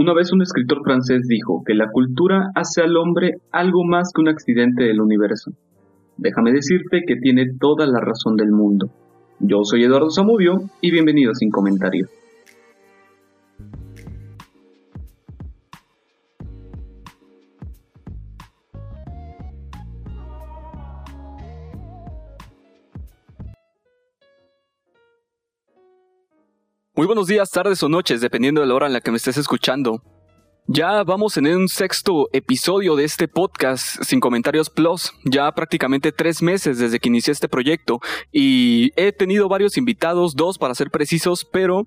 Una 0.00 0.14
vez 0.14 0.32
un 0.32 0.40
escritor 0.40 0.82
francés 0.82 1.28
dijo 1.28 1.62
que 1.62 1.74
la 1.74 1.90
cultura 1.90 2.52
hace 2.54 2.80
al 2.80 2.96
hombre 2.96 3.34
algo 3.52 3.84
más 3.84 4.12
que 4.14 4.22
un 4.22 4.28
accidente 4.28 4.84
del 4.84 4.98
universo. 4.98 5.52
Déjame 6.16 6.52
decirte 6.52 7.02
que 7.06 7.16
tiene 7.16 7.44
toda 7.60 7.86
la 7.86 8.00
razón 8.00 8.34
del 8.34 8.50
mundo. 8.50 8.88
Yo 9.40 9.58
soy 9.62 9.84
Eduardo 9.84 10.10
Zamudio 10.10 10.62
y 10.80 10.90
bienvenido 10.90 11.34
Sin 11.34 11.50
Comentarios. 11.50 12.08
Muy 27.00 27.06
buenos 27.06 27.28
días, 27.28 27.50
tardes 27.50 27.82
o 27.82 27.88
noches, 27.88 28.20
dependiendo 28.20 28.60
de 28.60 28.66
la 28.66 28.74
hora 28.74 28.86
en 28.86 28.92
la 28.92 29.00
que 29.00 29.10
me 29.10 29.16
estés 29.16 29.38
escuchando. 29.38 30.02
Ya 30.66 31.02
vamos 31.02 31.38
en 31.38 31.46
un 31.46 31.66
sexto 31.66 32.28
episodio 32.30 32.94
de 32.94 33.04
este 33.04 33.26
podcast 33.26 34.02
Sin 34.02 34.20
Comentarios 34.20 34.68
Plus, 34.68 35.14
ya 35.24 35.50
prácticamente 35.52 36.12
tres 36.12 36.42
meses 36.42 36.76
desde 36.76 36.98
que 36.98 37.08
inicié 37.08 37.32
este 37.32 37.48
proyecto 37.48 38.00
y 38.30 38.90
he 38.96 39.12
tenido 39.12 39.48
varios 39.48 39.78
invitados, 39.78 40.36
dos 40.36 40.58
para 40.58 40.74
ser 40.74 40.90
precisos, 40.90 41.46
pero 41.50 41.86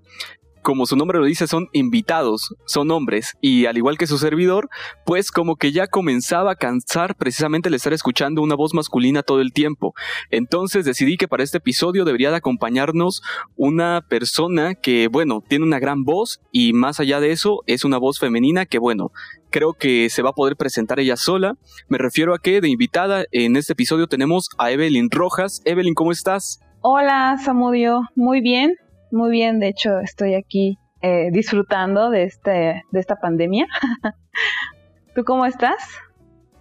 como 0.63 0.85
su 0.85 0.95
nombre 0.95 1.20
lo 1.20 1.26
dice, 1.26 1.45
son 1.45 1.67
invitados, 1.73 2.55
son 2.66 2.90
hombres, 2.90 3.35
y 3.41 3.66
al 3.67 3.77
igual 3.77 3.98
que 3.98 4.08
su 4.08 4.17
servidor, 4.17 4.70
pues 5.05 5.30
como 5.30 5.58
que 5.58 5.72
ya 5.72 5.88
comenzaba 5.88 6.53
a 6.53 6.55
cansar 6.55 7.16
precisamente 7.16 7.70
el 7.70 7.76
estar 7.76 7.94
escuchando 7.94 8.41
una 8.41 8.55
voz 8.55 8.73
masculina 8.73 9.22
todo 9.22 9.41
el 9.41 9.53
tiempo. 9.53 9.94
Entonces 10.31 10.86
decidí 10.86 11.17
que 11.17 11.27
para 11.27 11.44
este 11.44 11.59
episodio 11.59 12.05
debería 12.05 12.31
de 12.31 12.38
acompañarnos 12.38 13.22
una 13.55 14.02
persona 14.08 14.73
que, 14.73 15.08
bueno, 15.08 15.44
tiene 15.48 15.66
una 15.66 15.80
gran 15.80 16.03
voz 16.03 16.39
y 16.52 16.73
más 16.73 17.00
allá 17.00 17.20
de 17.20 17.31
eso 17.31 17.59
es 17.67 17.84
una 17.84 17.98
voz 17.98 18.17
femenina 18.17 18.66
que, 18.66 18.80
bueno, 18.80 19.11
creo 19.50 19.73
que 19.73 20.09
se 20.09 20.23
va 20.23 20.31
a 20.31 20.34
poder 20.34 20.56
presentar 20.56 21.00
ella 21.00 21.17
sola. 21.17 21.56
Me 21.89 21.97
refiero 21.97 22.34
a 22.34 22.39
que 22.39 22.61
de 22.61 22.69
invitada 22.69 23.25
en 23.31 23.56
este 23.58 23.73
episodio 23.73 24.08
tenemos 24.08 24.50
a 24.58 24.72
Evelyn 24.72 25.11
Rojas. 25.11 25.61
Evelyn, 25.66 25.94
¿cómo 25.94 26.11
estás? 26.11 26.59
Hola, 26.81 27.38
Samudio. 27.38 28.02
Muy 28.16 28.41
bien. 28.41 28.75
Muy 29.14 29.30
bien, 29.30 29.59
de 29.59 29.67
hecho 29.67 30.00
estoy 30.00 30.33
aquí 30.33 30.80
eh, 31.03 31.28
disfrutando 31.31 32.09
de, 32.09 32.23
este, 32.23 32.81
de 32.89 33.00
esta 33.00 33.17
pandemia. 33.17 33.67
¿Tú 35.16 35.23
cómo 35.23 35.45
estás? 35.45 35.75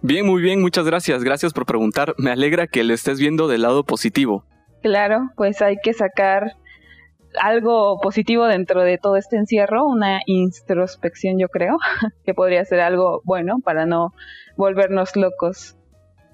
Bien, 0.03 0.23
muy 0.23 0.39
bien, 0.39 0.61
muchas 0.61 0.85
gracias. 0.85 1.23
Gracias 1.23 1.51
por 1.51 1.65
preguntar. 1.65 2.13
Me 2.19 2.29
alegra 2.29 2.67
que 2.67 2.83
le 2.83 2.93
estés 2.93 3.19
viendo 3.19 3.47
del 3.47 3.63
lado 3.63 3.85
positivo. 3.85 4.45
Claro, 4.83 5.31
pues 5.35 5.63
hay 5.63 5.77
que 5.81 5.93
sacar 5.93 6.51
algo 7.41 7.99
positivo 7.99 8.45
dentro 8.45 8.83
de 8.83 8.99
todo 8.99 9.15
este 9.15 9.37
encierro, 9.37 9.87
una 9.87 10.19
introspección 10.27 11.39
yo 11.39 11.47
creo, 11.49 11.77
que 12.23 12.35
podría 12.35 12.63
ser 12.65 12.81
algo 12.81 13.23
bueno 13.25 13.61
para 13.63 13.87
no 13.87 14.13
volvernos 14.57 15.15
locos. 15.15 15.75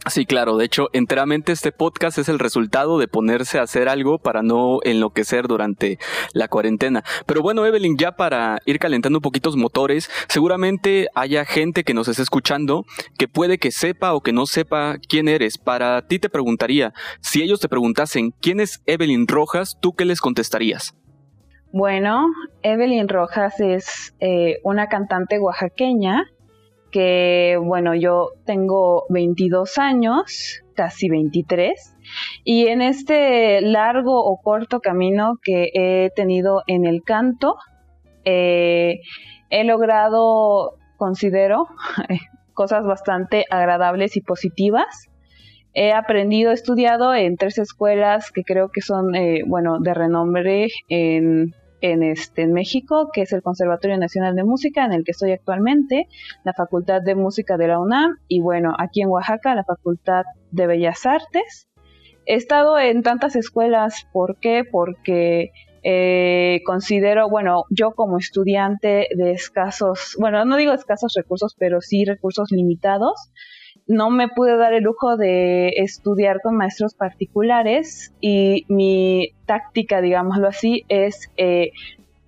Sí, 0.08 0.25
claro. 0.25 0.55
De 0.55 0.66
hecho, 0.66 0.88
enteramente 0.94 1.52
este 1.52 1.72
podcast 1.72 2.17
es 2.17 2.30
el 2.30 2.39
resultado 2.39 2.97
de 3.00 3.08
ponerse 3.08 3.59
a 3.59 3.64
hacer 3.64 3.89
algo 3.89 4.17
para 4.17 4.41
no 4.41 4.80
enloquecer 4.83 5.47
durante 5.47 6.00
la 6.33 6.47
cuarentena. 6.47 7.03
Pero 7.25 7.41
bueno, 7.41 7.66
Evelyn, 7.66 7.97
ya 7.97 8.14
para 8.14 8.59
ir 8.66 8.80
calentando 8.80 9.17
un 9.17 9.22
poquito 9.22 9.50
los 9.50 9.58
motores, 9.58 10.09
seguramente 10.30 11.09
haya 11.16 11.44
gente 11.44 11.83
que 11.83 11.94
nos 11.94 12.08
esté 12.08 12.23
escuchando 12.23 12.86
que 13.17 13.28
puede 13.28 13.58
que 13.58 13.72
sepa 13.72 14.14
o 14.14 14.22
que 14.22 14.31
no 14.31 14.45
sepa 14.45 14.95
quién 15.09 15.28
eres. 15.28 15.58
Para 15.58 16.02
ti 16.08 16.17
te 16.17 16.30
preguntaría, 16.30 16.94
si 17.19 17.44
ellos 17.44 17.59
te 17.59 17.67
preguntasen 17.67 18.31
quién 18.41 18.61
es 18.61 18.81
Evelyn 18.86 19.28
Rojas, 19.28 19.78
¿tú 19.81 19.94
qué 19.94 20.06
les 20.06 20.22
contestarías? 20.22 20.95
Bueno, 21.72 22.25
Evelyn 22.63 23.09
Rojas 23.09 23.59
es 23.59 24.16
eh, 24.19 24.59
una 24.63 24.88
cantante 24.88 25.39
oaxaqueña 25.39 26.25
que 26.92 27.58
bueno, 27.62 27.95
yo 27.95 28.32
tengo 28.45 29.06
22 29.09 29.78
años, 29.78 30.62
casi 30.76 31.09
23, 31.09 31.96
y 32.44 32.68
en 32.68 32.81
este 32.81 33.62
largo 33.62 34.24
o 34.24 34.41
corto 34.41 34.80
camino 34.80 35.34
que 35.44 35.69
he 35.74 36.09
tenido 36.16 36.63
en 36.68 36.86
el 36.86 37.03
canto, 37.03 37.58
eh, 38.25 39.02
he 39.50 39.63
logrado, 39.63 40.78
considero, 40.97 41.68
cosas 42.53 42.84
bastante 42.84 43.46
agradables 43.50 44.18
y 44.18 44.22
positivas. 44.22 45.08
He 45.74 45.94
aprendido, 45.94 46.52
he 46.52 46.56
estudiado 46.56 47.13
en 47.13 47.38
tres 47.38 47.58
escuelas 47.58 48.31
que 48.31 48.44
creo 48.44 48.69
que 48.69 48.81
son, 48.81 49.16
eh, 49.16 49.44
bueno, 49.46 49.80
de 49.80 49.94
renombre 49.94 50.68
en 50.90 51.53
en, 51.81 52.03
este, 52.03 52.44
en 52.44 52.53
México, 52.53 53.09
que 53.13 53.22
es 53.22 53.34
el 53.34 53.41
Conservatorio 53.41 53.97
Nacional 53.97 54.35
de 54.35 54.44
Música, 54.44 54.85
en 54.85 54.94
el 54.94 55.03
que 55.03 55.12
estoy 55.12 55.31
actualmente, 55.31 56.07
la 56.44 56.53
Facultad 56.53 57.01
de 57.01 57.16
Música 57.16 57.57
de 57.57 57.67
la 57.67 57.79
UNAM 57.79 58.17
y 58.28 58.41
bueno, 58.41 58.75
aquí 58.78 59.01
en 59.01 59.09
Oaxaca, 59.09 59.56
la 59.56 59.63
Facultad 59.63 60.23
de 60.51 60.68
Bellas 60.68 61.06
Artes. 61.06 61.68
He 62.25 62.35
estado 62.35 62.78
en 62.78 63.01
tantas 63.01 63.35
escuelas, 63.35 64.07
¿por 64.12 64.38
qué? 64.39 64.63
Porque 64.69 65.51
eh, 65.84 66.62
considero, 66.66 67.29
bueno, 67.29 67.63
yo 67.69 67.91
como 67.91 68.18
estudiante 68.18 69.07
de 69.16 69.31
escasos, 69.31 70.16
bueno, 70.19 70.44
no 70.45 70.57
digo 70.57 70.73
escasos 70.73 71.13
recursos, 71.16 71.56
pero 71.57 71.81
sí 71.81 72.06
recursos 72.06 72.51
limitados, 72.51 73.31
no 73.89 74.11
me 74.11 74.27
pude 74.29 74.55
dar 74.55 74.73
el 74.73 74.83
lujo 74.83 75.17
de 75.17 75.69
estudiar 75.69 76.41
con 76.41 76.55
maestros 76.55 76.94
particulares 76.94 78.13
y 78.22 78.66
mi 78.69 79.31
táctica, 79.47 80.00
digámoslo 80.00 80.47
así, 80.47 80.85
es 80.89 81.31
eh, 81.38 81.72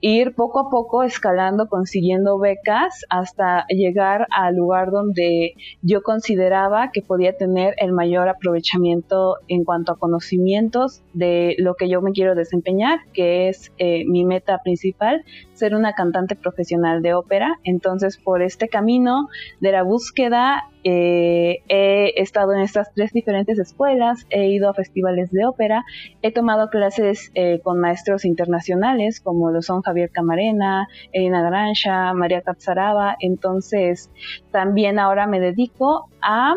ir 0.01 0.33
poco 0.33 0.59
a 0.59 0.69
poco 0.71 1.03
escalando, 1.03 1.67
consiguiendo 1.67 2.39
becas 2.39 3.05
hasta 3.09 3.67
llegar 3.67 4.25
al 4.31 4.55
lugar 4.55 4.89
donde 4.89 5.53
yo 5.83 6.01
consideraba 6.01 6.89
que 6.91 7.03
podía 7.03 7.37
tener 7.37 7.75
el 7.77 7.91
mayor 7.91 8.27
aprovechamiento 8.27 9.35
en 9.47 9.63
cuanto 9.63 9.91
a 9.91 9.99
conocimientos 9.99 11.03
de 11.13 11.55
lo 11.59 11.75
que 11.75 11.87
yo 11.87 12.01
me 12.01 12.11
quiero 12.11 12.33
desempeñar, 12.33 13.01
que 13.13 13.49
es 13.49 13.71
eh, 13.77 14.03
mi 14.07 14.25
meta 14.25 14.59
principal, 14.63 15.23
ser 15.53 15.75
una 15.75 15.93
cantante 15.93 16.35
profesional 16.35 17.03
de 17.03 17.13
ópera. 17.13 17.59
Entonces, 17.63 18.17
por 18.17 18.41
este 18.41 18.67
camino 18.67 19.27
de 19.59 19.71
la 19.71 19.83
búsqueda, 19.83 20.63
eh, 20.83 21.63
he 21.67 22.21
estado 22.21 22.53
en 22.53 22.61
estas 22.61 22.93
tres 22.93 23.11
diferentes 23.11 23.59
escuelas, 23.59 24.25
he 24.29 24.47
ido 24.47 24.69
a 24.69 24.73
festivales 24.73 25.31
de 25.31 25.45
ópera, 25.45 25.83
he 26.21 26.31
tomado 26.31 26.69
clases 26.69 27.31
eh, 27.35 27.59
con 27.63 27.79
maestros 27.79 28.25
internacionales 28.25 29.21
como 29.21 29.51
lo 29.51 29.61
son 29.61 29.81
Javier 29.81 30.11
Camarena, 30.11 30.87
Elena 31.11 31.41
Granja, 31.43 32.13
María 32.13 32.41
Capzaraba. 32.41 33.15
Entonces, 33.19 34.09
también 34.51 34.99
ahora 34.99 35.27
me 35.27 35.39
dedico 35.39 36.09
a 36.21 36.55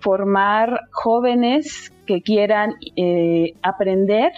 formar 0.00 0.80
jóvenes 0.92 1.92
que 2.06 2.22
quieran 2.22 2.74
eh, 2.96 3.54
aprender 3.62 4.32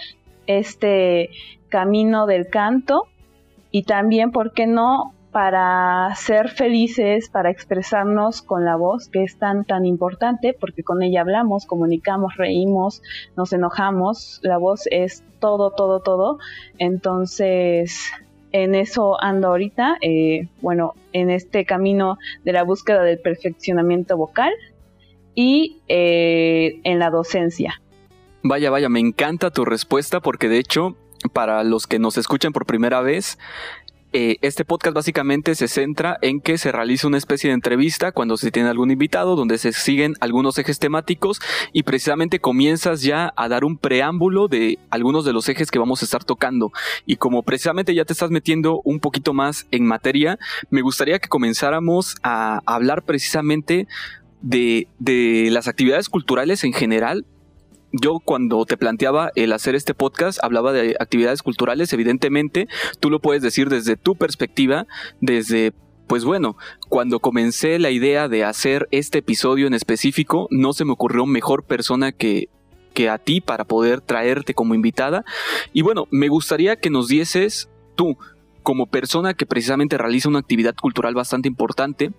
este 0.47 1.29
camino 1.69 2.25
del 2.25 2.47
canto 2.47 3.07
y 3.71 3.83
también, 3.83 4.31
¿por 4.31 4.53
qué 4.53 4.67
no?, 4.67 5.13
para 5.31 6.13
ser 6.15 6.49
felices, 6.49 7.29
para 7.29 7.49
expresarnos 7.49 8.41
con 8.41 8.65
la 8.65 8.75
voz, 8.75 9.07
que 9.07 9.23
es 9.23 9.37
tan, 9.37 9.63
tan 9.63 9.85
importante, 9.85 10.55
porque 10.59 10.83
con 10.83 11.01
ella 11.01 11.21
hablamos, 11.21 11.65
comunicamos, 11.65 12.35
reímos, 12.35 13.01
nos 13.37 13.53
enojamos, 13.53 14.39
la 14.43 14.57
voz 14.57 14.83
es 14.91 15.23
todo, 15.39 15.71
todo, 15.71 16.01
todo. 16.01 16.37
Entonces, 16.79 18.11
en 18.51 18.75
eso 18.75 19.21
ando 19.23 19.47
ahorita, 19.47 19.97
eh, 20.01 20.49
bueno, 20.61 20.95
en 21.13 21.29
este 21.29 21.63
camino 21.65 22.17
de 22.43 22.51
la 22.51 22.63
búsqueda 22.63 23.03
del 23.03 23.19
perfeccionamiento 23.19 24.17
vocal 24.17 24.51
y 25.33 25.79
eh, 25.87 26.81
en 26.83 26.99
la 26.99 27.09
docencia. 27.09 27.81
Vaya, 28.43 28.69
vaya, 28.69 28.89
me 28.89 28.99
encanta 28.99 29.49
tu 29.51 29.63
respuesta 29.63 30.19
porque 30.19 30.49
de 30.49 30.57
hecho 30.57 30.97
para 31.29 31.63
los 31.63 31.87
que 31.87 31.99
nos 31.99 32.17
escuchan 32.17 32.51
por 32.51 32.65
primera 32.65 33.01
vez, 33.01 33.37
eh, 34.13 34.37
este 34.41 34.65
podcast 34.65 34.93
básicamente 34.93 35.55
se 35.55 35.67
centra 35.67 36.17
en 36.21 36.41
que 36.41 36.57
se 36.57 36.71
realiza 36.71 37.07
una 37.07 37.17
especie 37.17 37.49
de 37.49 37.53
entrevista 37.53 38.11
cuando 38.11 38.35
se 38.35 38.51
tiene 38.51 38.67
algún 38.67 38.91
invitado, 38.91 39.35
donde 39.35 39.57
se 39.57 39.71
siguen 39.71 40.15
algunos 40.19 40.57
ejes 40.57 40.79
temáticos 40.79 41.39
y 41.71 41.83
precisamente 41.83 42.39
comienzas 42.39 43.03
ya 43.03 43.33
a 43.37 43.47
dar 43.47 43.63
un 43.63 43.77
preámbulo 43.77 44.47
de 44.47 44.79
algunos 44.89 45.23
de 45.23 45.33
los 45.33 45.47
ejes 45.47 45.71
que 45.71 45.79
vamos 45.79 46.01
a 46.01 46.05
estar 46.05 46.23
tocando. 46.23 46.71
Y 47.05 47.15
como 47.15 47.43
precisamente 47.43 47.95
ya 47.95 48.03
te 48.03 48.13
estás 48.13 48.31
metiendo 48.31 48.81
un 48.83 48.99
poquito 48.99 49.33
más 49.33 49.65
en 49.71 49.85
materia, 49.85 50.37
me 50.69 50.81
gustaría 50.81 51.19
que 51.19 51.29
comenzáramos 51.29 52.17
a 52.21 52.61
hablar 52.65 53.03
precisamente 53.03 53.87
de, 54.41 54.87
de 54.99 55.49
las 55.51 55.67
actividades 55.67 56.09
culturales 56.09 56.63
en 56.63 56.73
general, 56.73 57.25
yo 57.91 58.19
cuando 58.23 58.65
te 58.65 58.77
planteaba 58.77 59.31
el 59.35 59.53
hacer 59.53 59.75
este 59.75 59.93
podcast 59.93 60.43
hablaba 60.43 60.71
de 60.71 60.95
actividades 60.99 61.43
culturales, 61.43 61.91
evidentemente 61.93 62.67
tú 62.99 63.09
lo 63.09 63.19
puedes 63.19 63.41
decir 63.41 63.69
desde 63.69 63.97
tu 63.97 64.15
perspectiva, 64.15 64.87
desde 65.19 65.73
pues 66.07 66.25
bueno, 66.25 66.57
cuando 66.89 67.21
comencé 67.21 67.79
la 67.79 67.89
idea 67.89 68.27
de 68.27 68.43
hacer 68.43 68.89
este 68.91 69.19
episodio 69.19 69.65
en 69.65 69.73
específico, 69.73 70.47
no 70.51 70.73
se 70.73 70.83
me 70.83 70.91
ocurrió 70.91 71.25
mejor 71.25 71.63
persona 71.63 72.11
que, 72.11 72.49
que 72.93 73.07
a 73.07 73.17
ti 73.17 73.39
para 73.39 73.63
poder 73.63 74.01
traerte 74.01 74.53
como 74.53 74.75
invitada. 74.75 75.23
Y 75.71 75.83
bueno, 75.83 76.09
me 76.11 76.27
gustaría 76.27 76.75
que 76.75 76.89
nos 76.89 77.07
dieses 77.07 77.69
tú 77.95 78.17
como 78.61 78.87
persona 78.87 79.33
que 79.33 79.45
precisamente 79.45 79.97
realiza 79.97 80.27
una 80.27 80.39
actividad 80.39 80.75
cultural 80.75 81.13
bastante 81.13 81.47
importante, 81.47 82.11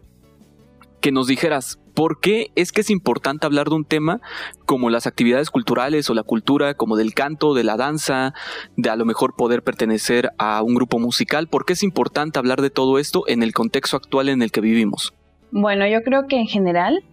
que 1.02 1.12
nos 1.12 1.26
dijeras 1.26 1.78
por 1.94 2.20
qué 2.20 2.52
es 2.54 2.72
que 2.72 2.80
es 2.80 2.88
importante 2.88 3.44
hablar 3.44 3.68
de 3.68 3.74
un 3.74 3.84
tema 3.84 4.20
como 4.64 4.88
las 4.88 5.06
actividades 5.06 5.50
culturales 5.50 6.08
o 6.08 6.14
la 6.14 6.22
cultura, 6.22 6.74
como 6.74 6.96
del 6.96 7.12
canto, 7.12 7.52
de 7.52 7.64
la 7.64 7.76
danza, 7.76 8.32
de 8.76 8.88
a 8.88 8.96
lo 8.96 9.04
mejor 9.04 9.34
poder 9.36 9.62
pertenecer 9.62 10.30
a 10.38 10.62
un 10.62 10.74
grupo 10.74 10.98
musical. 10.98 11.48
¿Por 11.48 11.66
qué 11.66 11.74
es 11.74 11.82
importante 11.82 12.38
hablar 12.38 12.62
de 12.62 12.70
todo 12.70 12.98
esto 12.98 13.24
en 13.26 13.42
el 13.42 13.52
contexto 13.52 13.96
actual 13.96 14.30
en 14.30 14.40
el 14.40 14.52
que 14.52 14.62
vivimos? 14.62 15.12
Bueno, 15.50 15.86
yo 15.86 16.02
creo 16.02 16.26
que 16.28 16.38
en 16.38 16.46
general 16.46 17.04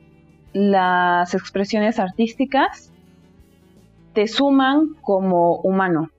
las 0.54 1.34
expresiones 1.34 2.00
artísticas 2.00 2.94
te 4.14 4.28
suman 4.28 4.96
como 5.02 5.58
humano. 5.62 6.10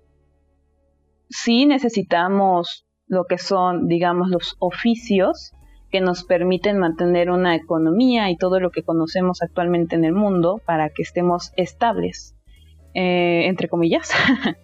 Sí 1.28 1.66
necesitamos 1.66 2.84
lo 3.06 3.24
que 3.24 3.38
son, 3.38 3.86
digamos, 3.86 4.28
los 4.28 4.56
oficios 4.58 5.52
que 5.90 6.00
nos 6.00 6.24
permiten 6.24 6.78
mantener 6.78 7.30
una 7.30 7.54
economía 7.56 8.30
y 8.30 8.36
todo 8.36 8.60
lo 8.60 8.70
que 8.70 8.82
conocemos 8.82 9.42
actualmente 9.42 9.96
en 9.96 10.04
el 10.04 10.12
mundo 10.12 10.60
para 10.64 10.88
que 10.90 11.02
estemos 11.02 11.52
estables, 11.56 12.34
eh, 12.94 13.46
entre 13.46 13.68
comillas. 13.68 14.10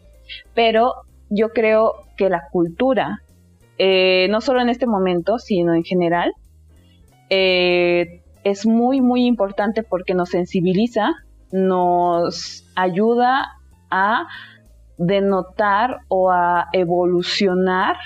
Pero 0.54 0.94
yo 1.28 1.50
creo 1.50 1.94
que 2.16 2.28
la 2.28 2.48
cultura, 2.50 3.22
eh, 3.78 4.28
no 4.30 4.40
solo 4.40 4.60
en 4.60 4.68
este 4.68 4.86
momento, 4.86 5.38
sino 5.38 5.74
en 5.74 5.84
general, 5.84 6.32
eh, 7.28 8.22
es 8.44 8.64
muy, 8.64 9.00
muy 9.00 9.26
importante 9.26 9.82
porque 9.82 10.14
nos 10.14 10.30
sensibiliza, 10.30 11.14
nos 11.50 12.64
ayuda 12.76 13.46
a 13.90 14.28
denotar 14.98 15.98
o 16.08 16.30
a 16.30 16.68
evolucionar 16.72 17.96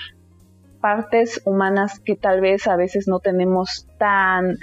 partes 0.81 1.41
humanas 1.45 1.99
que 1.99 2.15
tal 2.15 2.41
vez 2.41 2.67
a 2.67 2.75
veces 2.75 3.07
no 3.07 3.19
tenemos 3.19 3.87
tan, 3.97 4.57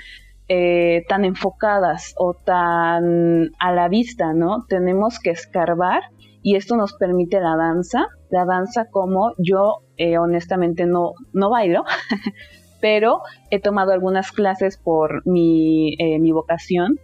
eh, 0.49 1.05
tan 1.09 1.25
enfocadas 1.25 2.15
o 2.19 2.35
tan 2.35 3.53
a 3.59 3.73
la 3.73 3.88
vista, 3.88 4.35
¿no? 4.35 4.67
Tenemos 4.69 5.19
que 5.20 5.31
escarbar 5.31 6.03
y 6.43 6.56
esto 6.56 6.76
nos 6.76 6.94
permite 6.94 7.41
la 7.41 7.56
danza. 7.56 8.06
La 8.31 8.44
danza 8.44 8.87
como 8.91 9.32
yo 9.38 9.79
eh, 9.97 10.19
honestamente 10.19 10.87
no, 10.87 11.15
no 11.32 11.50
bailo, 11.50 11.85
pero 12.81 13.20
he 13.50 13.61
tomado 13.61 13.93
algunas 13.93 14.32
clases 14.32 14.76
por 14.76 15.26
mi, 15.26 15.94
eh, 15.99 16.19
mi 16.19 16.32
vocación. 16.32 16.99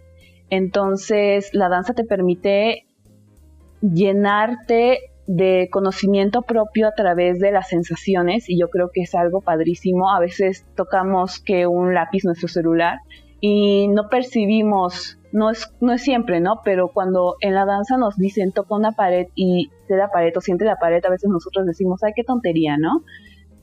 Entonces 0.49 1.53
la 1.53 1.69
danza 1.69 1.93
te 1.93 2.03
permite 2.03 2.85
llenarte 3.81 4.99
de 5.27 5.69
conocimiento 5.71 6.43
propio 6.43 6.87
a 6.87 6.93
través 6.93 7.39
de 7.39 7.51
las 7.51 7.69
sensaciones 7.69 8.49
y 8.49 8.59
yo 8.59 8.69
creo 8.69 8.89
que 8.93 9.01
es 9.01 9.15
algo 9.15 9.41
padrísimo. 9.41 10.11
A 10.11 10.19
veces 10.19 10.65
tocamos 10.75 11.39
que 11.39 11.67
un 11.67 11.93
lápiz 11.93 12.23
nuestro 12.25 12.47
celular 12.47 12.99
y 13.39 13.87
no 13.87 14.09
percibimos, 14.09 15.19
no 15.31 15.49
es, 15.49 15.73
no 15.81 15.93
es 15.93 16.01
siempre, 16.01 16.39
¿no? 16.39 16.61
Pero 16.63 16.89
cuando 16.89 17.35
en 17.41 17.53
la 17.53 17.65
danza 17.65 17.97
nos 17.97 18.17
dicen 18.17 18.51
toca 18.51 18.75
una 18.75 18.91
pared 18.91 19.27
y 19.35 19.69
te 19.87 19.95
da 19.95 20.09
pared 20.09 20.31
o 20.35 20.41
siente 20.41 20.65
la 20.65 20.77
pared, 20.77 21.03
a 21.05 21.09
veces 21.09 21.29
nosotros 21.29 21.65
decimos, 21.65 22.03
ay, 22.03 22.13
qué 22.15 22.23
tontería, 22.23 22.77
¿no? 22.77 23.03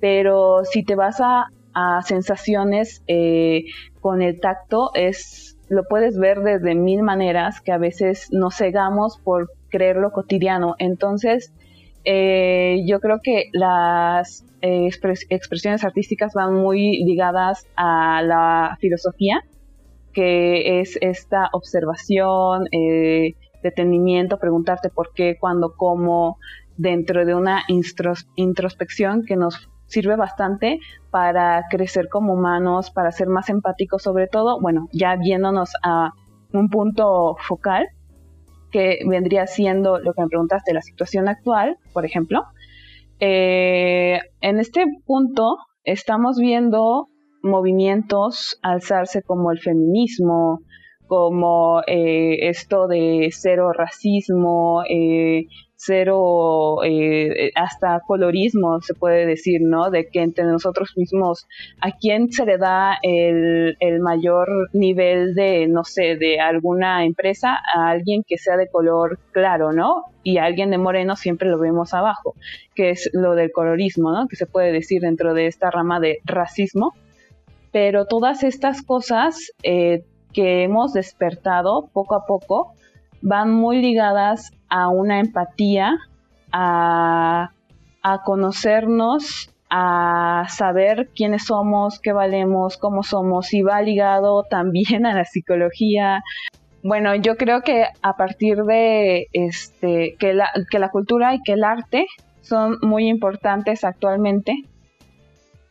Pero 0.00 0.65
si 0.65 0.85
te 0.85 0.97
vas 0.97 1.20
a, 1.20 1.47
a 1.75 2.03
sensaciones 2.03 3.03
eh, 3.06 3.65
con 4.00 4.20
el 4.20 4.41
tacto, 4.41 4.91
es 4.94 5.56
lo 5.69 5.85
puedes 5.85 6.19
ver 6.19 6.41
desde 6.41 6.75
mil 6.75 7.03
maneras 7.03 7.62
que 7.62 7.73
a 7.73 7.79
veces 7.79 8.29
nos 8.31 8.56
cegamos 8.56 9.19
por 9.19 9.50
creerlo 9.73 10.13
cotidiano. 10.13 10.77
Entonces, 10.79 11.53
eh, 12.05 12.83
yo 12.87 13.01
creo 13.01 13.21
que 13.23 13.47
las 13.53 14.45
eh, 14.61 14.89
expresiones 15.31 15.85
artísticas 15.85 16.35
van 16.35 16.55
muy 16.55 17.03
ligadas 17.05 17.67
a 17.77 18.23
la 18.23 18.77
filosofía, 18.81 19.43
que 20.13 20.81
es 20.81 20.99
esta 21.01 21.49
observación, 21.53 22.67
eh, 22.71 23.35
detenimiento, 23.63 24.39
preguntarte 24.39 24.91
por 24.91 25.13
qué, 25.15 25.37
cuándo, 25.41 25.75
cómo, 25.77 26.39
dentro 26.77 27.25
de 27.25 27.35
una 27.35 27.65
introspección 28.37 29.25
que 29.25 29.37
nos 29.37 29.69
sirve 29.87 30.17
bastante 30.17 30.81
para 31.11 31.65
crecer 31.71 32.09
como 32.09 32.35
humanos, 32.35 32.91
para 32.91 33.13
ser 33.13 33.29
más 33.29 33.49
empáticos 33.51 34.03
sobre 34.03 34.27
todo, 34.27 34.61
bueno, 34.61 34.89
ya 34.93 35.17
viéndonos 35.17 35.73
a 35.83 36.11
un 36.53 36.69
punto 36.69 37.37
focal, 37.47 37.87
que 38.73 39.01
vendría 39.07 39.47
siendo 39.47 39.99
lo 39.99 40.15
que 40.15 40.23
me 40.23 40.29
preguntaste, 40.29 40.75
la 40.75 40.83
situación 40.83 41.29
actual, 41.29 41.77
por 41.93 42.05
ejemplo. 42.05 42.43
Eh, 43.21 44.19
en 44.41 44.59
este 44.59 44.85
punto 45.07 45.57
estamos 45.85 46.39
viendo 46.39 47.09
movimientos 47.43 48.59
alzarse 48.63 49.23
como 49.23 49.53
el 49.53 49.61
feminismo, 49.61 50.63
como 51.07 51.83
eh, 51.87 52.49
esto 52.49 52.89
de 52.89 53.29
cero 53.31 53.73
racismo, 53.73 54.83
eh, 54.89 55.47
cero, 55.84 56.82
eh, 56.84 57.50
hasta 57.55 58.00
colorismo, 58.06 58.81
se 58.81 58.94
puede 58.94 59.26
decir, 59.26 59.61
¿no? 59.62 59.90
De 59.90 60.08
que 60.08 60.23
entre 60.23 60.44
nosotros 60.44 60.93
mismos, 60.96 61.46
¿a 61.81 61.93
quién 61.93 62.31
se 62.31 62.46
le 62.46 62.58
da 62.58 62.99
el, 63.02 63.76
el 63.81 64.00
mayor 64.00 64.49
nivel 64.73 65.34
de, 65.34 65.67
no 65.67 65.84
sé, 65.84 66.17
de 66.17 66.40
alguna 66.40 67.05
empresa? 67.05 67.58
A 67.75 67.90
alguien 67.90 68.23
que 68.26 68.38
sea 68.38 68.56
de 68.56 68.69
color 68.69 69.19
claro, 69.32 69.73
¿no? 69.73 70.05
Y 70.23 70.38
a 70.38 70.44
alguien 70.44 70.70
de 70.70 70.79
moreno 70.79 71.17
siempre 71.17 71.49
lo 71.49 71.58
vemos 71.58 71.94
abajo, 71.94 72.34
que 72.75 72.90
es 72.90 73.11
lo 73.12 73.34
del 73.34 73.50
colorismo, 73.50 74.12
¿no? 74.12 74.29
Que 74.29 74.37
se 74.37 74.46
puede 74.46 74.73
decir 74.73 75.02
dentro 75.02 75.34
de 75.34 75.46
esta 75.46 75.70
rama 75.70 75.99
de 75.99 76.19
racismo. 76.25 76.94
Pero 77.73 78.06
todas 78.06 78.44
estas 78.44 78.82
cosas 78.82 79.52
eh, 79.62 80.05
que 80.32 80.62
hemos 80.62 80.93
despertado 80.93 81.88
poco 81.93 82.14
a 82.14 82.26
poco 82.26 82.75
van 83.23 83.52
muy 83.52 83.81
ligadas 83.81 84.50
a 84.73 84.89
una 84.89 85.21
empatía, 85.21 85.99
a, 86.51 87.51
conocernos, 88.25 89.51
a 89.69 90.47
saber 90.49 91.11
quiénes 91.15 91.45
somos, 91.45 92.01
qué 92.01 92.13
valemos, 92.13 92.79
cómo 92.79 93.03
somos, 93.03 93.53
y 93.53 93.61
va 93.61 93.83
ligado 93.83 94.45
también 94.51 95.05
a 95.05 95.15
la 95.15 95.27
psicología. 95.27 96.23
Bueno, 96.83 97.15
yo 97.15 97.37
creo 97.37 97.61
que 97.61 97.85
a 98.01 98.17
partir 98.17 98.65
de 98.65 99.29
este, 99.35 100.17
que, 100.19 100.33
la, 100.33 100.49
que 100.71 100.79
la 100.79 100.89
cultura 100.89 101.35
y 101.35 101.43
que 101.43 101.53
el 101.53 101.65
arte 101.65 102.07
son 102.41 102.79
muy 102.81 103.09
importantes 103.09 103.85
actualmente 103.85 104.55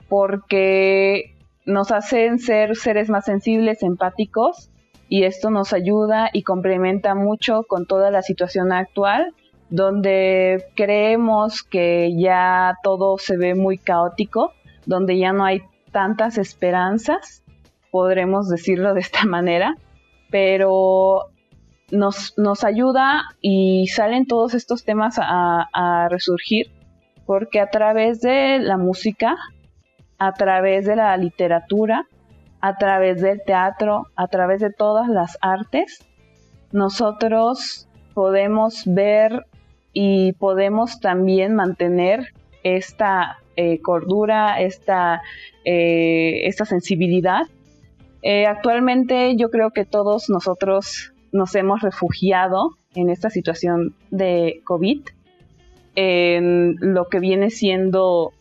porque 0.09 1.35
nos 1.65 1.91
hacen 1.91 2.37
ser 2.37 2.75
seres 2.75 3.09
más 3.09 3.25
sensibles, 3.25 3.81
empáticos 3.81 4.70
y 5.11 5.25
esto 5.25 5.49
nos 5.49 5.73
ayuda 5.73 6.29
y 6.31 6.43
complementa 6.43 7.15
mucho 7.15 7.63
con 7.67 7.85
toda 7.85 8.11
la 8.11 8.21
situación 8.21 8.71
actual 8.71 9.33
donde 9.69 10.63
creemos 10.73 11.63
que 11.63 12.15
ya 12.17 12.77
todo 12.81 13.17
se 13.17 13.35
ve 13.35 13.53
muy 13.53 13.77
caótico, 13.77 14.53
donde 14.85 15.17
ya 15.17 15.33
no 15.33 15.43
hay 15.43 15.63
tantas 15.91 16.37
esperanzas, 16.37 17.43
podremos 17.91 18.47
decirlo 18.47 18.93
de 18.93 19.01
esta 19.01 19.25
manera, 19.25 19.75
pero 20.29 21.25
nos, 21.91 22.37
nos 22.37 22.63
ayuda 22.63 23.23
y 23.41 23.87
salen 23.87 24.27
todos 24.27 24.53
estos 24.53 24.85
temas 24.85 25.19
a, 25.19 25.67
a 25.73 26.07
resurgir 26.07 26.71
porque 27.25 27.59
a 27.59 27.69
través 27.69 28.21
de 28.21 28.59
la 28.59 28.77
música, 28.77 29.35
a 30.17 30.31
través 30.31 30.85
de 30.85 30.95
la 30.95 31.17
literatura, 31.17 32.07
a 32.61 32.77
través 32.77 33.21
del 33.21 33.41
teatro, 33.43 34.07
a 34.15 34.27
través 34.27 34.61
de 34.61 34.71
todas 34.71 35.07
las 35.07 35.37
artes, 35.41 36.05
nosotros 36.71 37.87
podemos 38.13 38.83
ver 38.85 39.45
y 39.93 40.33
podemos 40.33 40.99
también 40.99 41.55
mantener 41.55 42.33
esta 42.63 43.39
eh, 43.55 43.81
cordura, 43.81 44.61
esta, 44.61 45.21
eh, 45.65 46.41
esta 46.45 46.65
sensibilidad. 46.65 47.47
Eh, 48.21 48.45
actualmente 48.45 49.35
yo 49.35 49.49
creo 49.49 49.71
que 49.71 49.83
todos 49.83 50.29
nosotros 50.29 51.13
nos 51.31 51.55
hemos 51.55 51.81
refugiado 51.81 52.75
en 52.93 53.09
esta 53.09 53.29
situación 53.29 53.95
de 54.11 54.61
COVID, 54.65 55.01
en 55.95 56.75
lo 56.79 57.07
que 57.07 57.19
viene 57.19 57.49
siendo 57.49 58.31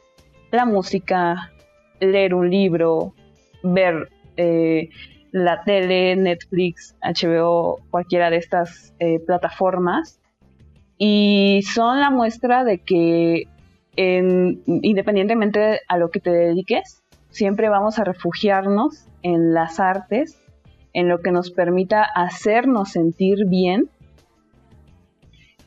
la 0.50 0.66
música, 0.66 1.52
leer 2.00 2.34
un 2.34 2.50
libro, 2.50 3.14
ver 3.62 4.08
eh, 4.36 4.90
la 5.32 5.62
tele, 5.64 6.16
Netflix, 6.16 6.96
HBO, 7.02 7.80
cualquiera 7.90 8.30
de 8.30 8.36
estas 8.36 8.94
eh, 8.98 9.20
plataformas. 9.20 10.20
Y 10.98 11.62
son 11.62 12.00
la 12.00 12.10
muestra 12.10 12.64
de 12.64 12.78
que 12.78 13.48
independientemente 13.96 15.80
a 15.86 15.98
lo 15.98 16.10
que 16.10 16.20
te 16.20 16.30
dediques, 16.30 17.02
siempre 17.30 17.68
vamos 17.68 17.98
a 17.98 18.04
refugiarnos 18.04 19.06
en 19.22 19.52
las 19.52 19.80
artes, 19.80 20.40
en 20.92 21.08
lo 21.08 21.20
que 21.20 21.32
nos 21.32 21.50
permita 21.50 22.02
hacernos 22.02 22.90
sentir 22.90 23.46
bien. 23.46 23.88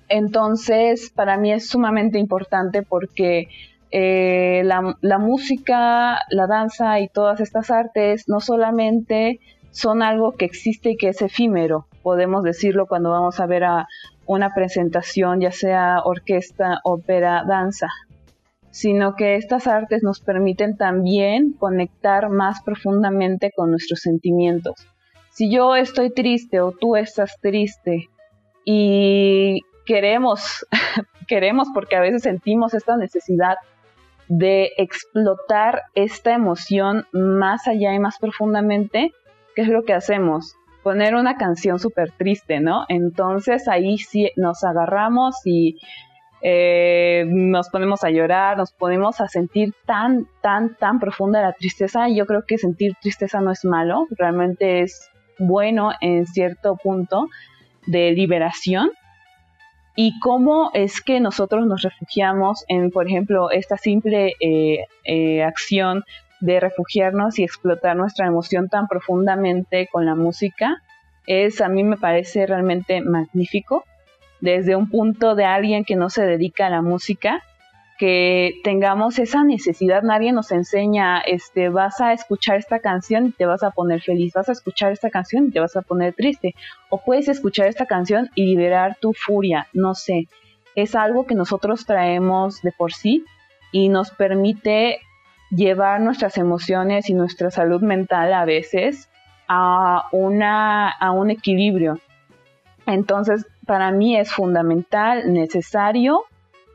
Entonces, 0.10 1.12
para 1.12 1.38
mí 1.38 1.52
es 1.52 1.68
sumamente 1.68 2.20
importante 2.20 2.84
porque 2.84 3.48
eh, 3.96 4.64
la, 4.66 4.98
la, 5.02 5.20
música, 5.20 6.18
la 6.32 6.48
danza 6.48 7.00
y 7.00 7.10
todas 7.10 7.40
estas 7.40 7.70
artes 7.70 8.28
no 8.28 8.40
solamente 8.40 9.40
son 9.70 10.02
algo 10.02 10.32
que 10.32 10.46
existe 10.46 10.90
y 10.90 10.98
que 10.98 11.10
es 11.10 11.22
efímero, 11.22 11.86
podemos 12.02 12.44
decirlo 12.44 12.88
cuando 12.88 13.12
vamos 13.12 13.40
a 13.40 13.46
ver 13.46 13.64
a 13.66 13.88
una 14.26 14.52
presentación, 14.56 15.42
ya 15.42 15.52
sea 15.52 16.02
orquesta, 16.06 16.80
ópera, 16.84 17.44
danza, 17.48 17.88
sino 18.72 19.16
que 19.16 19.36
estas 19.36 19.68
artes 19.68 20.02
nos 20.02 20.22
permiten 20.22 20.76
también 20.76 21.54
conectar 21.54 22.30
más 22.30 22.64
profundamente 22.64 23.52
con 23.56 23.70
nuestros 23.70 24.00
sentimientos. 24.00 24.74
Si 25.30 25.52
yo 25.52 25.76
estoy 25.76 26.12
triste 26.12 26.62
o 26.62 26.72
tú 26.72 26.96
estás 26.96 27.38
triste 27.40 28.10
y 28.66 29.62
queremos, 29.86 30.66
queremos 31.28 31.68
porque 31.76 31.96
a 31.96 32.02
veces 32.02 32.24
sentimos 32.24 32.74
esta 32.74 32.98
necesidad 32.98 33.58
de 34.28 34.72
explotar 34.78 35.84
esta 35.96 36.34
emoción 36.34 37.06
más 37.12 37.68
allá 37.68 37.94
y 37.94 38.00
más 38.00 38.18
profundamente, 38.20 39.12
¿qué 39.56 39.64
es 39.64 39.68
lo 39.68 39.84
que 39.84 39.94
hacemos? 39.94 40.56
Poner 40.84 41.16
una 41.16 41.38
canción 41.38 41.80
súper 41.80 42.12
triste, 42.12 42.60
¿no? 42.60 42.86
Entonces 42.90 43.68
ahí 43.68 43.98
sí 43.98 44.32
nos 44.36 44.64
agarramos 44.64 45.36
y 45.46 45.80
eh, 46.42 47.24
nos 47.28 47.70
ponemos 47.70 48.04
a 48.04 48.10
llorar, 48.10 48.58
nos 48.58 48.74
ponemos 48.74 49.22
a 49.22 49.28
sentir 49.28 49.74
tan, 49.86 50.28
tan, 50.42 50.76
tan 50.76 51.00
profunda 51.00 51.42
la 51.42 51.54
tristeza. 51.54 52.10
Y 52.10 52.18
yo 52.18 52.26
creo 52.26 52.44
que 52.46 52.58
sentir 52.58 52.96
tristeza 53.02 53.40
no 53.40 53.52
es 53.52 53.64
malo, 53.64 54.08
realmente 54.18 54.82
es 54.82 55.10
bueno 55.40 55.92
en 56.02 56.26
cierto 56.26 56.76
punto 56.76 57.28
de 57.88 58.12
liberación 58.12 58.92
y 59.96 60.20
cómo 60.20 60.72
es 60.74 61.02
que 61.02 61.20
nosotros 61.20 61.68
nos 61.68 61.82
refugiamos 61.82 62.66
en, 62.68 62.90
por 62.90 63.08
ejemplo, 63.08 63.52
esta 63.52 63.78
simple 63.78 64.34
eh, 64.40 64.86
eh, 65.04 65.44
acción 65.44 66.04
de 66.40 66.60
refugiarnos 66.60 67.40
y 67.40 67.44
explotar 67.44 67.96
nuestra 67.96 68.28
emoción 68.28 68.70
tan 68.70 68.88
profundamente 68.88 69.88
con 69.92 70.06
la 70.06 70.16
música, 70.16 70.82
es 71.26 71.62
a 71.62 71.70
mí 71.70 71.84
me 71.84 71.98
parece 71.98 72.46
realmente 72.46 73.02
magnífico. 73.02 73.86
Desde 74.42 74.76
un 74.76 74.90
punto 74.90 75.36
de 75.36 75.46
alguien 75.46 75.86
que 75.86 75.96
no 75.96 76.10
se 76.10 76.26
dedica 76.26 76.68
a 76.68 76.70
la 76.70 76.82
música 76.82 77.44
que 77.98 78.56
tengamos 78.64 79.20
esa 79.20 79.44
necesidad, 79.44 80.02
nadie 80.02 80.32
nos 80.32 80.52
enseña, 80.52 81.20
este, 81.20 81.70
vas 81.70 82.02
a 82.02 82.14
escuchar 82.14 82.58
esta 82.58 82.80
canción 82.80 83.28
y 83.28 83.32
te 83.32 83.46
vas 83.46 83.64
a 83.64 83.72
poner 83.72 84.02
feliz, 84.02 84.34
vas 84.34 84.50
a 84.50 84.54
escuchar 84.54 84.92
esta 84.92 85.10
canción 85.10 85.48
y 85.48 85.52
te 85.52 85.60
vas 85.60 85.76
a 85.76 85.82
poner 85.82 86.14
triste, 86.14 86.56
o 86.90 87.00
puedes 87.04 87.28
escuchar 87.28 87.68
esta 87.68 87.86
canción 87.86 88.30
y 88.36 88.46
liberar 88.46 88.98
tu 89.00 89.14
furia, 89.14 89.68
no 89.74 89.94
sé, 89.94 90.28
es 90.76 90.96
algo 90.96 91.26
que 91.26 91.36
nosotros 91.36 91.86
traemos 91.86 92.62
de 92.62 92.72
por 92.72 92.94
sí 92.94 93.24
y 93.72 93.90
nos 93.90 94.12
permite 94.12 95.00
llevar 95.50 96.02
nuestras 96.02 96.38
emociones 96.38 97.10
y 97.10 97.14
nuestra 97.14 97.52
salud 97.52 97.82
mental 97.82 98.34
a 98.34 98.46
veces 98.46 99.10
a, 99.48 100.08
una, 100.12 100.90
a 100.90 101.12
un 101.12 101.30
equilibrio. 101.30 102.00
Entonces, 102.86 103.46
para 103.66 103.92
mí 103.92 104.18
es 104.18 104.32
fundamental, 104.32 105.32
necesario 105.32 106.26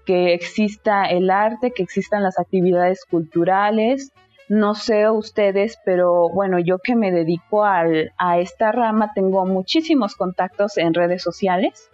que 0.09 0.33
exista 0.33 1.05
el 1.05 1.29
arte, 1.29 1.71
que 1.71 1.83
existan 1.83 2.23
las 2.23 2.39
actividades 2.39 3.05
culturales. 3.05 4.11
No 4.49 4.75
sé 4.75 5.11
ustedes, 5.11 5.79
pero 5.85 6.31
bueno, 6.31 6.59
yo 6.59 6.79
que 6.79 6.97
me 6.97 7.13
dedico 7.13 7.63
a 7.63 8.39
esta 8.39 8.73
rama 8.73 9.13
tengo 9.15 9.45
muchísimos 9.45 10.15
contactos 10.15 10.79
en 10.79 10.95
redes 10.95 11.23
sociales. 11.23 11.91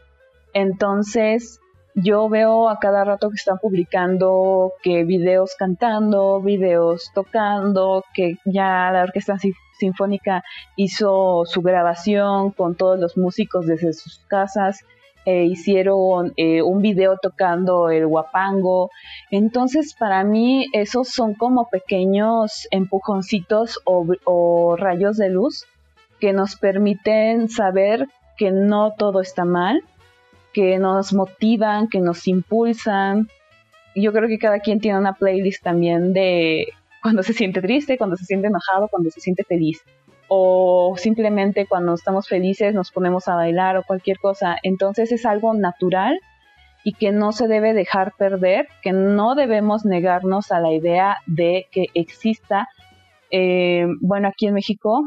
Entonces, 0.52 1.58
yo 1.96 2.28
veo 2.28 2.68
a 2.68 2.78
cada 2.78 3.02
rato 3.02 3.30
que 3.30 3.34
están 3.34 3.58
publicando 3.58 4.74
que 4.84 5.02
videos 5.02 5.56
cantando, 5.58 6.40
videos 6.40 7.10
tocando, 7.16 8.04
que 8.14 8.36
ya 8.44 8.92
la 8.92 9.02
Orquesta 9.02 9.34
Sinfónica 9.76 10.44
hizo 10.76 11.42
su 11.46 11.62
grabación 11.62 12.52
con 12.52 12.76
todos 12.76 12.96
los 13.00 13.16
músicos 13.16 13.66
desde 13.66 13.92
sus 13.92 14.20
casas 14.28 14.84
eh, 15.26 15.44
hicieron 15.44 16.34
eh, 16.36 16.60
un 16.62 16.82
video 16.82 17.16
tocando 17.20 17.88
el 17.90 18.06
guapango. 18.06 18.90
Entonces, 19.30 19.94
para 19.94 20.22
mí, 20.22 20.66
esos 20.72 21.08
son 21.08 21.34
como 21.34 21.68
pequeños 21.70 22.68
empujoncitos 22.70 23.80
o, 23.84 24.76
rayos 24.76 25.16
de 25.16 25.30
luz 25.30 25.66
que 26.20 26.32
nos 26.32 26.56
permiten 26.56 27.48
saber 27.48 28.06
que 28.36 28.50
no 28.50 28.94
todo 28.98 29.20
está 29.20 29.44
mal, 29.44 29.82
que 30.52 30.78
nos 30.78 31.12
motivan, 31.14 31.88
que 31.88 32.00
nos 32.00 32.26
impulsan. 32.28 33.28
Yo 33.94 34.12
creo 34.12 34.28
que 34.28 34.38
cada 34.38 34.60
quien 34.60 34.80
tiene 34.80 34.98
una 34.98 35.14
playlist 35.14 35.62
también 35.62 36.12
de 36.12 36.68
cuando 37.02 37.22
se 37.22 37.32
siente 37.32 37.62
triste, 37.62 37.96
cuando 37.96 38.16
se 38.16 38.24
siente 38.24 38.48
enojado, 38.48 38.88
cuando 38.88 39.10
se 39.10 39.20
siente 39.20 39.44
feliz 39.44 39.82
o 40.28 40.94
simplemente 40.96 41.66
cuando 41.66 41.94
estamos 41.94 42.28
felices 42.28 42.74
nos 42.74 42.90
ponemos 42.90 43.28
a 43.28 43.34
bailar 43.34 43.76
o 43.76 43.84
cualquier 43.84 44.18
cosa. 44.18 44.56
Entonces 44.62 45.12
es 45.12 45.26
algo 45.26 45.54
natural 45.54 46.18
y 46.84 46.92
que 46.92 47.12
no 47.12 47.32
se 47.32 47.48
debe 47.48 47.72
dejar 47.72 48.12
perder, 48.18 48.68
que 48.82 48.92
no 48.92 49.34
debemos 49.34 49.84
negarnos 49.84 50.52
a 50.52 50.60
la 50.60 50.72
idea 50.72 51.18
de 51.26 51.66
que 51.70 51.86
exista. 51.94 52.68
Eh, 53.30 53.86
bueno, 54.00 54.28
aquí 54.28 54.46
en 54.46 54.54
México 54.54 55.02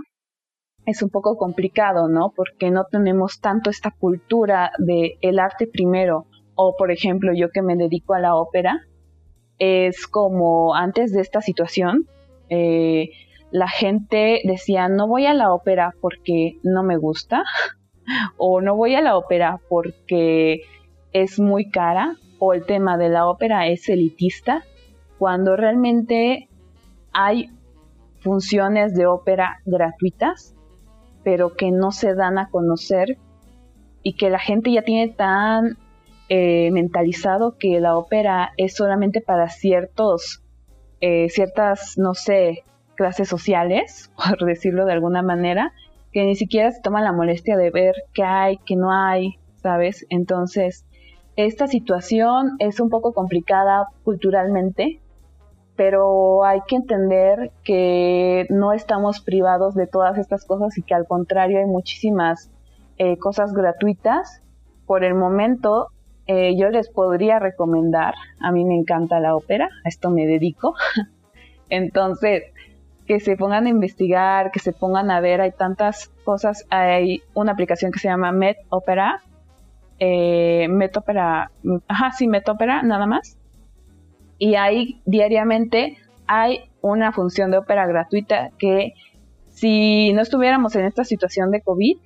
es 0.86 1.04
un 1.04 1.10
poco 1.10 1.38
complicado, 1.38 2.08
¿no? 2.08 2.32
Porque 2.36 2.72
no 2.72 2.86
tenemos 2.86 3.40
tanto 3.42 3.70
esta 3.70 3.92
cultura 3.92 4.72
de 4.80 5.18
arte 5.40 5.68
primero. 5.68 6.26
O, 6.56 6.76
por 6.76 6.92
ejemplo, 6.92 7.34
yo 7.36 7.50
que 7.50 7.62
me 7.62 7.76
dedico 7.76 8.16
a 8.16 8.20
la 8.20 8.36
ópera, 8.36 8.80
es 9.60 10.08
como 10.08 10.74
antes 10.74 11.12
de 11.12 11.22
esta 11.22 11.42
situación, 11.42 12.08
eh, 12.50 13.10
la 13.52 13.68
gente 13.68 14.42
decía, 14.44 14.90
no 14.90 15.08
voy 15.08 15.26
a 15.26 15.34
la 15.34 15.54
ópera 15.54 15.94
porque 16.02 16.58
no 16.64 16.84
me 16.84 16.98
gusta, 16.98 17.44
o 18.38 18.62
no 18.62 18.76
voy 18.76 18.96
a 18.96 19.02
la 19.02 19.18
ópera 19.18 19.60
porque 19.70 20.62
es 21.14 21.40
muy 21.40 21.70
cara, 21.70 22.16
o 22.40 22.54
el 22.54 22.66
tema 22.66 22.98
de 22.98 23.10
la 23.10 23.28
ópera 23.28 23.68
es 23.68 23.90
elitista, 23.90 24.64
cuando 25.18 25.56
realmente 25.56 26.50
hay 27.12 27.50
funciones 28.20 28.94
de 28.94 29.08
ópera 29.08 29.60
gratuitas, 29.66 30.56
pero 31.24 31.56
que 31.56 31.72
no 31.72 31.92
se 31.92 32.14
dan 32.14 32.38
a 32.38 32.50
conocer 32.50 33.18
y 34.04 34.14
que 34.14 34.30
la 34.30 34.40
gente 34.40 34.72
ya 34.72 34.84
tiene 34.84 35.12
tan 35.14 35.78
eh, 36.30 36.70
mentalizado 36.72 37.58
que 37.58 37.80
la 37.80 37.98
ópera 37.98 38.52
es 38.58 38.76
solamente 38.76 39.22
para 39.22 39.50
ciertos, 39.50 40.44
eh, 41.02 41.30
ciertas, 41.30 41.98
no 41.98 42.14
sé, 42.14 42.64
clases 42.98 43.30
sociales, 43.30 44.12
por 44.18 44.46
decirlo 44.46 44.86
de 44.86 44.94
alguna 44.94 45.22
manera, 45.22 45.72
que 46.12 46.26
ni 46.26 46.36
siquiera 46.36 46.72
se 46.72 46.82
toman 46.82 47.04
la 47.04 47.14
molestia 47.14 47.56
de 47.56 47.72
ver 47.72 47.96
qué 48.14 48.24
hay, 48.24 48.58
qué 48.66 48.76
no 48.76 48.92
hay, 48.92 49.38
¿sabes? 49.62 50.06
Entonces, 50.10 50.86
esta 51.36 51.68
situación 51.68 52.56
es 52.60 52.80
un 52.80 52.90
poco 52.90 53.14
complicada 53.14 53.88
culturalmente, 54.04 55.00
pero 55.76 56.44
hay 56.44 56.62
que 56.68 56.76
entender 56.76 57.52
que 57.64 58.48
no 58.50 58.74
estamos 58.74 59.22
privados 59.22 59.76
de 59.76 59.86
todas 59.86 60.18
estas 60.18 60.44
cosas 60.46 60.76
y 60.78 60.82
que 60.82 60.96
al 60.96 61.06
contrario 61.06 61.60
hay 61.60 61.66
muchísimas 61.66 62.50
eh, 62.98 63.18
cosas 63.18 63.54
gratuitas. 63.54 64.42
Por 64.88 65.04
el 65.04 65.14
momento, 65.14 65.90
eh, 66.26 66.58
yo 66.58 66.70
les 66.70 66.90
podría 66.90 67.38
recomendar, 67.38 68.16
a 68.42 68.52
mí 68.52 68.66
me 68.66 68.76
encanta 68.76 69.20
la 69.20 69.36
ópera, 69.36 69.70
a 69.86 69.90
esto 69.90 70.10
me 70.10 70.26
dedico. 70.26 70.74
Entonces, 71.70 72.44
que 73.08 73.20
se 73.20 73.38
pongan 73.38 73.66
a 73.66 73.70
investigar, 73.70 74.52
que 74.52 74.60
se 74.60 74.74
pongan 74.74 75.10
a 75.10 75.22
ver, 75.22 75.42
hay 75.42 75.52
tantas 75.52 76.10
cosas, 76.26 76.66
hay 76.70 77.24
una 77.34 77.54
aplicación 77.54 77.92
que 77.92 78.00
se 78.00 78.10
llama 78.10 78.32
MetOpera, 78.32 79.24
eh, 80.00 80.68
MetOpera, 80.70 81.52
ajá, 81.88 82.12
sí, 82.12 82.28
MetOpera, 82.28 82.84
nada 82.84 83.06
más, 83.06 83.38
y 84.38 84.56
ahí 84.56 85.02
diariamente 85.06 85.98
hay 86.28 86.70
una 86.82 87.12
función 87.12 87.50
de 87.50 87.58
ópera 87.58 87.88
gratuita 87.88 88.52
que 88.60 88.94
si 89.50 90.14
no 90.14 90.22
estuviéramos 90.22 90.76
en 90.76 90.86
esta 90.86 91.04
situación 91.04 91.50
de 91.50 91.62
COVID, 91.62 91.98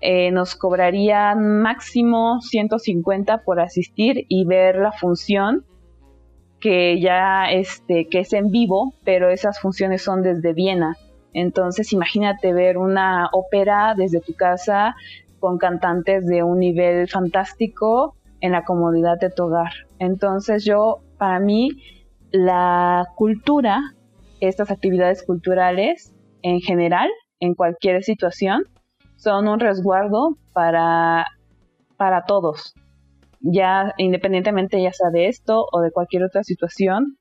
eh, 0.00 0.32
nos 0.32 0.56
cobraría 0.56 1.34
máximo 1.36 2.40
150 2.40 3.44
por 3.44 3.60
asistir 3.60 4.26
y 4.28 4.44
ver 4.44 4.76
la 4.76 4.90
función 4.90 5.64
que 6.62 7.00
ya 7.00 7.50
este, 7.50 8.08
que 8.08 8.20
es 8.20 8.32
en 8.32 8.50
vivo, 8.50 8.94
pero 9.04 9.28
esas 9.30 9.60
funciones 9.60 10.02
son 10.02 10.22
desde 10.22 10.52
Viena. 10.52 10.96
Entonces, 11.34 11.92
imagínate 11.92 12.52
ver 12.52 12.78
una 12.78 13.28
ópera 13.32 13.94
desde 13.96 14.20
tu 14.20 14.34
casa 14.34 14.94
con 15.40 15.58
cantantes 15.58 16.24
de 16.24 16.44
un 16.44 16.60
nivel 16.60 17.08
fantástico 17.08 18.14
en 18.40 18.52
la 18.52 18.64
comodidad 18.64 19.18
de 19.18 19.30
tu 19.30 19.44
hogar. 19.44 19.72
Entonces, 19.98 20.64
yo, 20.64 21.00
para 21.18 21.40
mí, 21.40 21.70
la 22.30 23.06
cultura, 23.16 23.80
estas 24.40 24.70
actividades 24.70 25.24
culturales 25.24 26.14
en 26.42 26.60
general, 26.60 27.08
en 27.40 27.54
cualquier 27.54 28.04
situación, 28.04 28.64
son 29.16 29.48
un 29.48 29.58
resguardo 29.58 30.36
para, 30.52 31.26
para 31.96 32.24
todos, 32.24 32.74
ya 33.42 33.92
independientemente 33.98 34.80
ya 34.80 34.92
sea 34.92 35.10
de 35.10 35.28
esto 35.28 35.66
o 35.70 35.80
de 35.80 35.90
cualquier 35.90 36.24
otra 36.24 36.42
situación, 36.44 37.18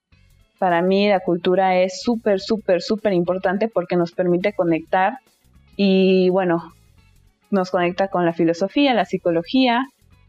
Para 0.60 0.84
mí 0.84 1.10
la 1.10 1.22
cultura 1.22 1.80
es 1.80 2.02
súper, 2.04 2.40
súper, 2.40 2.82
súper 2.82 3.14
importante 3.14 3.68
porque 3.68 3.96
nos 3.96 4.12
permite 4.12 4.54
conectar 4.54 5.18
y 5.76 6.30
bueno, 6.30 6.74
nos 7.50 7.72
conecta 7.72 8.10
con 8.10 8.26
la 8.26 8.34
filosofía, 8.34 8.94
la 8.94 9.06
psicología 9.06 9.88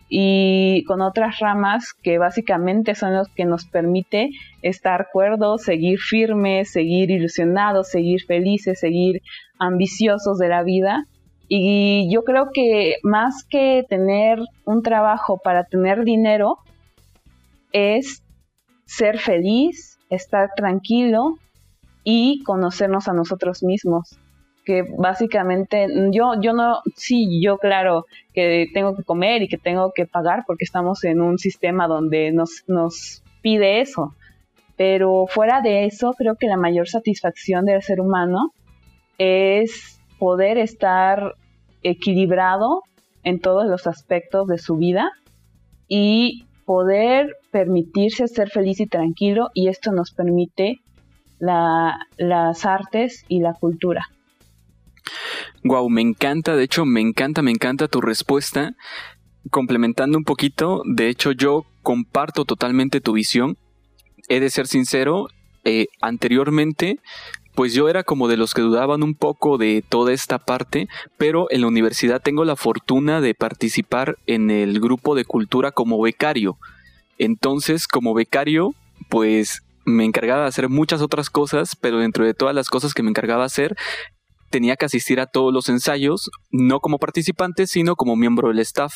y 0.09 0.85
con 0.85 1.01
otras 1.01 1.39
ramas 1.39 1.93
que 2.03 2.19
básicamente 2.19 2.95
son 2.95 3.15
los 3.15 3.29
que 3.29 3.45
nos 3.45 3.67
permite 3.67 4.31
estar 4.63 5.09
cuerdos, 5.13 5.63
seguir 5.63 5.99
firmes, 5.99 6.71
seguir 6.71 7.11
ilusionados, 7.11 7.89
seguir 7.89 8.23
felices, 8.27 8.81
seguir 8.81 9.23
ambiciosos 9.59 10.39
de 10.39 10.49
la 10.49 10.63
vida. 10.63 11.05
Y 11.55 12.09
yo 12.11 12.25
creo 12.25 12.49
que 12.51 12.97
más 13.03 13.45
que 13.45 13.85
tener 13.87 14.39
un 14.65 14.83
trabajo 14.83 15.39
para 15.45 15.65
tener 15.65 16.03
dinero, 16.03 16.57
es 17.73 18.23
ser 18.87 19.19
feliz, 19.19 19.99
estar 20.09 20.49
tranquilo 20.57 21.35
y 22.05 22.43
conocernos 22.45 23.07
a 23.07 23.13
nosotros 23.13 23.63
mismos 23.63 24.19
que 24.65 24.85
básicamente 24.97 25.89
yo 26.11 26.41
yo 26.41 26.55
no 26.55 26.81
sí 26.97 27.43
yo 27.43 27.59
claro 27.59 28.07
que 28.33 28.69
tengo 28.73 28.97
que 28.97 29.03
comer 29.03 29.43
y 29.43 29.49
que 29.49 29.59
tengo 29.59 29.93
que 29.95 30.07
pagar 30.07 30.45
porque 30.47 30.65
estamos 30.65 31.05
en 31.05 31.21
un 31.21 31.37
sistema 31.37 31.87
donde 31.87 32.33
nos 32.33 32.63
nos 32.67 33.23
pide 33.43 33.81
eso 33.81 34.15
pero 34.77 35.27
fuera 35.29 35.61
de 35.61 35.85
eso 35.85 36.15
creo 36.17 36.37
que 36.37 36.47
la 36.47 36.57
mayor 36.57 36.89
satisfacción 36.89 37.67
del 37.67 37.83
ser 37.83 38.01
humano 38.01 38.53
es 39.19 40.01
poder 40.19 40.59
estar 40.59 41.35
equilibrado 41.83 42.83
en 43.23 43.41
todos 43.41 43.67
los 43.67 43.87
aspectos 43.87 44.47
de 44.49 44.59
su 44.59 44.77
vida 44.77 45.11
y 45.89 46.47
poder 46.65 47.37
permitirse 47.51 48.29
ser 48.29 48.51
feliz 48.51 48.81
y 48.81 48.87
tranquilo 48.87 49.51
y 49.55 49.69
esto 49.69 49.93
nos 49.93 50.13
permite 50.13 50.81
la, 51.39 51.99
las 52.17 52.65
artes 52.65 53.25
y 53.29 53.41
la 53.41 53.53
cultura. 53.53 54.07
Wow, 55.65 55.89
me 55.91 56.01
encanta, 56.01 56.57
de 56.57 56.65
hecho, 56.65 56.85
me 56.85 57.01
encanta, 57.01 57.43
me 57.43 57.51
encanta 57.51 57.89
tu 57.89 58.01
respuesta. 58.01 58.75
Complementando 59.51 60.19
un 60.19 60.25
poquito, 60.25 60.83
de 60.85 61.09
hecho, 61.09 61.33
yo 61.33 61.65
comparto 61.83 62.45
totalmente 62.45 63.01
tu 63.01 63.13
visión. 63.13 63.57
He 64.29 64.41
de 64.41 64.51
ser 64.51 64.67
sincero, 64.67 65.27
eh, 65.65 65.87
anteriormente, 66.01 66.99
pues 67.55 67.75
yo 67.75 67.89
era 67.89 68.03
como 68.03 68.29
de 68.29 68.37
los 68.37 68.55
que 68.55 68.63
dudaban 68.63 69.03
un 69.03 69.15
poco 69.15 69.59
de 69.59 69.85
toda 69.87 70.13
esta 70.13 70.39
parte, 70.39 70.89
pero 71.19 71.47
en 71.51 71.61
la 71.61 71.67
universidad 71.67 72.23
tengo 72.23 72.45
la 72.45 72.57
fortuna 72.57 73.21
de 73.21 73.35
participar 73.35 74.17
en 74.27 74.51
el 74.51 74.81
grupo 74.81 75.15
de 75.15 75.25
cultura 75.25 75.73
como 75.73 76.01
becario. 76.01 76.57
Entonces, 77.19 77.87
como 77.87 78.15
becario, 78.15 78.75
pues 79.09 79.63
me 79.85 80.05
encargaba 80.05 80.43
de 80.43 80.49
hacer 80.49 80.69
muchas 80.69 81.03
otras 81.03 81.29
cosas, 81.29 81.77
pero 81.77 81.99
dentro 81.99 82.25
de 82.25 82.35
todas 82.35 82.55
las 82.55 82.69
cosas 82.69 82.95
que 82.95 83.03
me 83.03 83.11
encargaba 83.11 83.45
hacer, 83.45 83.77
tenía 84.51 84.77
que 84.77 84.85
asistir 84.85 85.19
a 85.21 85.27
todos 85.27 85.53
los 85.53 85.69
ensayos, 85.69 86.31
no 86.51 86.81
como 86.81 86.99
participante, 86.99 87.67
sino 87.67 87.97
como 87.97 88.17
miembro 88.17 88.49
del 88.49 88.61
staff. 88.61 88.95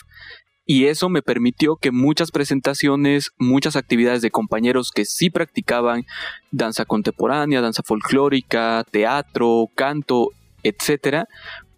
Y 0.68 0.86
eso 0.86 1.08
me 1.08 1.22
permitió 1.22 1.76
que 1.76 1.92
muchas 1.92 2.32
presentaciones, 2.32 3.30
muchas 3.38 3.76
actividades 3.76 4.20
de 4.20 4.32
compañeros 4.32 4.90
que 4.92 5.04
sí 5.04 5.30
practicaban 5.30 6.04
danza 6.50 6.84
contemporánea, 6.84 7.60
danza 7.60 7.84
folclórica, 7.84 8.84
teatro, 8.90 9.70
canto, 9.76 10.30
etcétera, 10.64 11.28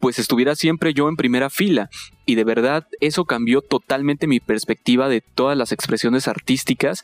pues 0.00 0.18
estuviera 0.18 0.54
siempre 0.54 0.94
yo 0.94 1.08
en 1.10 1.16
primera 1.16 1.50
fila. 1.50 1.90
Y 2.28 2.34
de 2.34 2.44
verdad 2.44 2.86
eso 3.00 3.24
cambió 3.24 3.62
totalmente 3.62 4.26
mi 4.26 4.38
perspectiva 4.38 5.08
de 5.08 5.22
todas 5.22 5.56
las 5.56 5.72
expresiones 5.72 6.28
artísticas, 6.28 7.02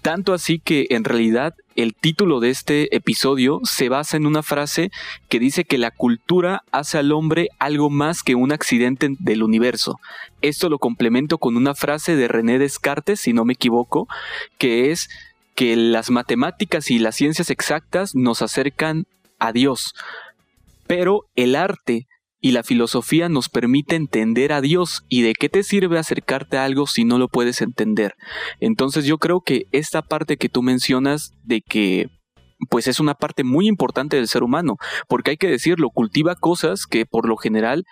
tanto 0.00 0.32
así 0.32 0.60
que 0.60 0.86
en 0.88 1.04
realidad 1.04 1.54
el 1.76 1.94
título 1.94 2.40
de 2.40 2.48
este 2.48 2.96
episodio 2.96 3.60
se 3.64 3.90
basa 3.90 4.16
en 4.16 4.24
una 4.24 4.42
frase 4.42 4.90
que 5.28 5.38
dice 5.38 5.64
que 5.64 5.76
la 5.76 5.90
cultura 5.90 6.62
hace 6.72 6.96
al 6.96 7.12
hombre 7.12 7.50
algo 7.58 7.90
más 7.90 8.22
que 8.22 8.34
un 8.34 8.50
accidente 8.50 9.10
del 9.18 9.42
universo. 9.42 10.00
Esto 10.40 10.70
lo 10.70 10.78
complemento 10.78 11.36
con 11.36 11.58
una 11.58 11.74
frase 11.74 12.16
de 12.16 12.28
René 12.28 12.58
Descartes, 12.58 13.20
si 13.20 13.34
no 13.34 13.44
me 13.44 13.52
equivoco, 13.52 14.08
que 14.56 14.90
es 14.90 15.10
que 15.54 15.76
las 15.76 16.08
matemáticas 16.08 16.90
y 16.90 16.98
las 16.98 17.16
ciencias 17.16 17.50
exactas 17.50 18.14
nos 18.14 18.40
acercan 18.40 19.04
a 19.38 19.52
Dios, 19.52 19.94
pero 20.86 21.26
el 21.36 21.56
arte 21.56 22.06
y 22.42 22.50
la 22.50 22.64
filosofía 22.64 23.28
nos 23.28 23.48
permite 23.48 23.94
entender 23.94 24.52
a 24.52 24.60
Dios 24.60 25.04
y 25.08 25.22
de 25.22 25.32
qué 25.32 25.48
te 25.48 25.62
sirve 25.62 25.98
acercarte 25.98 26.58
a 26.58 26.64
algo 26.64 26.88
si 26.88 27.04
no 27.04 27.16
lo 27.16 27.28
puedes 27.28 27.62
entender. 27.62 28.14
Entonces 28.58 29.06
yo 29.06 29.18
creo 29.18 29.40
que 29.40 29.66
esta 29.70 30.02
parte 30.02 30.36
que 30.36 30.48
tú 30.48 30.60
mencionas 30.60 31.30
de 31.44 31.62
que 31.62 32.08
pues 32.68 32.88
es 32.88 33.00
una 33.00 33.14
parte 33.14 33.44
muy 33.44 33.66
importante 33.66 34.16
del 34.16 34.28
ser 34.28 34.42
humano, 34.42 34.76
porque 35.08 35.30
hay 35.30 35.36
que 35.36 35.48
decirlo, 35.48 35.88
cultiva 35.90 36.34
cosas 36.34 36.86
que 36.86 37.06
por 37.06 37.28
lo 37.28 37.36
general 37.36 37.84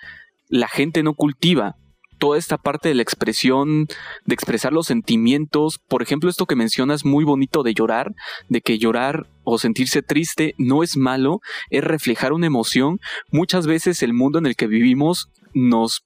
la 0.48 0.68
gente 0.68 1.02
no 1.02 1.14
cultiva 1.14 1.76
toda 2.20 2.38
esta 2.38 2.58
parte 2.58 2.88
de 2.88 2.94
la 2.94 3.02
expresión, 3.02 3.86
de 4.26 4.34
expresar 4.34 4.72
los 4.72 4.86
sentimientos. 4.86 5.80
Por 5.88 6.02
ejemplo, 6.02 6.30
esto 6.30 6.46
que 6.46 6.54
mencionas 6.54 7.04
muy 7.04 7.24
bonito 7.24 7.64
de 7.64 7.74
llorar, 7.74 8.14
de 8.48 8.60
que 8.60 8.78
llorar 8.78 9.26
o 9.42 9.58
sentirse 9.58 10.02
triste 10.02 10.54
no 10.58 10.84
es 10.84 10.96
malo, 10.96 11.40
es 11.70 11.82
reflejar 11.82 12.32
una 12.32 12.46
emoción. 12.46 13.00
Muchas 13.32 13.66
veces 13.66 14.04
el 14.04 14.12
mundo 14.12 14.38
en 14.38 14.46
el 14.46 14.54
que 14.54 14.68
vivimos 14.68 15.30
nos 15.52 16.04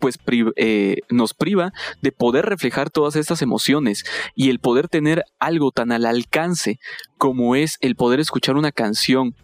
pues 0.00 0.18
eh, 0.56 0.96
nos 1.10 1.32
priva 1.32 1.70
de 2.00 2.10
poder 2.10 2.44
reflejar 2.46 2.90
todas 2.90 3.14
estas 3.14 3.40
emociones 3.40 4.02
y 4.34 4.50
el 4.50 4.58
poder 4.58 4.88
tener 4.88 5.22
algo 5.38 5.70
tan 5.70 5.92
al 5.92 6.06
alcance 6.06 6.80
como 7.18 7.54
es 7.54 7.78
el 7.80 7.94
poder 7.94 8.18
escuchar 8.18 8.56
una 8.56 8.72
canción 8.72 9.36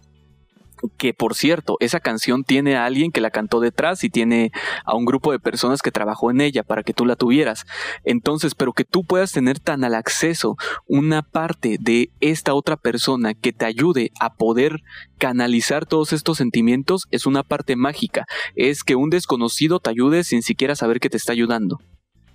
que 0.96 1.14
por 1.14 1.34
cierto, 1.34 1.76
esa 1.80 2.00
canción 2.00 2.44
tiene 2.44 2.76
a 2.76 2.84
alguien 2.84 3.10
que 3.10 3.20
la 3.20 3.30
cantó 3.30 3.60
detrás 3.60 4.04
y 4.04 4.10
tiene 4.10 4.50
a 4.84 4.94
un 4.94 5.04
grupo 5.04 5.32
de 5.32 5.38
personas 5.38 5.82
que 5.82 5.90
trabajó 5.90 6.30
en 6.30 6.40
ella 6.40 6.62
para 6.62 6.82
que 6.82 6.94
tú 6.94 7.06
la 7.06 7.16
tuvieras. 7.16 7.64
Entonces, 8.04 8.54
pero 8.54 8.72
que 8.72 8.84
tú 8.84 9.04
puedas 9.04 9.32
tener 9.32 9.58
tan 9.58 9.84
al 9.84 9.94
acceso 9.94 10.56
una 10.86 11.22
parte 11.22 11.76
de 11.80 12.10
esta 12.20 12.54
otra 12.54 12.76
persona 12.76 13.34
que 13.34 13.52
te 13.52 13.64
ayude 13.64 14.10
a 14.20 14.34
poder 14.34 14.80
canalizar 15.18 15.86
todos 15.86 16.12
estos 16.12 16.38
sentimientos 16.38 17.06
es 17.10 17.26
una 17.26 17.42
parte 17.42 17.76
mágica. 17.76 18.26
Es 18.54 18.84
que 18.84 18.94
un 18.96 19.10
desconocido 19.10 19.80
te 19.80 19.90
ayude 19.90 20.24
sin 20.24 20.42
siquiera 20.42 20.74
saber 20.74 21.00
que 21.00 21.10
te 21.10 21.16
está 21.16 21.32
ayudando. 21.32 21.78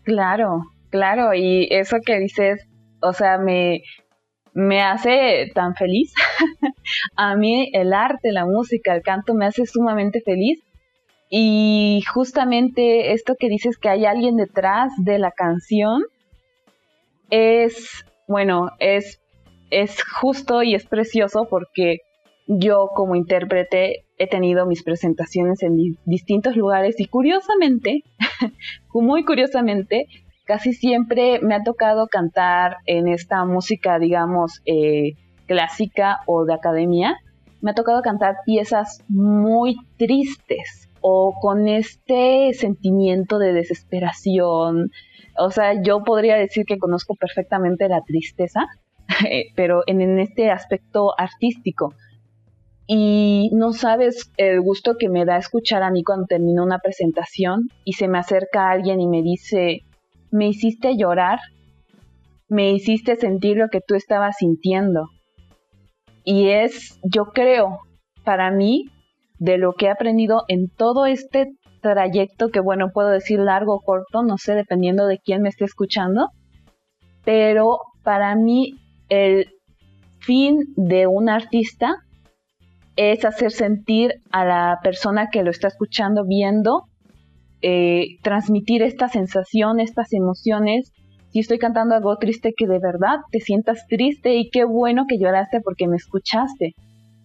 Claro, 0.04 0.64
claro, 0.90 1.34
y 1.34 1.68
eso 1.72 1.98
que 2.06 2.20
dices, 2.20 2.68
o 3.02 3.14
sea, 3.14 3.38
me, 3.38 3.84
me 4.54 4.82
hace 4.82 5.52
tan 5.54 5.76
feliz. 5.76 6.14
a 7.16 7.36
mí 7.36 7.70
el 7.74 7.94
arte, 7.94 8.32
la 8.32 8.46
música, 8.46 8.96
el 8.96 9.02
canto 9.02 9.34
me 9.34 9.46
hace 9.46 9.66
sumamente 9.66 10.22
feliz. 10.22 10.62
Y 11.30 12.04
justamente 12.14 13.14
esto 13.14 13.36
que 13.40 13.50
dices 13.50 13.78
que 13.78 13.90
hay 13.90 14.06
alguien 14.06 14.38
detrás 14.38 14.92
de 14.98 15.18
la 15.18 15.32
canción 15.32 16.04
es, 17.32 18.06
bueno, 18.28 18.70
es, 18.78 19.20
es 19.72 20.04
justo 20.04 20.62
y 20.62 20.76
es 20.76 20.86
precioso 20.86 21.48
porque 21.50 22.02
yo 22.46 22.90
como 22.94 23.16
intérprete 23.16 24.06
he 24.18 24.28
tenido 24.28 24.66
mis 24.66 24.84
presentaciones 24.84 25.64
en 25.64 25.98
distintos 26.06 26.56
lugares 26.56 27.00
y 27.00 27.08
curiosamente, 27.08 28.04
muy 28.94 29.26
curiosamente, 29.26 30.06
casi 30.46 30.74
siempre 30.74 31.40
me 31.42 31.56
ha 31.56 31.64
tocado 31.64 32.08
cantar 32.08 32.78
en 32.86 33.08
esta 33.08 33.46
música, 33.46 34.00
digamos, 34.00 34.62
eh, 34.66 35.14
clásica 35.46 36.20
o 36.26 36.46
de 36.46 36.54
academia. 36.54 37.18
Me 37.62 37.72
ha 37.72 37.74
tocado 37.74 38.02
cantar 38.02 38.38
piezas 38.46 39.04
muy 39.08 39.76
tristes 39.98 40.90
o 41.02 41.34
con 41.42 41.68
este 41.68 42.54
sentimiento 42.54 43.40
de 43.40 43.54
desesperación. 43.54 44.92
O 45.38 45.52
sea, 45.52 45.82
yo 45.82 46.04
podría 46.04 46.36
decir 46.36 46.66
que 46.66 46.78
conozco 46.78 47.16
perfectamente 47.16 47.88
la 47.90 48.02
tristeza, 48.02 48.66
eh, 49.30 49.46
pero 49.56 49.84
en, 49.88 50.02
en 50.02 50.20
este 50.20 50.52
aspecto 50.52 51.14
artístico 51.18 51.94
y 52.86 53.50
no 53.54 53.72
sabes 53.72 54.32
el 54.38 54.60
gusto 54.62 54.98
que 55.00 55.10
me 55.10 55.26
da 55.26 55.38
escuchar 55.38 55.84
a 55.84 55.92
mí 55.92 56.04
cuando 56.04 56.26
termino 56.26 56.64
una 56.64 56.80
presentación 56.80 57.70
y 57.86 57.94
se 57.94 58.08
me 58.08 58.20
acerca 58.20 58.70
alguien 58.70 59.00
y 59.00 59.08
me 59.08 59.22
dice, 59.22 59.84
me 60.34 60.48
hiciste 60.48 60.98
llorar, 60.98 61.40
me 62.50 62.72
hiciste 62.72 63.16
sentir 63.16 63.56
lo 63.56 63.70
que 63.70 63.82
tú 63.82 63.94
estabas 63.94 64.38
sintiendo. 64.40 65.10
Y 66.24 66.50
es, 66.50 67.00
yo 67.04 67.26
creo, 67.26 67.78
para 68.24 68.50
mí, 68.50 68.86
de 69.38 69.60
lo 69.60 69.74
que 69.74 69.86
he 69.86 69.90
aprendido 69.92 70.44
en 70.48 70.70
todo 70.70 71.06
este 71.06 71.54
trayecto, 71.82 72.50
que 72.50 72.62
bueno, 72.62 72.90
puedo 72.92 73.10
decir 73.10 73.40
largo 73.40 73.76
o 73.76 73.82
corto, 73.82 74.24
no 74.24 74.40
sé, 74.40 74.56
dependiendo 74.56 75.06
de 75.06 75.20
quién 75.20 75.44
me 75.44 75.50
esté 75.50 75.66
escuchando, 75.66 76.30
pero 77.24 77.78
para 78.02 78.36
mí 78.36 78.74
el 79.10 79.52
fin 80.20 80.64
de 80.76 81.06
un 81.06 81.30
artista 81.30 81.98
es 82.96 83.24
hacer 83.24 83.52
sentir 83.52 84.16
a 84.32 84.46
la 84.46 84.80
persona 84.82 85.30
que 85.32 85.44
lo 85.44 85.52
está 85.52 85.68
escuchando, 85.68 86.26
viendo, 86.26 86.86
eh, 87.66 88.18
transmitir 88.22 88.84
esta 88.84 89.08
sensación, 89.08 89.80
estas 89.80 90.12
emociones. 90.12 90.92
Si 91.30 91.40
estoy 91.40 91.60
cantando 91.60 91.96
algo 91.96 92.18
triste, 92.18 92.54
que 92.56 92.68
de 92.68 92.78
verdad 92.78 93.20
te 93.32 93.40
sientas 93.40 93.88
triste 93.88 94.36
y 94.36 94.50
qué 94.50 94.66
bueno 94.66 95.06
que 95.08 95.18
lloraste 95.18 95.62
porque 95.62 95.88
me 95.88 95.96
escuchaste, 95.96 96.74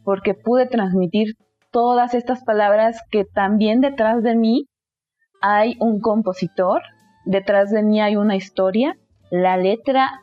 porque 0.04 0.34
pude 0.34 0.66
transmitir 0.66 1.34
todas 1.72 2.14
estas 2.14 2.44
palabras 2.44 3.02
que 3.10 3.24
también 3.24 3.80
detrás 3.80 4.22
de 4.22 4.36
mí 4.36 4.66
hay 5.42 5.76
un 5.80 6.00
compositor, 6.00 6.82
detrás 7.24 7.72
de 7.72 7.82
mí 7.82 8.00
hay 8.00 8.14
una 8.14 8.36
historia, 8.36 8.94
la 9.32 9.56
letra, 9.56 10.20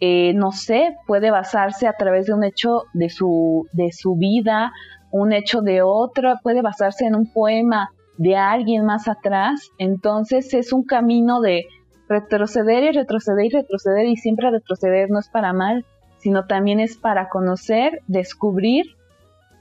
eh, 0.00 0.32
no 0.32 0.50
sé, 0.50 0.96
puede 1.06 1.30
basarse 1.30 1.86
a 1.86 1.92
través 1.92 2.24
de 2.24 2.32
un 2.32 2.42
hecho 2.42 2.84
de 2.94 3.10
su, 3.10 3.68
de 3.74 3.92
su 3.92 4.16
vida, 4.16 4.72
un 5.10 5.34
hecho 5.34 5.60
de 5.60 5.82
otro, 5.82 6.36
puede 6.42 6.62
basarse 6.62 7.04
en 7.04 7.16
un 7.16 7.30
poema 7.30 7.90
de 8.22 8.36
alguien 8.36 8.84
más 8.84 9.08
atrás, 9.08 9.70
entonces 9.78 10.54
es 10.54 10.72
un 10.72 10.84
camino 10.84 11.40
de 11.40 11.66
retroceder 12.08 12.84
y 12.84 12.92
retroceder 12.92 13.46
y 13.46 13.50
retroceder 13.50 14.06
y 14.06 14.16
siempre 14.16 14.50
retroceder 14.50 15.10
no 15.10 15.18
es 15.18 15.28
para 15.28 15.52
mal, 15.52 15.84
sino 16.18 16.46
también 16.46 16.78
es 16.78 16.96
para 16.96 17.28
conocer, 17.28 18.00
descubrir 18.06 18.86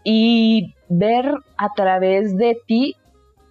y 0.04 0.76
ver 0.90 1.34
a 1.58 1.74
través 1.76 2.38
de 2.38 2.60
ti 2.68 2.96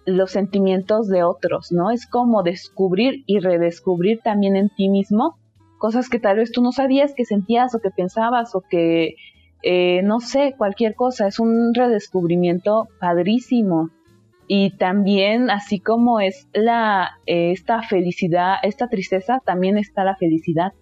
los 0.05 0.31
sentimientos 0.31 1.09
de 1.09 1.23
otros, 1.23 1.71
¿no? 1.71 1.91
Es 1.91 2.07
como 2.07 2.41
descubrir 2.41 3.23
y 3.27 3.39
redescubrir 3.39 4.21
también 4.23 4.55
en 4.55 4.69
ti 4.69 4.87
mismo 4.87 5.35
cosas 5.77 6.09
que 6.09 6.19
tal 6.19 6.37
vez 6.37 6.51
tú 6.51 6.61
no 6.61 6.71
sabías 6.71 7.13
que 7.13 7.25
sentías 7.25 7.75
o 7.75 7.79
que 7.79 7.89
pensabas 7.89 8.55
o 8.55 8.61
que, 8.61 9.15
eh, 9.63 10.01
no 10.03 10.21
sé, 10.21 10.53
cualquier 10.57 10.95
cosa. 10.95 11.27
Es 11.27 11.39
un 11.39 11.73
redescubrimiento 11.73 12.87
padrísimo. 12.99 13.89
Y 14.53 14.71
también, 14.71 15.49
así 15.49 15.79
como 15.79 16.19
es 16.19 16.49
la, 16.51 17.11
eh, 17.25 17.53
esta 17.53 17.83
felicidad, 17.83 18.55
esta 18.63 18.89
tristeza, 18.89 19.39
también 19.45 19.77
está 19.77 20.03
la 20.03 20.17
felicidad. 20.17 20.73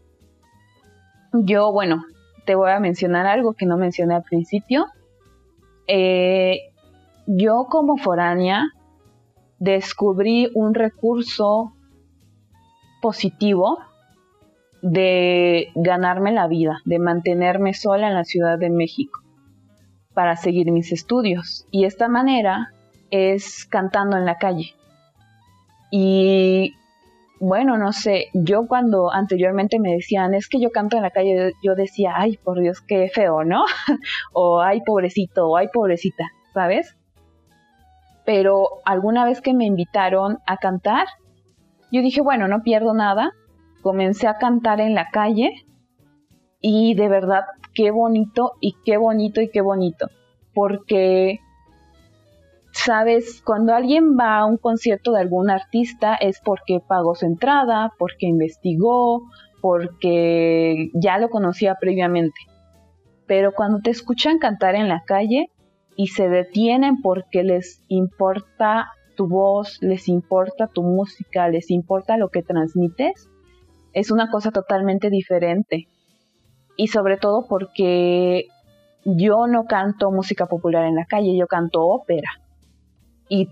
Yo, 1.33 1.71
bueno, 1.71 2.01
te 2.47 2.55
voy 2.55 2.71
a 2.71 2.79
mencionar 2.79 3.27
algo 3.27 3.53
que 3.53 3.67
no 3.67 3.77
mencioné 3.77 4.15
al 4.15 4.23
principio. 4.23 4.87
Eh, 5.85 6.71
yo 7.27 7.67
como 7.69 7.97
foránea 7.97 8.63
descubrí 9.59 10.49
un 10.55 10.73
recurso 10.73 11.71
positivo 13.03 13.77
de 14.81 15.67
ganarme 15.75 16.31
la 16.31 16.47
vida, 16.47 16.79
de 16.85 16.97
mantenerme 16.97 17.75
sola 17.75 18.07
en 18.07 18.15
la 18.15 18.23
Ciudad 18.23 18.57
de 18.57 18.71
México 18.71 19.19
para 20.15 20.37
seguir 20.37 20.71
mis 20.71 20.91
estudios. 20.91 21.67
Y 21.69 21.85
esta 21.85 22.07
manera 22.07 22.73
es 23.11 23.65
cantando 23.65 24.17
en 24.17 24.25
la 24.25 24.37
calle. 24.37 24.75
Y 25.91 26.75
bueno, 27.39 27.77
no 27.77 27.93
sé, 27.93 28.27
yo 28.33 28.67
cuando 28.67 29.11
anteriormente 29.11 29.79
me 29.79 29.93
decían, 29.93 30.33
es 30.33 30.49
que 30.49 30.59
yo 30.59 30.71
canto 30.71 30.97
en 30.97 31.03
la 31.03 31.11
calle, 31.11 31.53
yo 31.63 31.75
decía, 31.75 32.13
ay, 32.15 32.37
por 32.37 32.59
Dios, 32.59 32.81
qué 32.81 33.09
feo, 33.13 33.43
¿no? 33.43 33.63
o 34.33 34.61
ay, 34.61 34.81
pobrecito, 34.85 35.47
o 35.47 35.57
ay, 35.57 35.69
pobrecita, 35.73 36.25
¿sabes? 36.53 36.95
Pero 38.25 38.81
alguna 38.85 39.25
vez 39.25 39.41
que 39.41 39.53
me 39.53 39.65
invitaron 39.65 40.39
a 40.45 40.57
cantar, 40.57 41.07
yo 41.91 42.01
dije, 42.01 42.21
bueno, 42.21 42.47
no 42.47 42.61
pierdo 42.61 42.93
nada. 42.93 43.31
Comencé 43.81 44.27
a 44.27 44.37
cantar 44.37 44.81
en 44.81 44.93
la 44.93 45.09
calle 45.09 45.65
y 46.61 46.93
de 46.93 47.07
verdad, 47.07 47.45
qué 47.73 47.91
bonito 47.91 48.51
y 48.59 48.75
qué 48.85 48.97
bonito 48.97 49.41
y 49.41 49.49
qué 49.49 49.61
bonito. 49.61 50.09
Porque 50.53 51.39
sabes, 52.85 53.41
cuando 53.43 53.73
alguien 53.73 54.17
va 54.17 54.39
a 54.39 54.45
un 54.45 54.57
concierto 54.57 55.11
de 55.11 55.21
algún 55.21 55.49
artista 55.49 56.15
es 56.15 56.39
porque 56.43 56.79
pagó 56.85 57.15
su 57.15 57.25
entrada, 57.25 57.93
porque 57.97 58.27
investigó, 58.27 59.23
porque 59.61 60.89
ya 60.93 61.17
lo 61.17 61.29
conocía 61.29 61.75
previamente. 61.79 62.39
Pero 63.27 63.53
cuando 63.53 63.79
te 63.79 63.91
escuchan 63.91 64.39
cantar 64.39 64.75
en 64.75 64.87
la 64.87 65.03
calle 65.05 65.51
y 65.95 66.07
se 66.07 66.29
detienen 66.29 67.01
porque 67.01 67.43
les 67.43 67.83
importa 67.87 68.91
tu 69.15 69.27
voz, 69.27 69.77
les 69.81 70.07
importa 70.07 70.67
tu 70.67 70.83
música, 70.83 71.49
les 71.49 71.69
importa 71.71 72.17
lo 72.17 72.29
que 72.29 72.41
transmites, 72.41 73.29
es 73.93 74.11
una 74.11 74.31
cosa 74.31 74.51
totalmente 74.51 75.09
diferente. 75.09 75.87
Y 76.77 76.87
sobre 76.87 77.17
todo 77.17 77.45
porque 77.47 78.47
yo 79.03 79.47
no 79.47 79.65
canto 79.65 80.11
música 80.11 80.45
popular 80.45 80.85
en 80.85 80.95
la 80.95 81.05
calle, 81.05 81.37
yo 81.37 81.47
canto 81.47 81.85
ópera 81.85 82.29
y 83.29 83.47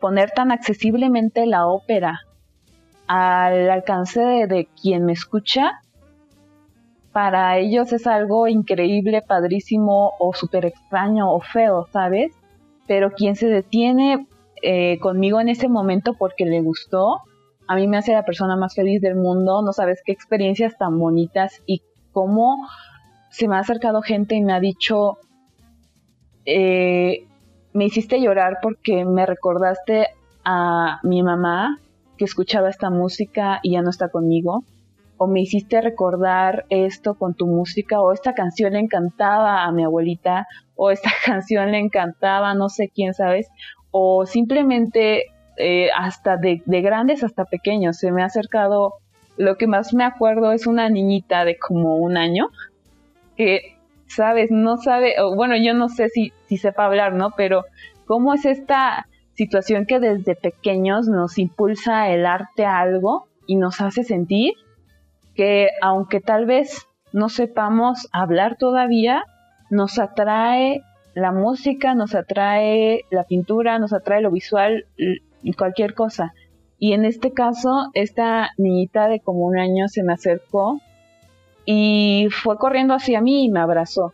poner 0.00 0.32
tan 0.32 0.52
accesiblemente 0.52 1.46
la 1.46 1.66
ópera 1.66 2.20
al 3.06 3.70
alcance 3.70 4.20
de, 4.20 4.68
quien 4.80 5.06
me 5.06 5.12
escucha, 5.12 5.80
para 7.12 7.56
ellos 7.58 7.92
es 7.92 8.06
algo 8.06 8.48
increíble, 8.48 9.22
padrísimo 9.22 10.12
o 10.18 10.34
súper 10.34 10.66
extraño 10.66 11.32
o 11.32 11.40
feo, 11.40 11.86
¿sabes? 11.90 12.32
Pero 12.86 13.12
quien 13.12 13.34
se 13.34 13.48
detiene 13.48 14.26
eh, 14.62 14.98
conmigo 15.00 15.40
en 15.40 15.48
ese 15.48 15.68
momento 15.68 16.14
porque 16.14 16.44
le 16.44 16.60
gustó, 16.60 17.22
a 17.66 17.76
mí 17.76 17.86
me 17.86 17.96
hace 17.96 18.12
la 18.12 18.24
persona 18.24 18.56
más 18.56 18.74
feliz 18.74 19.00
del 19.00 19.14
mundo, 19.14 19.62
no 19.62 19.72
sabes 19.72 20.02
qué 20.04 20.12
experiencias 20.12 20.76
tan 20.76 20.98
bonitas 20.98 21.62
y 21.66 21.82
cómo 22.12 22.56
se 23.30 23.46
me 23.46 23.56
ha 23.56 23.60
acercado 23.60 24.02
gente 24.02 24.34
y 24.34 24.42
me 24.42 24.52
ha 24.52 24.60
dicho, 24.60 25.18
eh, 26.44 27.27
me 27.78 27.84
hiciste 27.84 28.20
llorar 28.20 28.58
porque 28.60 29.04
me 29.04 29.24
recordaste 29.24 30.08
a 30.44 30.98
mi 31.04 31.22
mamá 31.22 31.78
que 32.16 32.24
escuchaba 32.24 32.68
esta 32.68 32.90
música 32.90 33.60
y 33.62 33.72
ya 33.72 33.82
no 33.82 33.90
está 33.90 34.08
conmigo. 34.08 34.64
O 35.16 35.28
me 35.28 35.40
hiciste 35.40 35.80
recordar 35.80 36.64
esto 36.70 37.14
con 37.14 37.34
tu 37.34 37.46
música, 37.46 38.00
o 38.00 38.12
esta 38.12 38.34
canción 38.34 38.72
le 38.72 38.80
encantaba 38.80 39.64
a 39.64 39.70
mi 39.70 39.84
abuelita, 39.84 40.48
o 40.74 40.90
esta 40.90 41.10
canción 41.24 41.70
le 41.70 41.78
encantaba 41.78 42.52
no 42.54 42.68
sé 42.68 42.90
quién, 42.92 43.14
¿sabes? 43.14 43.48
O 43.92 44.26
simplemente 44.26 45.26
eh, 45.56 45.90
hasta 45.96 46.36
de, 46.36 46.62
de 46.66 46.80
grandes 46.82 47.22
hasta 47.22 47.44
pequeños. 47.44 47.96
Se 47.96 48.10
me 48.10 48.22
ha 48.22 48.26
acercado, 48.26 48.94
lo 49.36 49.56
que 49.56 49.68
más 49.68 49.94
me 49.94 50.04
acuerdo 50.04 50.50
es 50.50 50.66
una 50.66 50.88
niñita 50.88 51.44
de 51.44 51.56
como 51.58 51.96
un 51.96 52.16
año 52.16 52.48
que 53.36 53.77
sabes, 54.08 54.50
no 54.50 54.76
sabe, 54.76 55.14
bueno, 55.34 55.54
yo 55.56 55.74
no 55.74 55.88
sé 55.88 56.08
si, 56.08 56.32
si 56.46 56.56
sepa 56.56 56.86
hablar, 56.86 57.14
¿no? 57.14 57.30
Pero 57.36 57.64
cómo 58.06 58.34
es 58.34 58.44
esta 58.44 59.06
situación 59.34 59.86
que 59.86 60.00
desde 60.00 60.34
pequeños 60.34 61.06
nos 61.06 61.38
impulsa 61.38 62.08
el 62.10 62.26
arte 62.26 62.64
a 62.64 62.80
algo 62.80 63.28
y 63.46 63.56
nos 63.56 63.80
hace 63.80 64.02
sentir 64.02 64.54
que 65.34 65.68
aunque 65.80 66.20
tal 66.20 66.46
vez 66.46 66.88
no 67.12 67.28
sepamos 67.28 68.08
hablar 68.12 68.56
todavía, 68.58 69.22
nos 69.70 69.98
atrae 69.98 70.82
la 71.14 71.32
música, 71.32 71.94
nos 71.94 72.14
atrae 72.14 73.04
la 73.10 73.24
pintura, 73.24 73.78
nos 73.78 73.92
atrae 73.92 74.20
lo 74.20 74.30
visual 74.30 74.86
y 75.42 75.52
cualquier 75.52 75.94
cosa. 75.94 76.34
Y 76.78 76.92
en 76.92 77.04
este 77.04 77.32
caso, 77.32 77.90
esta 77.94 78.50
niñita 78.56 79.08
de 79.08 79.20
como 79.20 79.46
un 79.46 79.58
año 79.58 79.88
se 79.88 80.02
me 80.02 80.12
acercó 80.12 80.80
y 81.70 82.28
fue 82.30 82.56
corriendo 82.56 82.94
hacia 82.94 83.20
mí 83.20 83.44
y 83.44 83.50
me 83.50 83.60
abrazó. 83.60 84.12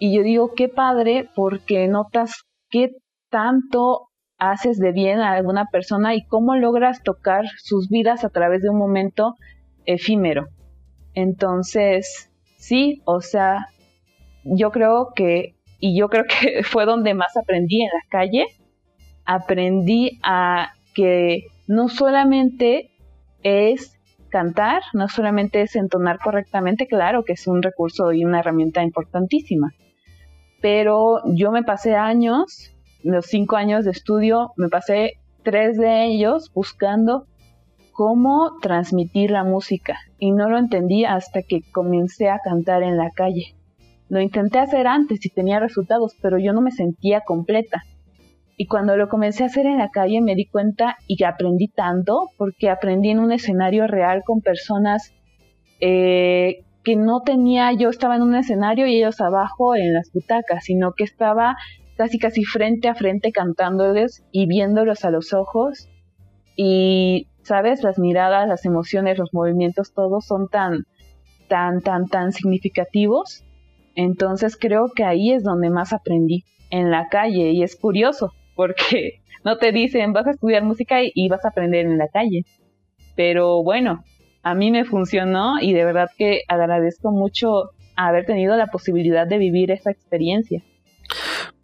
Y 0.00 0.16
yo 0.16 0.24
digo, 0.24 0.54
qué 0.56 0.68
padre, 0.68 1.30
porque 1.36 1.86
notas 1.86 2.42
qué 2.68 2.90
tanto 3.30 4.08
haces 4.38 4.80
de 4.80 4.90
bien 4.90 5.20
a 5.20 5.34
alguna 5.34 5.66
persona 5.66 6.16
y 6.16 6.26
cómo 6.26 6.56
logras 6.56 7.04
tocar 7.04 7.44
sus 7.58 7.88
vidas 7.88 8.24
a 8.24 8.30
través 8.30 8.62
de 8.62 8.70
un 8.70 8.78
momento 8.78 9.36
efímero. 9.86 10.48
Entonces, 11.14 12.28
sí, 12.56 13.02
o 13.04 13.20
sea, 13.20 13.68
yo 14.42 14.72
creo 14.72 15.12
que, 15.14 15.54
y 15.78 15.96
yo 15.96 16.08
creo 16.08 16.24
que 16.40 16.64
fue 16.64 16.86
donde 16.86 17.14
más 17.14 17.36
aprendí 17.36 17.82
en 17.82 17.90
la 17.90 18.08
calle, 18.08 18.46
aprendí 19.24 20.18
a 20.24 20.72
que 20.92 21.44
no 21.68 21.88
solamente 21.88 22.90
es 23.44 23.97
cantar 24.28 24.82
no 24.92 25.08
solamente 25.08 25.62
es 25.62 25.76
entonar 25.76 26.18
correctamente, 26.18 26.86
claro 26.86 27.24
que 27.24 27.34
es 27.34 27.46
un 27.46 27.62
recurso 27.62 28.12
y 28.12 28.24
una 28.24 28.40
herramienta 28.40 28.82
importantísima, 28.82 29.72
pero 30.60 31.20
yo 31.24 31.50
me 31.50 31.62
pasé 31.62 31.94
años, 31.94 32.74
los 33.02 33.26
cinco 33.26 33.56
años 33.56 33.84
de 33.84 33.92
estudio, 33.92 34.52
me 34.56 34.68
pasé 34.68 35.14
tres 35.42 35.76
de 35.76 36.06
ellos 36.06 36.50
buscando 36.52 37.26
cómo 37.92 38.58
transmitir 38.60 39.30
la 39.30 39.44
música 39.44 39.98
y 40.18 40.30
no 40.30 40.48
lo 40.48 40.58
entendí 40.58 41.04
hasta 41.04 41.42
que 41.42 41.62
comencé 41.72 42.28
a 42.28 42.38
cantar 42.38 42.82
en 42.82 42.96
la 42.96 43.10
calle. 43.10 43.56
Lo 44.08 44.20
intenté 44.20 44.58
hacer 44.58 44.86
antes 44.86 45.24
y 45.26 45.30
tenía 45.30 45.60
resultados, 45.60 46.16
pero 46.22 46.38
yo 46.38 46.52
no 46.52 46.60
me 46.60 46.70
sentía 46.70 47.22
completa. 47.22 47.82
Y 48.60 48.66
cuando 48.66 48.96
lo 48.96 49.08
comencé 49.08 49.44
a 49.44 49.46
hacer 49.46 49.66
en 49.66 49.78
la 49.78 49.90
calle 49.90 50.20
me 50.20 50.34
di 50.34 50.44
cuenta 50.44 50.96
y 51.06 51.22
aprendí 51.22 51.68
tanto, 51.68 52.28
porque 52.36 52.68
aprendí 52.68 53.10
en 53.10 53.20
un 53.20 53.30
escenario 53.30 53.86
real 53.86 54.22
con 54.26 54.40
personas 54.40 55.14
eh, 55.80 56.64
que 56.82 56.96
no 56.96 57.22
tenía, 57.22 57.72
yo 57.72 57.88
estaba 57.88 58.16
en 58.16 58.22
un 58.22 58.34
escenario 58.34 58.88
y 58.88 58.96
ellos 58.96 59.20
abajo 59.20 59.76
en 59.76 59.94
las 59.94 60.10
butacas, 60.12 60.64
sino 60.64 60.92
que 60.92 61.04
estaba 61.04 61.56
casi 61.96 62.18
casi 62.18 62.44
frente 62.44 62.88
a 62.88 62.96
frente 62.96 63.30
cantándoles 63.30 64.24
y 64.32 64.46
viéndolos 64.48 65.04
a 65.04 65.10
los 65.10 65.32
ojos 65.32 65.88
y 66.56 67.28
¿sabes? 67.42 67.84
Las 67.84 67.98
miradas, 67.98 68.48
las 68.48 68.64
emociones, 68.66 69.18
los 69.18 69.32
movimientos, 69.32 69.94
todos 69.94 70.26
son 70.26 70.48
tan, 70.48 70.84
tan, 71.48 71.80
tan, 71.80 72.06
tan 72.06 72.32
significativos. 72.32 73.44
Entonces 73.94 74.56
creo 74.56 74.90
que 74.94 75.04
ahí 75.04 75.32
es 75.32 75.44
donde 75.44 75.70
más 75.70 75.92
aprendí, 75.92 76.44
en 76.70 76.90
la 76.90 77.08
calle. 77.08 77.52
Y 77.52 77.62
es 77.62 77.76
curioso, 77.76 78.32
porque 78.58 79.20
no 79.44 79.56
te 79.56 79.70
dicen 79.70 80.12
vas 80.12 80.26
a 80.26 80.32
estudiar 80.32 80.64
música 80.64 80.98
y, 81.00 81.28
vas 81.28 81.44
a 81.44 81.50
aprender 81.50 81.86
en 81.86 81.96
la 81.96 82.08
calle. 82.08 82.44
Pero 83.14 83.62
bueno, 83.62 84.02
a 84.42 84.54
mí 84.56 84.72
me 84.72 84.84
funcionó 84.84 85.60
y 85.60 85.72
de 85.72 85.84
verdad 85.84 86.08
que 86.18 86.42
agradezco 86.48 87.12
mucho 87.12 87.70
haber 87.94 88.26
tenido 88.26 88.56
la 88.56 88.66
posibilidad 88.66 89.28
de 89.28 89.38
vivir 89.38 89.70
esa 89.70 89.92
experiencia. 89.92 90.60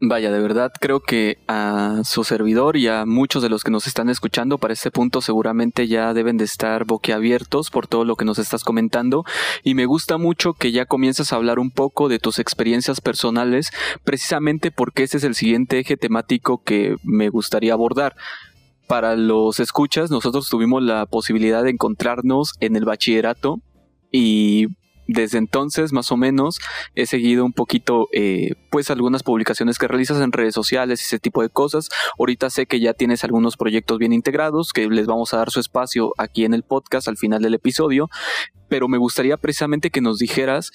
Vaya, 0.07 0.31
de 0.31 0.38
verdad 0.38 0.71
creo 0.79 1.01
que 1.01 1.38
a 1.49 2.03
su 2.05 2.25
servidor 2.25 2.77
y 2.77 2.88
a 2.88 3.07
muchos 3.07 3.43
de 3.43 3.49
los 3.49 3.64
que 3.64 3.71
nos 3.71 3.87
están 3.87 4.11
escuchando 4.11 4.59
para 4.59 4.75
este 4.75 4.90
punto 4.90 5.23
seguramente 5.23 5.88
ya 5.88 6.12
deben 6.12 6.37
de 6.37 6.45
estar 6.45 6.85
boquiabiertos 6.85 7.71
por 7.71 7.87
todo 7.87 8.05
lo 8.05 8.14
que 8.14 8.27
nos 8.27 8.38
estás 8.38 8.64
comentando. 8.64 9.25
Y 9.62 9.75
me 9.75 9.87
gusta 9.87 10.19
mucho 10.19 10.53
que 10.53 10.73
ya 10.73 10.85
comienzas 10.85 11.33
a 11.33 11.37
hablar 11.37 11.59
un 11.59 11.71
poco 11.71 12.11
de 12.11 12.19
tus 12.19 12.38
experiencias 12.38 13.01
personales 13.01 13.71
precisamente 14.05 14.71
porque 14.71 15.05
ese 15.05 15.17
es 15.17 15.25
el 15.25 15.35
siguiente 15.35 15.79
eje 15.79 15.97
temático 15.97 16.62
que 16.62 16.97
me 17.03 17.31
gustaría 17.31 17.73
abordar. 17.73 18.14
Para 18.87 19.17
los 19.17 19.59
escuchas, 19.59 20.11
nosotros 20.11 20.51
tuvimos 20.51 20.83
la 20.83 21.07
posibilidad 21.07 21.62
de 21.62 21.71
encontrarnos 21.71 22.53
en 22.61 22.77
el 22.77 22.85
bachillerato 22.85 23.62
y 24.12 24.67
desde 25.07 25.38
entonces, 25.38 25.93
más 25.93 26.11
o 26.12 26.17
menos, 26.17 26.59
he 26.95 27.07
seguido 27.07 27.45
un 27.45 27.53
poquito, 27.53 28.09
eh, 28.12 28.55
pues, 28.71 28.90
algunas 28.90 29.23
publicaciones 29.23 29.79
que 29.79 29.88
realizas 29.88 30.21
en 30.21 30.33
redes 30.33 30.55
sociales 30.55 31.01
y 31.01 31.05
ese 31.05 31.19
tipo 31.19 31.43
de 31.43 31.49
cosas. 31.49 31.88
Ahorita 32.19 32.51
sé 32.51 32.67
que 32.67 32.81
ya 32.81 32.95
tienes 32.95 33.25
algunos 33.25 33.57
proyectos 33.57 33.99
bien 33.99 34.12
integrados, 34.12 34.73
que 34.73 34.88
les 34.88 35.07
vamos 35.07 35.35
a 35.35 35.38
dar 35.38 35.51
su 35.51 35.61
espacio 35.61 36.12
aquí 36.19 36.45
en 36.45 36.55
el 36.55 36.62
podcast 36.62 37.09
al 37.09 37.17
final 37.17 37.43
del 37.43 37.55
episodio, 37.55 38.09
pero 38.69 38.88
me 38.88 38.99
gustaría 38.99 39.37
precisamente 39.37 39.90
que 39.90 40.01
nos 40.01 40.19
dijeras 40.19 40.71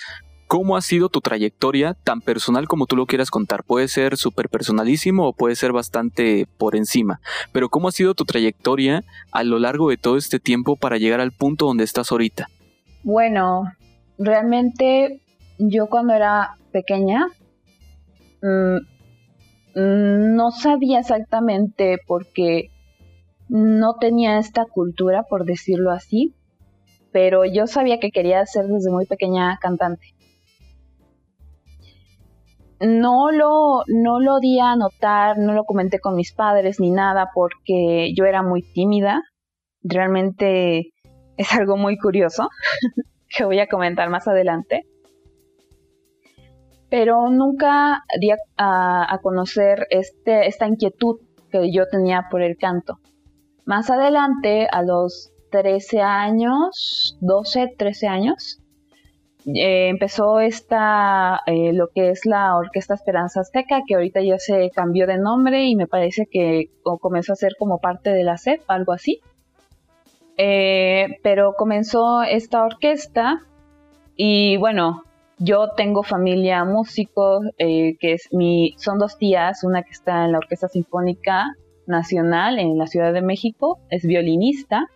¿Cómo 0.49 0.75
ha 0.75 0.81
sido 0.81 1.09
tu 1.09 1.21
trayectoria 1.21 1.93
tan 1.93 2.21
personal 2.21 2.67
como 2.67 2.87
tú 2.87 2.95
lo 2.95 3.05
quieras 3.05 3.29
contar? 3.29 3.63
Puede 3.63 3.87
ser 3.87 4.17
súper 4.17 4.49
personalísimo 4.49 5.27
o 5.27 5.33
puede 5.33 5.55
ser 5.55 5.71
bastante 5.73 6.47
por 6.57 6.75
encima, 6.75 7.21
pero 7.51 7.69
¿cómo 7.69 7.87
ha 7.87 7.91
sido 7.91 8.15
tu 8.15 8.25
trayectoria 8.25 9.03
a 9.31 9.43
lo 9.43 9.59
largo 9.59 9.91
de 9.91 9.97
todo 9.97 10.17
este 10.17 10.39
tiempo 10.39 10.75
para 10.75 10.97
llegar 10.97 11.19
al 11.21 11.33
punto 11.33 11.67
donde 11.67 11.83
estás 11.83 12.11
ahorita? 12.11 12.47
Bueno, 13.03 13.71
realmente 14.19 15.21
yo 15.57 15.87
cuando 15.87 16.13
era 16.13 16.55
pequeña 16.71 17.27
mm, 18.41 18.77
no 20.35 20.51
sabía 20.51 20.99
exactamente 20.99 21.97
porque 22.05 22.69
no 23.47 23.95
tenía 23.95 24.37
esta 24.37 24.65
cultura, 24.65 25.23
por 25.23 25.45
decirlo 25.45 25.91
así, 25.91 26.35
pero 27.11 27.45
yo 27.45 27.65
sabía 27.65 27.99
que 27.99 28.11
quería 28.11 28.45
ser 28.45 28.65
desde 28.67 28.91
muy 28.91 29.05
pequeña 29.07 29.57
cantante. 29.59 30.13
No 32.81 33.31
lo, 33.31 33.83
no 33.87 34.19
lo 34.19 34.39
di 34.39 34.59
a 34.59 34.75
notar, 34.75 35.37
no 35.37 35.53
lo 35.53 35.63
comenté 35.65 35.99
con 35.99 36.15
mis 36.15 36.33
padres 36.33 36.79
ni 36.79 36.91
nada 36.91 37.29
porque 37.33 38.13
yo 38.15 38.25
era 38.25 38.43
muy 38.43 38.61
tímida. 38.61 39.21
Realmente 39.81 40.93
es 41.37 41.53
algo 41.53 41.75
muy 41.75 41.97
curioso. 41.97 42.49
que 43.35 43.45
voy 43.45 43.59
a 43.59 43.67
comentar 43.67 44.09
más 44.09 44.27
adelante. 44.27 44.85
Pero 46.89 47.29
nunca 47.29 48.03
di 48.19 48.31
a, 48.57 49.19
conocer 49.21 49.87
este, 49.89 50.47
esta 50.47 50.67
inquietud 50.67 51.19
que 51.51 51.71
yo 51.71 51.87
tenía 51.87 52.27
por 52.31 52.41
el 52.41 52.57
canto. 52.57 52.99
Más 53.65 53.91
adelante, 53.91 54.67
a 54.71 54.81
los 54.81 55.31
13 55.51 56.01
años, 56.01 57.17
12, 57.21 57.75
13 57.77 58.07
años, 58.07 58.59
eh, 59.45 59.89
empezó 59.89 60.39
esta, 60.39 61.41
eh, 61.45 61.71
lo 61.73 61.87
que 61.93 62.09
es 62.09 62.25
la 62.25 62.57
Orquesta 62.57 62.93
Esperanza 62.93 63.41
Azteca, 63.41 63.81
que 63.87 63.95
ahorita 63.95 64.21
ya 64.21 64.37
se 64.37 64.69
cambió 64.71 65.07
de 65.07 65.17
nombre 65.17 65.65
y 65.65 65.75
me 65.75 65.87
parece 65.87 66.27
que 66.29 66.71
comenzó 66.81 67.33
a 67.33 67.35
ser 67.35 67.53
como 67.57 67.79
parte 67.79 68.09
de 68.11 68.23
la 68.23 68.37
SEP, 68.37 68.61
algo 68.67 68.91
así. 68.93 69.21
Eh, 70.41 71.19
pero 71.21 71.55
comenzó 71.57 72.23
esta 72.23 72.63
orquesta 72.63 73.41
y 74.15 74.55
bueno, 74.55 75.03
yo 75.37 75.71
tengo 75.75 76.01
familia 76.01 76.63
músicos, 76.63 77.43
eh, 77.57 77.97
que 77.99 78.13
es 78.13 78.29
mi, 78.31 78.73
son 78.77 78.99
dos 78.99 79.17
tías, 79.17 79.65
una 79.65 79.83
que 79.83 79.89
está 79.91 80.23
en 80.23 80.31
la 80.31 80.37
Orquesta 80.37 80.69
Sinfónica 80.69 81.43
Nacional 81.87 82.57
en 82.57 82.77
la 82.77 82.87
Ciudad 82.87 83.11
de 83.11 83.21
México, 83.21 83.79
es 83.89 84.05
violinista, 84.05 84.87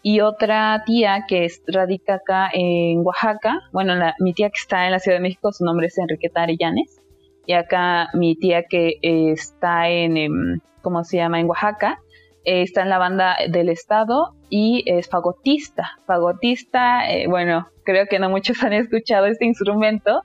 y 0.00 0.20
otra 0.20 0.84
tía 0.86 1.24
que 1.26 1.46
es, 1.46 1.60
radica 1.66 2.14
acá 2.14 2.48
en 2.52 3.04
Oaxaca, 3.04 3.58
bueno, 3.72 3.94
mi 4.20 4.32
tía 4.32 4.48
que 4.48 4.60
está 4.60 4.86
en 4.86 4.92
la 4.92 5.00
Ciudad 5.00 5.16
de 5.16 5.22
México, 5.22 5.50
su 5.50 5.64
nombre 5.64 5.88
es 5.88 5.98
Enriqueta 5.98 6.42
Arellanes, 6.42 7.00
y 7.46 7.54
acá 7.54 8.10
mi 8.14 8.36
tía 8.36 8.62
que 8.62 8.92
está 9.02 9.88
en, 9.88 10.16
em, 10.16 10.60
¿cómo 10.82 11.02
se 11.02 11.16
llama?, 11.16 11.40
en 11.40 11.48
Oaxaca, 11.48 11.98
eh, 12.44 12.62
está 12.62 12.82
en 12.82 12.90
la 12.90 12.98
banda 12.98 13.36
del 13.50 13.70
Estado 13.70 14.37
y 14.50 14.82
es 14.86 15.08
fagotista. 15.08 15.98
Fagotista, 16.06 17.10
eh, 17.10 17.26
bueno, 17.28 17.68
creo 17.84 18.06
que 18.06 18.18
no 18.18 18.30
muchos 18.30 18.62
han 18.62 18.72
escuchado 18.72 19.26
este 19.26 19.46
instrumento. 19.46 20.22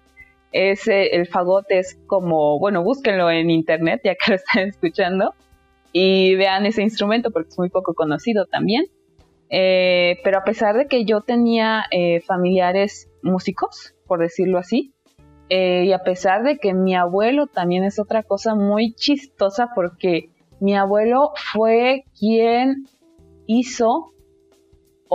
Es, 0.51 0.87
el 0.87 1.25
fagot 1.27 1.65
es 1.69 1.99
como, 2.05 2.59
bueno, 2.59 2.83
búsquenlo 2.83 3.31
en 3.31 3.49
internet 3.49 4.01
ya 4.03 4.13
que 4.13 4.31
lo 4.31 4.35
están 4.35 4.67
escuchando 4.67 5.33
y 5.91 6.35
vean 6.35 6.65
ese 6.65 6.83
instrumento 6.83 7.31
porque 7.31 7.49
es 7.49 7.57
muy 7.57 7.69
poco 7.69 7.93
conocido 7.93 8.45
también. 8.45 8.85
Eh, 9.49 10.19
pero 10.23 10.39
a 10.39 10.43
pesar 10.43 10.75
de 10.75 10.87
que 10.87 11.05
yo 11.05 11.21
tenía 11.21 11.85
familiares 12.25 13.09
músicos, 13.21 13.93
por 14.07 14.19
decirlo 14.19 14.57
así, 14.57 14.93
y 15.49 15.91
a 15.91 15.99
pesar 15.99 16.43
de 16.43 16.57
que 16.57 16.73
mi 16.73 16.95
abuelo 16.95 17.45
también 17.45 17.83
es 17.83 17.99
otra 17.99 18.23
cosa 18.23 18.55
muy 18.55 18.93
chistosa 18.93 19.69
porque 19.75 20.29
mi 20.59 20.75
abuelo 20.75 21.33
fue 21.51 22.05
quien 22.17 22.87
hizo 23.45 24.12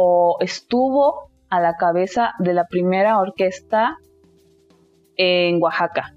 o 0.01 0.37
estuvo 0.39 1.31
a 1.51 1.61
la 1.61 1.75
cabeza 1.75 2.35
de 2.39 2.55
la 2.55 2.67
primera 2.69 3.19
orquesta 3.19 3.97
en 5.17 5.61
Oaxaca. 5.61 6.15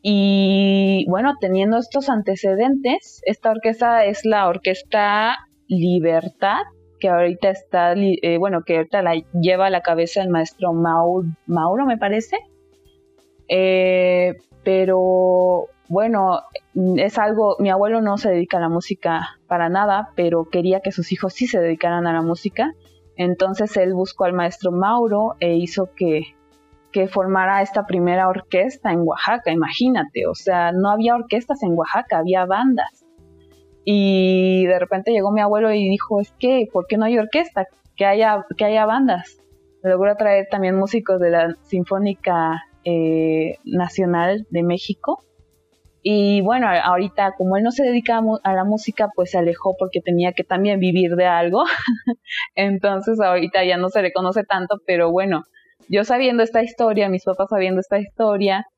Y 0.00 1.04
bueno, 1.08 1.34
teniendo 1.40 1.78
estos 1.78 2.08
antecedentes, 2.08 3.20
esta 3.24 3.50
orquesta 3.50 4.04
es 4.04 4.24
la 4.24 4.46
Orquesta 4.46 5.36
Libertad, 5.66 6.60
que 7.00 7.08
ahorita 7.08 7.50
está, 7.50 7.94
eh, 7.96 8.38
bueno, 8.38 8.62
que 8.64 8.76
ahorita 8.76 9.02
la 9.02 9.14
lleva 9.32 9.66
a 9.66 9.70
la 9.70 9.80
cabeza 9.80 10.22
el 10.22 10.28
maestro 10.28 10.72
Mauro, 10.72 11.84
me 11.84 11.98
parece. 11.98 12.36
Eh, 13.48 14.34
pero 14.62 15.66
bueno, 15.88 16.42
es 16.96 17.18
algo, 17.18 17.56
mi 17.58 17.70
abuelo 17.70 18.00
no 18.00 18.18
se 18.18 18.30
dedica 18.30 18.58
a 18.58 18.60
la 18.60 18.68
música 18.68 19.38
para 19.46 19.68
nada, 19.68 20.10
pero 20.16 20.48
quería 20.50 20.80
que 20.80 20.92
sus 20.92 21.12
hijos 21.12 21.34
sí 21.34 21.46
se 21.46 21.60
dedicaran 21.60 22.06
a 22.06 22.12
la 22.12 22.22
música. 22.22 22.72
Entonces 23.16 23.76
él 23.76 23.94
buscó 23.94 24.24
al 24.24 24.32
maestro 24.32 24.72
Mauro 24.72 25.36
e 25.40 25.54
hizo 25.54 25.90
que, 25.94 26.22
que 26.92 27.08
formara 27.08 27.62
esta 27.62 27.86
primera 27.86 28.28
orquesta 28.28 28.92
en 28.92 29.00
Oaxaca, 29.00 29.52
imagínate, 29.52 30.26
o 30.26 30.34
sea, 30.34 30.72
no 30.72 30.90
había 30.90 31.14
orquestas 31.14 31.62
en 31.62 31.76
Oaxaca, 31.76 32.18
había 32.18 32.44
bandas. 32.44 33.04
Y 33.84 34.66
de 34.66 34.78
repente 34.80 35.12
llegó 35.12 35.30
mi 35.30 35.40
abuelo 35.40 35.72
y 35.72 35.88
dijo, 35.88 36.20
es 36.20 36.32
que, 36.38 36.66
¿por 36.72 36.86
qué 36.88 36.96
no 36.96 37.04
hay 37.04 37.18
orquesta? 37.18 37.66
Que 37.96 38.04
haya, 38.04 38.44
que 38.56 38.64
haya 38.64 38.84
bandas. 38.84 39.38
Logró 39.82 40.16
traer 40.16 40.48
también 40.50 40.76
músicos 40.76 41.20
de 41.20 41.30
la 41.30 41.54
Sinfónica 41.62 42.64
eh, 42.84 43.58
Nacional 43.64 44.46
de 44.50 44.64
México 44.64 45.22
y 46.08 46.40
bueno, 46.40 46.68
ahorita 46.68 47.32
como 47.36 47.56
él 47.56 47.64
no 47.64 47.72
se 47.72 47.82
dedica 47.82 48.22
a, 48.44 48.54
la 48.54 48.62
música, 48.62 49.08
pues 49.12 49.32
se 49.32 49.38
alejó 49.38 49.74
porque 49.76 50.00
tenía 50.00 50.30
que 50.34 50.44
también 50.44 50.78
vivir 50.78 51.16
de 51.16 51.26
algo. 51.26 51.64
Entonces 52.54 53.20
ahorita 53.20 53.64
ya 53.64 53.76
no 53.76 53.88
se 53.88 54.02
le 54.02 54.12
conoce 54.12 54.44
tanto, 54.44 54.76
pero 54.86 55.10
bueno, 55.10 55.42
yo 55.88 56.04
sabiendo 56.04 56.44
esta 56.44 56.62
historia, 56.62 57.08
mis 57.08 57.24
papás 57.24 57.48
sabiendo 57.50 57.80
esta 57.80 57.98
historia, 57.98 58.68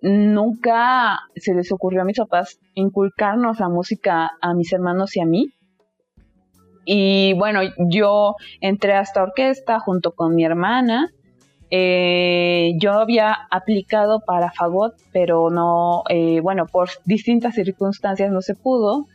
nunca 0.00 1.20
se 1.36 1.54
les 1.54 1.70
ocurrió 1.70 2.02
a 2.02 2.04
mis 2.04 2.18
papás 2.18 2.58
inculcarnos 2.74 3.60
la 3.60 3.68
música 3.68 4.32
a 4.40 4.52
mis 4.52 4.72
hermanos 4.72 5.16
y 5.16 5.20
a 5.20 5.24
mí. 5.24 5.52
Y 6.84 7.34
bueno, 7.34 7.60
yo 7.78 8.34
entré 8.60 8.94
a 8.94 9.02
esta 9.02 9.22
orquesta 9.22 9.78
junto 9.78 10.10
con 10.10 10.34
mi 10.34 10.44
hermana 10.44 11.12
eh, 11.70 12.72
yo 12.78 12.92
había 12.92 13.36
aplicado 13.50 14.20
para 14.20 14.52
Fagot, 14.52 14.94
pero 15.12 15.50
no, 15.50 16.04
eh, 16.08 16.40
bueno, 16.40 16.66
por 16.66 16.90
distintas 17.04 17.54
circunstancias 17.54 18.30
no 18.30 18.42
se 18.42 18.54
pudo. 18.54 19.06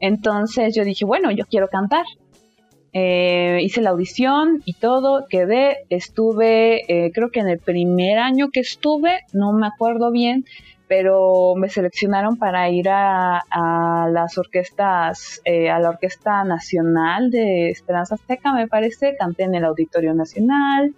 Entonces 0.00 0.74
yo 0.74 0.84
dije, 0.84 1.04
bueno, 1.04 1.30
yo 1.30 1.44
quiero 1.46 1.68
cantar. 1.68 2.04
Eh, 2.94 3.60
hice 3.62 3.82
la 3.82 3.90
audición 3.90 4.62
y 4.64 4.72
todo, 4.72 5.26
quedé, 5.28 5.78
estuve, 5.90 7.10
creo 7.12 7.30
que 7.30 7.40
en 7.40 7.48
el 7.48 7.58
primer 7.58 8.18
año 8.18 8.48
que 8.50 8.60
estuve, 8.60 9.20
no 9.32 9.52
me 9.52 9.66
acuerdo 9.66 10.10
bien, 10.10 10.46
pero 10.88 11.54
me 11.54 11.68
seleccionaron 11.68 12.36
para 12.36 12.68
ir 12.70 12.88
a, 12.88 14.08
las 14.10 14.38
orquestas, 14.38 15.40
eh, 15.44 15.70
a 15.70 15.78
la 15.78 15.90
Orquesta 15.90 16.42
Nacional 16.44 17.30
de 17.30 17.68
Esperanza 17.68 18.14
Azteca, 18.14 18.52
me 18.54 18.66
parece, 18.66 19.14
canté 19.18 19.44
en 19.44 19.54
el 19.54 19.64
Auditorio 19.64 20.14
Nacional, 20.14 20.94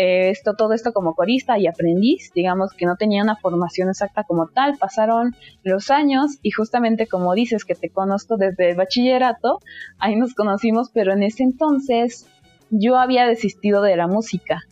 eh, 0.00 0.30
esto, 0.30 0.54
todo 0.54 0.74
esto 0.74 0.92
como 0.92 1.16
corista 1.16 1.58
y 1.58 1.66
aprendiz, 1.66 2.30
digamos 2.32 2.72
que 2.72 2.86
no 2.86 2.94
tenía 2.94 3.20
una 3.20 3.34
formación 3.34 3.88
exacta 3.88 4.22
como 4.22 4.46
tal, 4.46 4.78
pasaron 4.78 5.34
los 5.64 5.90
años 5.90 6.38
y 6.40 6.52
justamente 6.52 7.08
como 7.08 7.34
dices 7.34 7.64
que 7.64 7.74
te 7.74 7.90
conozco 7.90 8.36
desde 8.36 8.70
el 8.70 8.76
bachillerato, 8.76 9.58
ahí 9.98 10.14
nos 10.14 10.34
conocimos, 10.34 10.90
pero 10.94 11.14
en 11.14 11.24
ese 11.24 11.42
entonces 11.42 12.28
yo 12.70 12.96
había 12.96 13.26
desistido 13.26 13.82
de 13.82 13.96
la 13.96 14.06
música. 14.06 14.62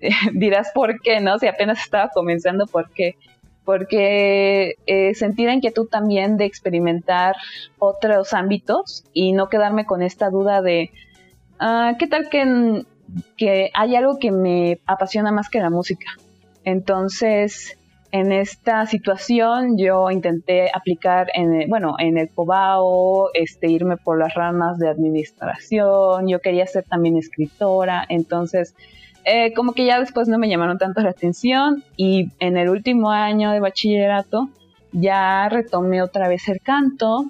Dirás 0.34 0.72
por 0.74 1.00
qué, 1.00 1.20
¿no? 1.20 1.38
Si 1.38 1.46
apenas 1.46 1.80
estaba 1.80 2.08
comenzando, 2.08 2.66
¿por 2.66 2.90
qué? 2.90 3.14
porque 3.64 4.74
eh, 4.86 5.14
sentí 5.14 5.44
la 5.44 5.54
inquietud 5.54 5.86
también 5.86 6.36
de 6.36 6.46
experimentar 6.46 7.36
otros 7.78 8.32
ámbitos 8.34 9.04
y 9.12 9.34
no 9.34 9.48
quedarme 9.48 9.86
con 9.86 10.02
esta 10.02 10.30
duda 10.30 10.62
de, 10.62 10.90
ah, 11.60 11.92
¿qué 11.96 12.08
tal 12.08 12.28
que, 12.28 12.84
que 13.36 13.70
hay 13.74 13.96
algo 13.96 14.18
que 14.18 14.30
me 14.30 14.80
apasiona 14.86 15.32
más 15.32 15.48
que 15.48 15.60
la 15.60 15.70
música? 15.70 16.06
Entonces, 16.64 17.78
en 18.12 18.30
esta 18.30 18.86
situación 18.86 19.78
yo 19.78 20.10
intenté 20.10 20.70
aplicar 20.72 21.28
en 21.34 21.68
bueno 21.68 21.96
en 21.98 22.18
el 22.18 22.28
Cobao 22.28 23.30
este 23.32 23.68
irme 23.68 23.96
por 23.96 24.18
las 24.18 24.34
ramas 24.34 24.78
de 24.78 24.90
administración 24.90 26.28
yo 26.28 26.40
quería 26.40 26.66
ser 26.66 26.84
también 26.84 27.16
escritora 27.16 28.04
entonces 28.10 28.74
eh, 29.24 29.54
como 29.54 29.72
que 29.72 29.86
ya 29.86 30.00
después 30.00 30.28
no 30.28 30.38
me 30.38 30.48
llamaron 30.48 30.78
tanto 30.78 31.00
la 31.00 31.10
atención 31.10 31.84
y 31.96 32.30
en 32.40 32.56
el 32.56 32.68
último 32.68 33.10
año 33.10 33.52
de 33.52 33.60
bachillerato 33.60 34.50
ya 34.92 35.48
retomé 35.48 36.02
otra 36.02 36.28
vez 36.28 36.48
el 36.48 36.60
canto. 36.60 37.26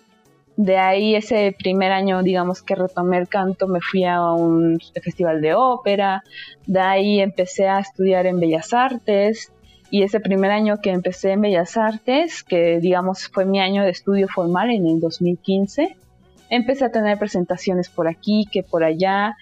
De 0.56 0.76
ahí 0.76 1.14
ese 1.14 1.54
primer 1.58 1.92
año, 1.92 2.22
digamos 2.22 2.62
que 2.62 2.74
retomé 2.74 3.18
el 3.18 3.28
canto, 3.28 3.66
me 3.68 3.80
fui 3.80 4.04
a 4.04 4.32
un 4.32 4.78
festival 5.02 5.40
de 5.40 5.54
ópera, 5.54 6.22
de 6.66 6.80
ahí 6.80 7.20
empecé 7.20 7.68
a 7.68 7.78
estudiar 7.78 8.26
en 8.26 8.38
Bellas 8.38 8.74
Artes 8.74 9.50
y 9.90 10.02
ese 10.02 10.20
primer 10.20 10.50
año 10.50 10.80
que 10.82 10.90
empecé 10.90 11.32
en 11.32 11.40
Bellas 11.40 11.76
Artes, 11.76 12.42
que 12.42 12.80
digamos 12.80 13.28
fue 13.28 13.44
mi 13.44 13.60
año 13.60 13.82
de 13.82 13.90
estudio 13.90 14.28
formal 14.28 14.70
en 14.70 14.86
el 14.86 15.00
2015, 15.00 15.96
empecé 16.50 16.84
a 16.84 16.92
tener 16.92 17.18
presentaciones 17.18 17.88
por 17.88 18.06
aquí, 18.08 18.46
que 18.50 18.62
por 18.62 18.84
allá, 18.84 19.36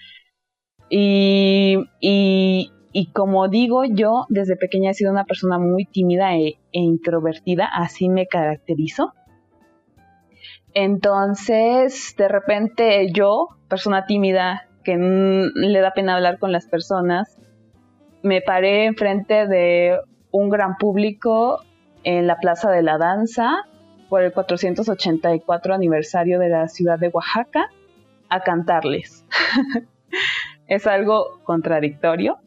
y, 0.89 1.77
y, 2.01 3.05
como 3.13 3.47
digo, 3.47 3.85
yo 3.85 4.25
desde 4.27 4.57
pequeña 4.57 4.91
he 4.91 4.93
sido 4.93 5.11
una 5.11 5.23
persona 5.23 5.57
muy 5.57 5.85
tímida 5.85 6.35
e, 6.35 6.57
e 6.73 6.79
introvertida, 6.79 7.69
así 7.73 8.09
me 8.09 8.27
caracterizo. 8.27 9.13
Entonces, 10.73 12.15
de 12.17 12.27
repente 12.27 13.11
yo, 13.11 13.49
persona 13.67 14.05
tímida, 14.05 14.67
que 14.83 14.97
le 14.97 15.79
da 15.79 15.91
pena 15.91 16.15
hablar 16.15 16.39
con 16.39 16.51
las 16.51 16.67
personas, 16.67 17.37
me 18.23 18.41
paré 18.41 18.85
enfrente 18.85 19.47
de 19.47 19.99
un 20.31 20.49
gran 20.49 20.77
público 20.77 21.61
en 22.03 22.27
la 22.27 22.37
Plaza 22.37 22.71
de 22.71 22.81
la 22.81 22.97
Danza 22.97 23.65
por 24.09 24.23
el 24.23 24.33
484 24.33 25.73
aniversario 25.73 26.39
de 26.39 26.49
la 26.49 26.67
ciudad 26.67 26.99
de 26.99 27.09
Oaxaca 27.09 27.69
a 28.29 28.41
cantarles. 28.41 29.25
es 30.67 30.87
algo 30.87 31.39
contradictorio, 31.43 32.37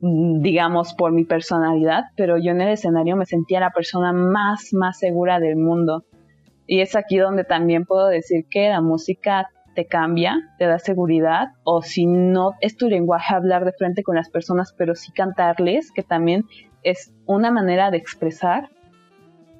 digamos, 0.00 0.94
por 0.94 1.12
mi 1.12 1.24
personalidad, 1.24 2.04
pero 2.16 2.36
yo 2.36 2.50
en 2.50 2.60
el 2.60 2.68
escenario 2.70 3.16
me 3.16 3.26
sentía 3.26 3.60
la 3.60 3.70
persona 3.70 4.12
más, 4.12 4.72
más 4.72 4.98
segura 4.98 5.38
del 5.38 5.56
mundo. 5.56 6.04
Y 6.66 6.80
es 6.80 6.96
aquí 6.96 7.18
donde 7.18 7.44
también 7.44 7.84
puedo 7.84 8.06
decir 8.06 8.46
que 8.50 8.68
la 8.68 8.80
música 8.80 9.48
te 9.74 9.86
cambia, 9.86 10.36
te 10.58 10.66
da 10.66 10.78
seguridad, 10.78 11.48
o 11.64 11.82
si 11.82 12.06
no 12.06 12.52
es 12.60 12.76
tu 12.76 12.88
lenguaje 12.88 13.34
hablar 13.34 13.64
de 13.64 13.72
frente 13.72 14.02
con 14.02 14.16
las 14.16 14.30
personas, 14.30 14.74
pero 14.76 14.94
sí 14.94 15.12
cantarles, 15.12 15.90
que 15.92 16.02
también 16.02 16.44
es 16.82 17.12
una 17.26 17.50
manera 17.50 17.90
de 17.90 17.96
expresar, 17.96 18.68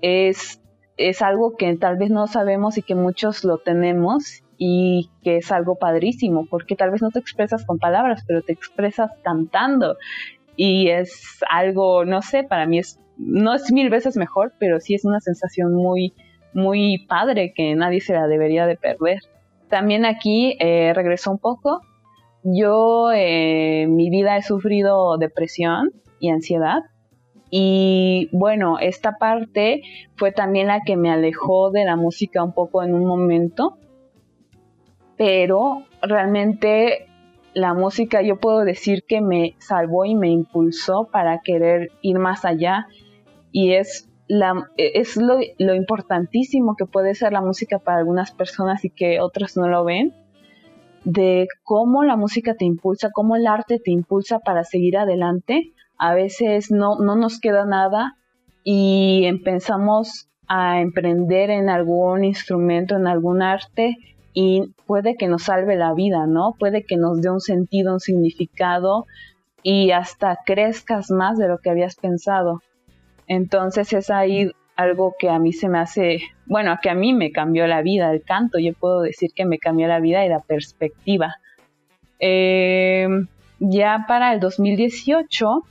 es, 0.01 0.61
es 0.97 1.23
algo 1.23 1.57
que 1.57 1.75
tal 1.77 1.97
vez 1.97 2.11
no 2.11 2.27
sabemos 2.27 2.77
y 2.77 2.83
que 2.83 2.95
muchos 2.95 3.45
lo 3.45 3.59
tenemos 3.59 4.43
y 4.59 5.11
que 5.23 5.39
es 5.39 5.51
algo 5.51 5.77
padrísimo, 5.77 6.47
porque 6.51 6.77
tal 6.77 6.91
vez 6.91 7.03
no 7.03 7.11
te 7.11 7.19
expresas 7.19 7.65
con 7.65 7.79
palabras, 7.79 8.23
pero 8.27 8.43
te 8.43 8.53
expresas 8.53 9.11
cantando. 9.23 9.97
Y 10.55 10.89
es 10.89 11.41
algo, 11.51 12.05
no 12.05 12.21
sé, 12.23 12.45
para 12.45 12.67
mí 12.67 12.79
es, 12.79 13.01
no 13.17 13.55
es 13.55 13.73
mil 13.73 13.89
veces 13.89 14.17
mejor, 14.17 14.53
pero 14.59 14.79
sí 14.81 14.95
es 14.95 15.05
una 15.05 15.21
sensación 15.21 15.75
muy, 15.75 16.15
muy 16.55 17.07
padre 17.09 17.53
que 17.55 17.75
nadie 17.75 18.01
se 18.01 18.15
la 18.15 18.27
debería 18.27 18.67
de 18.67 18.77
perder. 18.77 19.19
También 19.69 20.05
aquí 20.05 20.57
eh, 20.61 20.93
regreso 20.95 21.31
un 21.31 21.39
poco. 21.39 21.81
Yo 22.45 23.11
eh, 23.15 23.87
mi 23.89 24.11
vida 24.11 24.37
he 24.37 24.43
sufrido 24.43 25.17
depresión 25.19 25.93
y 26.19 26.31
ansiedad. 26.31 26.83
Y 27.51 28.29
bueno, 28.33 28.79
esta 28.79 29.19
parte 29.19 29.83
fue 30.17 30.33
también 30.33 30.69
la 30.69 30.81
que 30.81 30.97
me 30.97 31.11
alejó 31.11 31.71
de 31.71 31.85
la 31.85 31.97
música 31.97 32.43
un 32.43 32.53
poco 32.53 32.83
en 32.83 32.95
un 32.95 33.05
momento 33.05 33.79
pero 35.23 35.85
realmente 36.01 37.07
la 37.55 37.75
música 37.75 38.23
yo 38.23 38.41
puedo 38.41 38.65
decir 38.65 39.05
que 39.07 39.21
me 39.21 39.55
salvó 39.59 40.05
y 40.05 40.17
me 40.17 40.29
impulsó 40.29 41.09
para 41.13 41.43
querer 41.45 41.93
ir 42.01 42.19
más 42.19 42.45
allá 42.45 42.89
y 43.53 43.75
es 43.75 44.09
la, 44.33 44.67
es 44.79 45.19
lo, 45.19 45.37
lo, 45.59 45.75
importantísimo 45.75 46.75
que 46.75 46.87
puede 46.87 47.15
ser 47.15 47.35
la 47.35 47.43
música 47.43 47.79
para 47.79 47.99
algunas 47.99 48.33
personas 48.33 48.83
y 48.83 48.89
que 48.89 49.21
otras 49.21 49.59
no 49.59 49.69
lo 49.69 49.85
ven, 49.85 50.15
de 51.05 51.49
cómo 51.65 52.03
la 52.03 52.17
música 52.17 52.55
te 52.55 52.65
impulsa, 52.65 53.11
cómo 53.13 53.37
el 53.37 53.47
arte 53.47 53.79
te 53.79 53.91
impulsa 53.91 54.39
para 54.39 54.65
seguir 54.65 54.97
adelante. 54.97 55.75
A 55.99 56.15
veces 56.15 56.71
no, 56.71 56.97
no 56.97 57.15
nos 57.15 57.41
queda 57.41 57.67
nada 57.67 58.17
y 58.65 59.25
empezamos 59.27 60.31
a 60.49 60.81
emprender 60.81 61.51
en 61.51 61.69
algún 61.69 62.25
instrumento, 62.25 62.97
en 62.97 63.09
algún 63.09 63.43
arte 63.43 63.99
y 64.33 64.73
puede 64.87 65.17
que 65.17 65.29
nos 65.29 65.43
salve 65.43 65.77
la 65.77 65.93
vida, 65.93 66.27
¿no? 66.27 66.55
Puede 66.59 66.85
que 66.85 66.97
nos 66.97 67.21
dé 67.21 67.29
un 67.29 67.43
sentido, 67.43 67.93
un 67.93 68.01
significado 68.01 69.05
y 69.63 69.91
hasta 69.91 70.39
crezcas 70.47 71.11
más 71.11 71.37
de 71.37 71.49
lo 71.49 71.59
que 71.59 71.69
habías 71.69 71.97
pensado. 71.97 72.63
Entonces 73.33 73.91
es 73.95 74.11
ahí 74.11 74.53
algo 74.77 75.15
que 75.19 75.31
a 75.31 75.39
mí 75.39 75.55
se 75.55 75.71
me 75.71 75.79
hace, 75.79 76.21
bueno, 76.45 76.77
que 76.83 76.91
a 76.91 76.95
mí 76.95 77.15
me 77.15 77.33
cambió 77.33 77.67
la 77.67 77.81
vida, 77.81 78.13
el 78.13 78.23
canto, 78.23 78.59
yo 78.59 78.75
puedo 78.75 79.01
decir 79.01 79.31
que 79.35 79.47
me 79.47 79.59
cambió 79.59 79.87
la 79.87 80.01
vida 80.01 80.25
y 80.27 80.29
la 80.29 80.41
perspectiva. 80.41 81.37
Eh, 82.19 83.09
ya 83.59 84.05
para 84.07 84.35
el 84.35 84.41
2018 84.41 85.63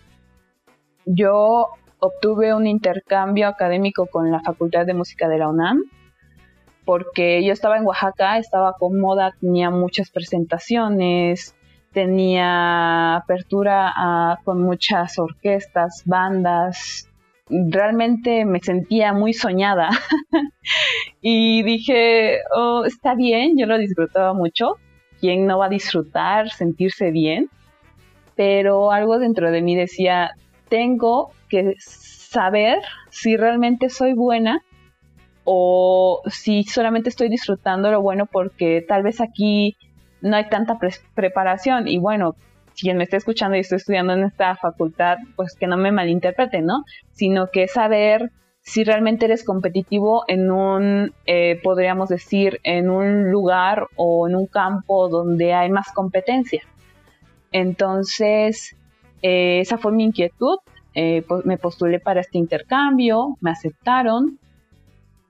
yo 1.06 1.67
obtuve 2.00 2.56
un 2.56 2.65
intercambio 2.65 3.47
académico 3.47 4.08
con 4.08 4.32
la 4.32 4.41
Facultad 4.41 4.88
de 4.88 4.95
Música 4.95 5.30
de 5.30 5.38
la 5.38 5.50
UNAM 5.50 5.84
porque 6.84 7.45
yo 7.45 7.54
estaba 7.54 7.78
en 7.78 7.86
Oaxaca, 7.86 8.39
estaba 8.39 8.74
cómoda, 8.74 9.36
tenía 9.39 9.69
muchas 9.69 10.10
presentaciones, 10.10 11.56
tenía 11.93 13.17
apertura 13.17 14.39
con 14.43 14.63
muchas 14.63 15.19
orquestas, 15.19 16.02
bandas, 16.06 17.11
realmente 17.52 18.46
me 18.46 18.60
sentía 18.60 19.14
muy 19.14 19.34
soñada 19.34 19.90
y 21.22 21.64
dije, 21.64 22.40
oh, 22.56 22.86
está 22.86 23.16
bien, 23.16 23.58
yo 23.58 23.66
lo 23.66 23.78
disfrutaba 23.78 24.34
mucho, 24.34 24.78
¿quién 25.20 25.46
no 25.46 25.58
va 25.58 25.66
a 25.66 25.70
disfrutar, 25.70 26.50
sentirse 26.50 27.12
bien? 27.12 27.50
Pero 28.36 28.92
algo 28.92 29.20
dentro 29.20 29.52
de 29.52 29.62
mí 29.62 29.76
decía, 29.76 30.32
tengo 30.70 31.32
que 31.50 31.76
saber 31.80 32.80
si 33.10 33.36
realmente 33.36 33.90
soy 33.90 34.14
buena 34.14 34.62
o 35.44 36.22
si 36.28 36.64
solamente 36.64 37.10
estoy 37.10 37.30
disfrutando 37.30 37.92
lo 37.92 38.02
bueno 38.02 38.26
porque 38.26 38.86
tal 38.88 39.04
vez 39.04 39.20
aquí 39.20 39.76
no 40.22 40.38
hay 40.38 40.48
tanta 40.50 40.80
preparación 41.14 41.88
y 41.88 41.97
bueno, 41.97 42.36
quien 42.82 42.97
me 42.97 43.03
está 43.03 43.17
escuchando 43.17 43.55
y 43.55 43.59
estoy 43.59 43.77
estudiando 43.77 44.13
en 44.13 44.23
esta 44.23 44.55
facultad, 44.55 45.17
pues 45.36 45.55
que 45.55 45.67
no 45.67 45.77
me 45.77 45.91
malinterprete, 45.91 46.61
¿no? 46.61 46.84
Sino 47.11 47.47
que 47.51 47.67
saber 47.67 48.32
si 48.63 48.84
realmente 48.84 49.25
eres 49.25 49.43
competitivo 49.43 50.23
en 50.27 50.51
un, 50.51 51.13
eh, 51.25 51.59
podríamos 51.63 52.09
decir, 52.09 52.59
en 52.63 52.89
un 52.89 53.32
lugar 53.32 53.88
o 53.95 54.27
en 54.27 54.36
un 54.36 54.47
campo 54.47 55.09
donde 55.09 55.53
hay 55.53 55.69
más 55.69 55.91
competencia. 55.93 56.63
Entonces, 57.51 58.75
eh, 59.21 59.59
esa 59.59 59.77
fue 59.77 59.91
mi 59.91 60.05
inquietud. 60.05 60.57
Eh, 60.93 61.23
pues 61.27 61.45
me 61.45 61.57
postulé 61.57 61.99
para 61.99 62.19
este 62.19 62.38
intercambio, 62.38 63.38
me 63.39 63.51
aceptaron 63.51 64.39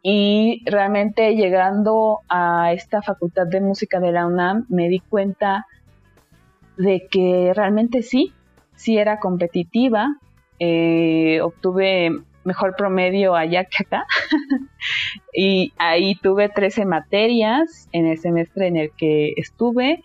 y 0.02 0.64
realmente 0.66 1.36
llegando 1.36 2.20
a 2.28 2.74
esta 2.74 3.04
facultad 3.04 3.46
de 3.46 3.62
música 3.62 4.00
de 4.00 4.12
la 4.12 4.26
UNAM 4.26 4.66
me 4.70 4.88
di 4.88 5.00
cuenta 5.00 5.68
de 6.82 7.08
que 7.10 7.54
realmente 7.56 8.02
sí, 8.02 8.34
sí 8.76 8.98
era 8.98 9.20
competitiva. 9.20 10.16
Eh, 10.60 11.40
obtuve 11.42 12.12
mejor 12.44 12.76
promedio 12.76 13.36
allá 13.36 13.66
que 13.66 13.84
acá. 13.84 14.06
y 15.34 15.74
ahí 15.78 16.16
tuve 16.16 16.50
13 16.50 16.86
materias 16.86 17.88
en 17.92 18.08
el 18.08 18.18
semestre 18.18 18.68
en 18.68 18.78
el 18.78 18.92
que 18.98 19.34
estuve. 19.38 20.04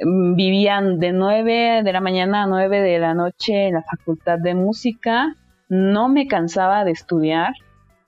Mm, 0.00 0.34
vivían 0.34 0.98
de 0.98 1.12
9 1.12 1.82
de 1.82 1.92
la 1.92 2.00
mañana 2.00 2.44
a 2.44 2.46
9 2.46 2.80
de 2.80 2.98
la 2.98 3.14
noche 3.14 3.68
en 3.68 3.74
la 3.74 3.82
facultad 3.82 4.38
de 4.38 4.54
música. 4.54 5.34
No 5.68 6.08
me 6.08 6.26
cansaba 6.26 6.84
de 6.84 6.92
estudiar. 6.92 7.54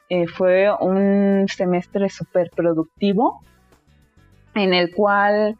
Eh, 0.09 0.27
fue 0.27 0.69
un 0.79 1.47
semestre 1.49 2.09
súper 2.11 2.51
productivo 2.55 3.41
en 4.55 4.73
el 4.73 4.95
cual 4.95 5.57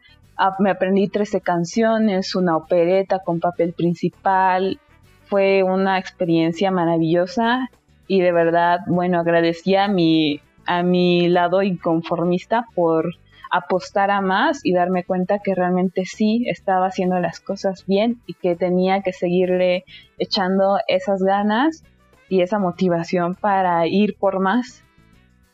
me 0.59 0.71
aprendí 0.71 1.07
13 1.07 1.41
canciones, 1.41 2.35
una 2.35 2.57
opereta 2.57 3.19
con 3.19 3.39
papel 3.39 3.73
principal. 3.73 4.79
Fue 5.25 5.63
una 5.63 5.97
experiencia 5.97 6.71
maravillosa 6.71 7.69
y 8.07 8.21
de 8.21 8.31
verdad, 8.31 8.79
bueno, 8.87 9.19
agradecía 9.19 9.85
a 9.85 9.87
mi, 9.87 10.39
a 10.65 10.83
mi 10.83 11.27
lado 11.27 11.63
inconformista 11.63 12.65
por 12.75 13.09
apostar 13.51 14.11
a 14.11 14.21
más 14.21 14.61
y 14.63 14.73
darme 14.73 15.03
cuenta 15.03 15.39
que 15.39 15.55
realmente 15.55 16.05
sí 16.05 16.45
estaba 16.47 16.87
haciendo 16.87 17.19
las 17.19 17.39
cosas 17.39 17.85
bien 17.85 18.21
y 18.25 18.33
que 18.33 18.55
tenía 18.55 19.01
que 19.01 19.13
seguirle 19.13 19.85
echando 20.17 20.77
esas 20.87 21.21
ganas 21.23 21.83
y 22.29 22.41
esa 22.41 22.59
motivación 22.59 23.35
para 23.35 23.87
ir 23.87 24.15
por 24.17 24.39
más. 24.39 24.83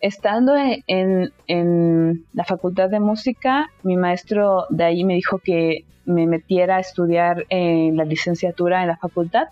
Estando 0.03 0.53
en, 0.57 2.25
la 2.33 2.43
facultad 2.43 2.89
de 2.89 2.99
música, 2.99 3.71
mi 3.83 3.95
maestro 3.95 4.65
de 4.69 4.83
ahí 4.83 5.05
me 5.05 5.13
dijo 5.13 5.39
que 5.39 5.85
me 6.03 6.27
metiera 6.27 6.75
a 6.75 6.79
estudiar 6.81 7.45
en 7.47 7.95
la 7.95 8.03
licenciatura 8.03 8.81
en 8.81 8.89
la 8.89 8.97
facultad 8.97 9.47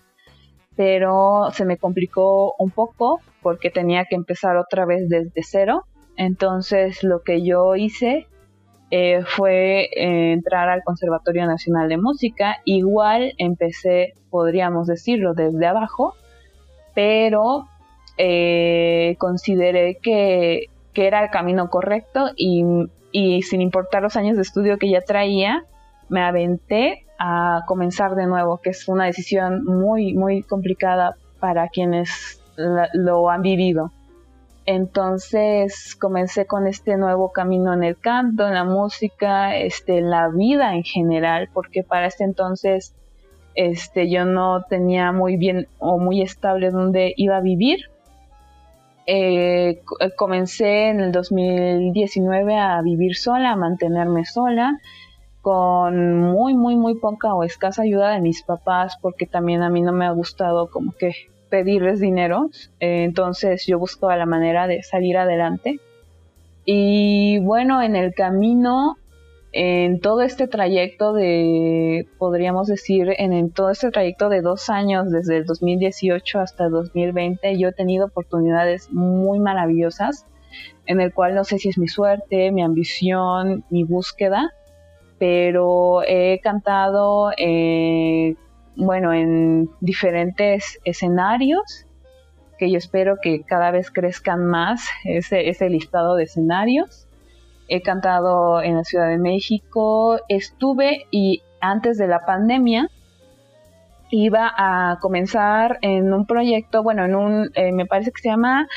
pero 0.75 1.49
se 1.53 1.63
me 1.63 1.77
complicó 1.77 2.53
un 2.57 2.69
poco 2.69 3.21
porque 3.41 3.69
tenía 3.69 4.05
que 4.05 4.15
empezar 4.15 4.57
otra 4.57 4.85
vez 4.85 5.07
desde 5.07 5.43
cero. 5.43 5.85
Entonces 6.17 7.03
lo 7.03 7.21
que 7.21 7.43
yo 7.43 7.75
hice 7.75 8.27
eh, 8.89 9.23
fue 9.25 9.89
eh, 9.95 10.33
entrar 10.33 10.69
al 10.69 10.83
Conservatorio 10.83 11.45
Nacional 11.45 11.87
de 11.87 11.97
Música. 11.97 12.57
Igual 12.65 13.33
empecé, 13.37 14.13
podríamos 14.29 14.87
decirlo, 14.87 15.33
desde 15.33 15.65
abajo, 15.65 16.15
pero 16.93 17.67
eh, 18.23 19.15
consideré 19.17 19.97
que, 19.97 20.67
que, 20.93 21.07
era 21.07 21.23
el 21.23 21.31
camino 21.31 21.71
correcto 21.71 22.29
y, 22.35 22.63
y 23.11 23.41
sin 23.41 23.61
importar 23.61 24.03
los 24.03 24.15
años 24.15 24.35
de 24.35 24.43
estudio 24.43 24.77
que 24.77 24.91
ya 24.91 25.01
traía, 25.01 25.65
me 26.07 26.21
aventé 26.21 27.07
a 27.17 27.61
comenzar 27.65 28.13
de 28.13 28.27
nuevo, 28.27 28.59
que 28.59 28.69
es 28.69 28.87
una 28.87 29.05
decisión 29.05 29.65
muy, 29.65 30.13
muy 30.13 30.43
complicada 30.43 31.15
para 31.39 31.67
quienes 31.69 32.39
lo 32.93 33.31
han 33.31 33.41
vivido. 33.41 33.91
Entonces 34.67 35.95
comencé 35.99 36.45
con 36.45 36.67
este 36.67 36.97
nuevo 36.97 37.31
camino 37.31 37.73
en 37.73 37.83
el 37.83 37.97
canto, 37.97 38.47
en 38.47 38.53
la 38.53 38.65
música, 38.65 39.57
este, 39.57 39.97
en 39.97 40.11
la 40.11 40.29
vida 40.29 40.75
en 40.75 40.83
general, 40.83 41.49
porque 41.51 41.81
para 41.83 42.05
este 42.05 42.23
entonces 42.23 42.93
este, 43.55 44.11
yo 44.11 44.25
no 44.25 44.63
tenía 44.69 45.11
muy 45.11 45.37
bien 45.37 45.67
o 45.79 45.97
muy 45.97 46.21
estable 46.21 46.69
dónde 46.69 47.15
iba 47.17 47.37
a 47.37 47.41
vivir. 47.41 47.89
Eh, 49.05 49.81
comencé 50.15 50.89
en 50.89 50.99
el 50.99 51.11
2019 51.11 52.57
a 52.57 52.81
vivir 52.81 53.15
sola, 53.15 53.51
a 53.51 53.55
mantenerme 53.55 54.25
sola 54.25 54.79
con 55.41 56.19
muy, 56.19 56.53
muy, 56.53 56.75
muy 56.75 56.95
poca 56.95 57.33
o 57.33 57.43
escasa 57.43 57.81
ayuda 57.81 58.11
de 58.11 58.21
mis 58.21 58.43
papás, 58.43 58.97
porque 59.01 59.25
también 59.25 59.63
a 59.63 59.69
mí 59.69 59.81
no 59.81 59.91
me 59.91 60.05
ha 60.05 60.11
gustado 60.11 60.69
como 60.69 60.91
que 60.93 61.13
pedirles 61.49 61.99
dinero. 61.99 62.49
Eh, 62.79 63.03
entonces 63.03 63.65
yo 63.65 63.79
buscaba 63.79 64.15
la 64.15 64.25
manera 64.25 64.67
de 64.67 64.83
salir 64.83 65.17
adelante. 65.17 65.79
Y 66.63 67.39
bueno, 67.39 67.81
en 67.81 67.95
el 67.95 68.13
camino, 68.13 68.97
en 69.53 69.99
todo 69.99 70.21
este 70.21 70.47
trayecto 70.47 71.11
de, 71.13 72.07
podríamos 72.17 72.67
decir, 72.67 73.13
en, 73.17 73.51
todo 73.51 73.69
este 73.69 73.91
trayecto 73.91 74.29
de 74.29 74.41
dos 74.41 74.69
años, 74.69 75.11
desde 75.11 75.37
el 75.37 75.45
2018 75.45 76.39
hasta 76.39 76.65
el 76.65 76.71
2020, 76.71 77.57
yo 77.57 77.69
he 77.69 77.73
tenido 77.73 78.05
oportunidades 78.05 78.89
muy 78.91 79.39
maravillosas, 79.39 80.25
en 80.85 81.01
el 81.01 81.13
cual 81.13 81.35
no 81.35 81.43
sé 81.43 81.57
si 81.57 81.69
es 81.69 81.77
mi 81.77 81.89
suerte, 81.89 82.51
mi 82.51 82.63
ambición, 82.63 83.65
mi 83.69 83.83
búsqueda, 83.83 84.53
pero 85.19 86.01
he 86.07 86.39
cantado, 86.41 87.31
eh, 87.37 88.35
bueno, 88.77 89.13
en 89.13 89.69
diferentes 89.81 90.79
escenarios, 90.85 91.85
que 92.57 92.71
yo 92.71 92.77
espero 92.77 93.17
que 93.21 93.41
cada 93.41 93.71
vez 93.71 93.91
crezcan 93.91 94.45
más 94.45 94.87
ese 95.03 95.69
listado 95.69 96.15
de 96.15 96.23
escenarios. 96.23 97.07
He 97.67 97.81
cantado 97.81 98.61
en 98.61 98.75
la 98.75 98.83
Ciudad 98.83 99.07
de 99.07 99.17
México, 99.17 100.19
estuve 100.27 101.07
y 101.11 101.43
antes 101.59 101.97
de 101.97 102.07
la 102.07 102.25
pandemia 102.25 102.89
iba 104.11 104.51
a 104.55 104.99
comenzar 104.99 105.79
en 105.81 106.13
un 106.13 106.25
proyecto, 106.25 106.83
bueno, 106.83 107.05
en 107.05 107.15
un, 107.15 107.51
eh, 107.55 107.71
me 107.71 107.85
parece 107.85 108.11
que 108.11 108.21
se 108.21 108.29
llama 108.29 108.67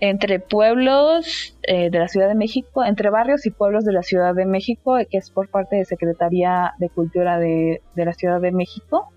entre 0.00 0.40
pueblos 0.40 1.56
eh, 1.62 1.88
de 1.88 1.98
la 2.00 2.08
Ciudad 2.08 2.26
de 2.26 2.34
México, 2.34 2.84
entre 2.84 3.08
barrios 3.08 3.46
y 3.46 3.50
pueblos 3.50 3.84
de 3.84 3.92
la 3.92 4.02
Ciudad 4.02 4.34
de 4.34 4.44
México, 4.46 4.96
que 5.08 5.18
es 5.18 5.30
por 5.30 5.48
parte 5.48 5.76
de 5.76 5.84
Secretaría 5.84 6.74
de 6.78 6.88
Cultura 6.88 7.38
de, 7.38 7.80
la 7.94 8.12
Ciudad 8.12 8.40
de 8.40 8.50
México, 8.50 9.12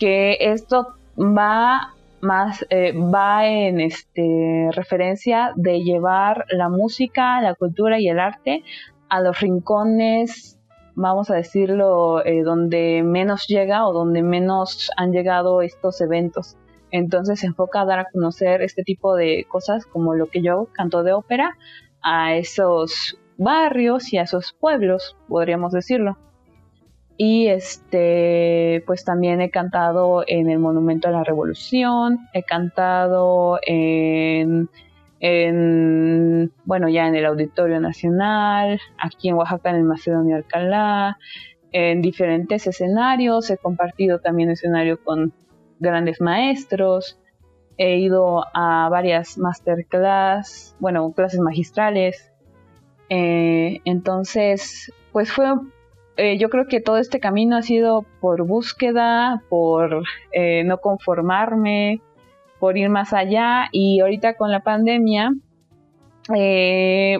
que 0.00 0.36
esto 0.40 0.96
va 1.16 1.94
más 2.24 2.66
eh, 2.70 2.92
va 2.92 3.46
en 3.46 3.80
este 3.80 4.68
referencia 4.72 5.52
de 5.54 5.82
llevar 5.82 6.46
la 6.50 6.68
música, 6.68 7.40
la 7.40 7.54
cultura 7.54 8.00
y 8.00 8.08
el 8.08 8.18
arte 8.18 8.64
a 9.08 9.20
los 9.20 9.38
rincones, 9.38 10.58
vamos 10.94 11.30
a 11.30 11.36
decirlo, 11.36 12.24
eh, 12.24 12.42
donde 12.42 13.02
menos 13.04 13.46
llega 13.46 13.86
o 13.86 13.92
donde 13.92 14.22
menos 14.22 14.90
han 14.96 15.12
llegado 15.12 15.62
estos 15.62 16.00
eventos. 16.00 16.56
Entonces 16.90 17.40
se 17.40 17.46
enfoca 17.46 17.82
a 17.82 17.84
dar 17.84 17.98
a 17.98 18.10
conocer 18.10 18.62
este 18.62 18.82
tipo 18.82 19.14
de 19.14 19.46
cosas 19.48 19.86
como 19.86 20.14
lo 20.14 20.26
que 20.26 20.42
yo 20.42 20.68
canto 20.72 21.02
de 21.02 21.12
ópera 21.12 21.56
a 22.02 22.34
esos 22.34 23.18
barrios 23.36 24.12
y 24.12 24.18
a 24.18 24.22
esos 24.22 24.52
pueblos, 24.52 25.16
podríamos 25.28 25.72
decirlo. 25.72 26.16
Y 27.16 27.46
este, 27.46 28.82
pues 28.86 29.04
también 29.04 29.40
he 29.40 29.50
cantado 29.50 30.24
en 30.26 30.50
el 30.50 30.58
Monumento 30.58 31.08
a 31.08 31.12
la 31.12 31.22
Revolución, 31.22 32.18
he 32.32 32.42
cantado 32.42 33.60
en, 33.64 34.68
en, 35.20 36.52
bueno, 36.64 36.88
ya 36.88 37.06
en 37.06 37.14
el 37.14 37.26
Auditorio 37.26 37.80
Nacional, 37.80 38.80
aquí 38.98 39.28
en 39.28 39.36
Oaxaca 39.36 39.70
en 39.70 39.76
el 39.76 39.84
Macedonio 39.84 40.36
Alcalá, 40.36 41.18
en 41.70 42.02
diferentes 42.02 42.66
escenarios, 42.66 43.48
he 43.50 43.58
compartido 43.58 44.18
también 44.20 44.50
escenario 44.50 45.02
con 45.02 45.32
grandes 45.78 46.20
maestros, 46.20 47.18
he 47.76 47.98
ido 47.98 48.44
a 48.54 48.88
varias 48.88 49.38
masterclass, 49.38 50.76
bueno, 50.78 51.12
clases 51.12 51.40
magistrales. 51.40 52.32
Eh, 53.08 53.80
entonces, 53.84 54.92
pues 55.12 55.32
fue, 55.32 55.46
eh, 56.16 56.38
yo 56.38 56.48
creo 56.48 56.66
que 56.66 56.80
todo 56.80 56.98
este 56.98 57.20
camino 57.20 57.56
ha 57.56 57.62
sido 57.62 58.04
por 58.20 58.46
búsqueda, 58.46 59.42
por 59.48 60.02
eh, 60.32 60.64
no 60.64 60.78
conformarme, 60.78 62.00
por 62.58 62.78
ir 62.78 62.88
más 62.88 63.12
allá 63.12 63.68
y 63.72 64.00
ahorita 64.00 64.34
con 64.34 64.50
la 64.50 64.60
pandemia 64.60 65.32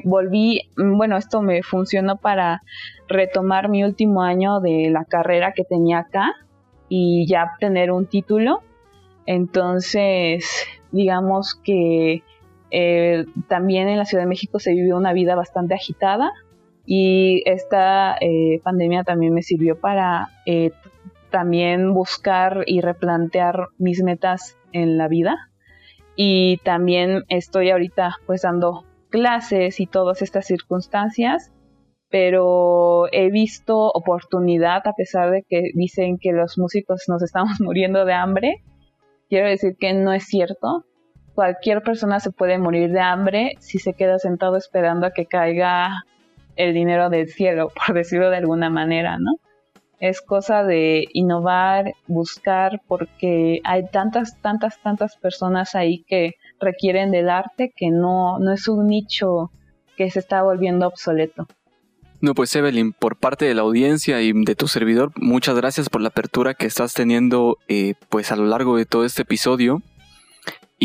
volví, 0.05 0.63
bueno, 0.77 1.19
esto 1.19 1.43
me 1.43 1.63
funcionó 1.63 2.17
para 2.17 2.63
retomar 3.07 3.69
mi 3.69 3.85
último 3.85 4.23
año 4.23 4.61
de 4.61 4.89
la 4.91 5.05
carrera 5.05 5.53
que 5.53 5.65
tenía 5.65 5.99
acá 5.99 6.33
y 6.89 7.27
ya 7.27 7.53
tener 7.59 7.91
un 7.91 8.07
título. 8.07 8.63
Entonces, 9.27 10.67
digamos 10.93 11.55
que 11.55 12.23
eh, 12.71 13.25
también 13.49 13.89
en 13.89 13.99
la 13.99 14.05
Ciudad 14.05 14.25
de 14.25 14.29
México 14.29 14.59
se 14.59 14.73
vivió 14.73 14.97
una 14.97 15.13
vida 15.13 15.35
bastante 15.35 15.75
agitada 15.75 16.31
y 16.85 17.43
esta 17.47 18.17
eh, 18.21 18.61
pandemia 18.63 19.05
también 19.05 19.33
me 19.33 19.43
sirvió 19.43 19.79
para 19.81 20.29
eh, 20.47 20.71
también 21.31 21.95
buscar 21.95 22.65
y 22.67 22.81
replantear 22.81 23.69
mis 23.79 24.03
metas 24.03 24.57
en 24.73 24.99
la 24.99 25.09
vida 25.09 25.51
y 26.17 26.59
también 26.59 27.25
estoy 27.29 27.71
ahorita 27.71 28.17
pues 28.27 28.43
dando 28.43 28.85
clases 29.11 29.81
y 29.81 29.87
todas 29.87 30.23
estas 30.23 30.47
circunstancias 30.47 31.55
pero 32.15 33.09
he 33.11 33.29
visto 33.29 33.91
oportunidad 33.93 34.87
a 34.87 34.93
pesar 34.93 35.33
de 35.33 35.43
que 35.43 35.71
dicen 35.75 36.17
que 36.17 36.31
los 36.31 36.57
músicos 36.59 37.07
nos 37.09 37.25
estamos 37.25 37.55
muriendo 37.61 38.05
de 38.05 38.13
hambre. 38.13 38.63
Quiero 39.29 39.49
decir 39.49 39.75
que 39.81 39.95
no 39.95 40.13
es 40.13 40.23
cierto. 40.25 40.85
Cualquier 41.35 41.83
persona 41.83 42.21
se 42.21 42.31
puede 42.31 42.57
morir 42.57 42.93
de 42.93 43.01
hambre 43.01 43.55
si 43.59 43.81
se 43.81 43.95
queda 43.95 44.21
sentado 44.21 44.57
esperando 44.57 45.09
a 45.09 45.11
que 45.11 45.27
caiga 45.27 46.05
el 46.57 46.75
dinero 46.75 47.11
del 47.11 47.29
cielo, 47.29 47.71
por 47.87 47.95
decirlo 47.95 48.31
de 48.31 48.39
alguna 48.39 48.71
manera, 48.71 49.19
¿no? 49.19 49.39
es 50.01 50.21
cosa 50.21 50.65
de 50.65 51.09
innovar, 51.15 51.95
buscar, 52.07 52.83
porque 52.87 53.61
hay 53.65 53.89
tantas, 53.91 54.39
tantas, 54.43 54.79
tantas 54.83 55.17
personas 55.17 55.75
ahí 55.75 56.05
que 56.07 56.33
requieren 56.61 57.11
del 57.11 57.31
arte 57.31 57.73
que 57.75 57.91
no, 57.91 58.39
no 58.39 58.53
es 58.53 58.69
un 58.69 58.87
nicho 58.87 59.51
que 59.97 60.11
se 60.11 60.19
está 60.19 60.43
volviendo 60.43 60.87
obsoleto. 60.87 61.47
No, 62.21 62.35
pues 62.35 62.55
Evelyn, 62.55 62.93
por 62.93 63.17
parte 63.17 63.47
de 63.47 63.55
la 63.55 63.63
audiencia 63.63 64.21
y 64.21 64.33
de 64.33 64.55
tu 64.55 64.69
servidor, 64.69 65.13
muchas 65.17 65.57
gracias 65.57 65.89
por 65.89 66.03
la 66.03 66.09
apertura 66.09 66.53
que 66.53 66.67
estás 66.67 66.93
teniendo 66.93 67.57
eh, 67.69 67.95
pues 68.09 68.31
a 68.31 68.37
lo 68.37 68.45
largo 68.45 68.77
de 68.77 68.85
todo 68.85 69.07
este 69.07 69.23
episodio. 69.23 69.83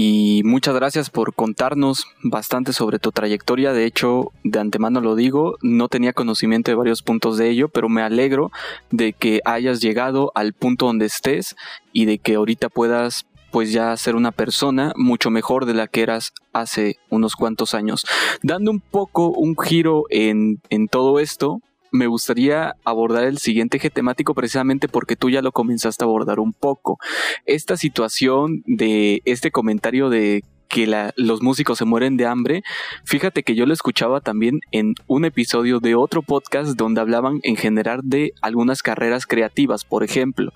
Y 0.01 0.43
muchas 0.45 0.75
gracias 0.75 1.09
por 1.09 1.33
contarnos 1.33 2.07
bastante 2.23 2.71
sobre 2.71 2.99
tu 2.99 3.11
trayectoria. 3.11 3.73
De 3.73 3.83
hecho, 3.83 4.31
de 4.45 4.57
antemano 4.57 5.01
lo 5.01 5.13
digo, 5.13 5.57
no 5.61 5.89
tenía 5.89 6.13
conocimiento 6.13 6.71
de 6.71 6.75
varios 6.75 7.01
puntos 7.01 7.37
de 7.37 7.49
ello, 7.49 7.67
pero 7.67 7.89
me 7.89 8.01
alegro 8.01 8.49
de 8.91 9.11
que 9.11 9.41
hayas 9.43 9.81
llegado 9.81 10.31
al 10.35 10.53
punto 10.53 10.85
donde 10.85 11.05
estés 11.05 11.57
y 11.91 12.05
de 12.05 12.17
que 12.17 12.35
ahorita 12.35 12.69
puedas 12.69 13.25
pues 13.51 13.73
ya 13.73 13.97
ser 13.97 14.15
una 14.15 14.31
persona 14.31 14.93
mucho 14.95 15.31
mejor 15.31 15.65
de 15.65 15.73
la 15.73 15.87
que 15.87 16.01
eras 16.01 16.31
hace 16.53 16.95
unos 17.09 17.35
cuantos 17.35 17.73
años. 17.73 18.05
Dando 18.41 18.71
un 18.71 18.79
poco 18.79 19.27
un 19.27 19.57
giro 19.57 20.05
en, 20.09 20.61
en 20.69 20.87
todo 20.87 21.19
esto, 21.19 21.59
me 21.91 22.07
gustaría 22.07 22.75
abordar 22.83 23.23
el 23.23 23.37
siguiente 23.37 23.77
eje 23.77 23.89
temático 23.89 24.33
precisamente 24.33 24.87
porque 24.87 25.15
tú 25.15 25.29
ya 25.29 25.41
lo 25.41 25.51
comenzaste 25.51 26.03
a 26.03 26.07
abordar 26.07 26.39
un 26.39 26.53
poco. 26.53 26.97
Esta 27.45 27.77
situación 27.77 28.63
de 28.65 29.21
este 29.25 29.51
comentario 29.51 30.09
de 30.09 30.43
que 30.69 31.11
los 31.15 31.41
músicos 31.41 31.79
se 31.79 31.85
mueren 31.85 32.15
de 32.15 32.27
hambre, 32.27 32.61
fíjate 33.03 33.43
que 33.43 33.55
yo 33.55 33.65
lo 33.65 33.73
escuchaba 33.73 34.21
también 34.21 34.59
en 34.71 34.93
un 35.07 35.25
episodio 35.25 35.79
de 35.79 35.95
otro 35.95 36.21
podcast 36.21 36.77
donde 36.77 37.01
hablaban 37.01 37.39
en 37.41 37.57
general 37.57 38.01
de 38.03 38.33
algunas 38.41 38.83
carreras 38.83 39.25
creativas, 39.25 39.83
por 39.83 40.03
ejemplo, 40.03 40.53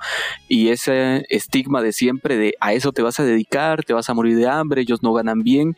y 0.47 0.69
ese 0.69 1.25
estigma 1.29 1.81
de 1.81 1.91
siempre 1.93 2.37
de 2.37 2.53
a 2.61 2.73
eso 2.73 2.91
te 2.91 3.01
vas 3.01 3.19
a 3.19 3.25
dedicar, 3.25 3.83
te 3.83 3.93
vas 3.93 4.09
a 4.09 4.13
morir 4.13 4.37
de 4.37 4.47
hambre, 4.47 4.81
ellos 4.81 5.01
no 5.01 5.13
ganan 5.13 5.41
bien, 5.41 5.75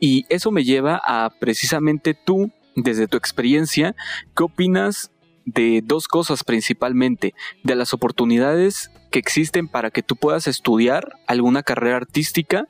y 0.00 0.26
eso 0.28 0.50
me 0.50 0.64
lleva 0.64 1.00
a 1.06 1.30
precisamente 1.38 2.14
tú 2.14 2.50
desde 2.82 3.08
tu 3.08 3.16
experiencia, 3.16 3.94
¿qué 4.36 4.44
opinas 4.44 5.10
de 5.44 5.82
dos 5.84 6.08
cosas 6.08 6.44
principalmente? 6.44 7.34
De 7.64 7.74
las 7.74 7.94
oportunidades 7.94 8.90
que 9.10 9.18
existen 9.18 9.68
para 9.68 9.90
que 9.90 10.02
tú 10.02 10.16
puedas 10.16 10.46
estudiar 10.46 11.12
alguna 11.26 11.62
carrera 11.62 11.96
artística 11.96 12.66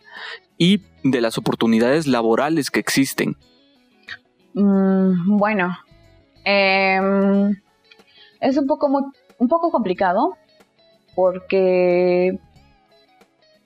y 0.56 0.82
de 1.04 1.20
las 1.20 1.38
oportunidades 1.38 2.06
laborales 2.06 2.70
que 2.70 2.80
existen. 2.80 3.36
Mm, 4.54 5.36
bueno, 5.36 5.76
em, 6.44 7.54
es 8.40 8.56
un 8.56 8.66
poco, 8.66 9.12
un 9.38 9.48
poco 9.48 9.70
complicado 9.70 10.36
porque, 11.14 12.38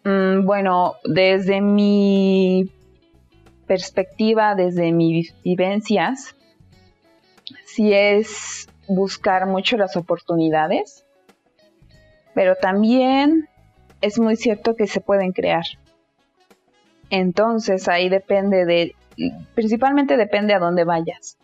mm, 0.05 0.45
bueno, 0.45 0.95
desde 1.05 1.61
mi 1.61 2.71
perspectiva, 3.73 4.55
desde 4.55 4.93
mis 4.93 5.35
vivencias, 5.43 6.37
si 7.65 7.95
es 7.95 8.69
buscar 8.87 9.47
mucho 9.47 9.79
las 9.79 9.97
oportunidades, 9.97 11.07
pero 12.35 12.55
también 12.55 13.49
es 14.03 14.19
muy 14.19 14.37
cierto 14.37 14.77
que 14.77 14.87
se 14.87 15.01
pueden 15.01 15.33
crear. 15.33 15.65
Entonces 17.09 17.89
ahí 17.89 18.11
depende 18.11 18.67
de, 18.67 18.95
principalmente 19.55 20.19
depende 20.19 20.53
a 20.53 20.59
dónde 20.59 20.85
vayas. 20.85 21.39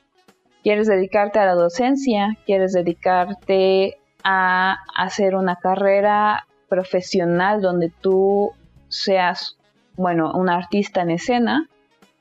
¿Quieres 0.63 0.87
dedicarte 0.87 1.39
a 1.39 1.47
la 1.47 1.55
docencia? 1.55 2.37
¿Quieres 2.45 2.75
dedicarte 2.75 3.97
a 4.23 4.77
hacer 4.95 5.35
una 5.35 5.57
carrera 5.57 6.47
profesional 6.69 7.63
donde 7.63 7.91
tú 8.03 8.53
seas, 8.89 9.57
bueno, 9.97 10.33
un 10.35 10.51
artista 10.51 11.01
en 11.01 11.13
escena? 11.13 11.71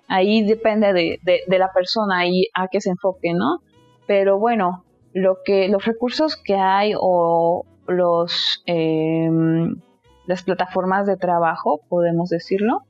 Ahí 0.08 0.44
depende 0.44 0.94
de, 0.94 1.58
la 1.58 1.72
persona 1.72 2.28
y 2.28 2.48
a 2.54 2.68
qué 2.70 2.80
se 2.80 2.92
enfoque, 2.92 3.34
¿no? 3.34 3.60
Pero 4.06 4.40
bueno, 4.40 4.86
lo 5.14 5.40
que, 5.44 5.68
los 5.68 5.86
recursos 5.86 6.38
que 6.38 6.56
hay 6.56 6.94
o 6.98 7.66
los, 7.88 8.64
em, 8.66 9.76
las 10.26 10.44
plataformas 10.44 11.08
de 11.08 11.18
trabajo, 11.18 11.82
podemos 11.90 12.30
decirlo, 12.30 12.84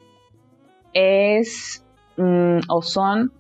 es 0.94 1.86
mm, 2.18 2.60
o 2.70 2.82
son 2.82 3.32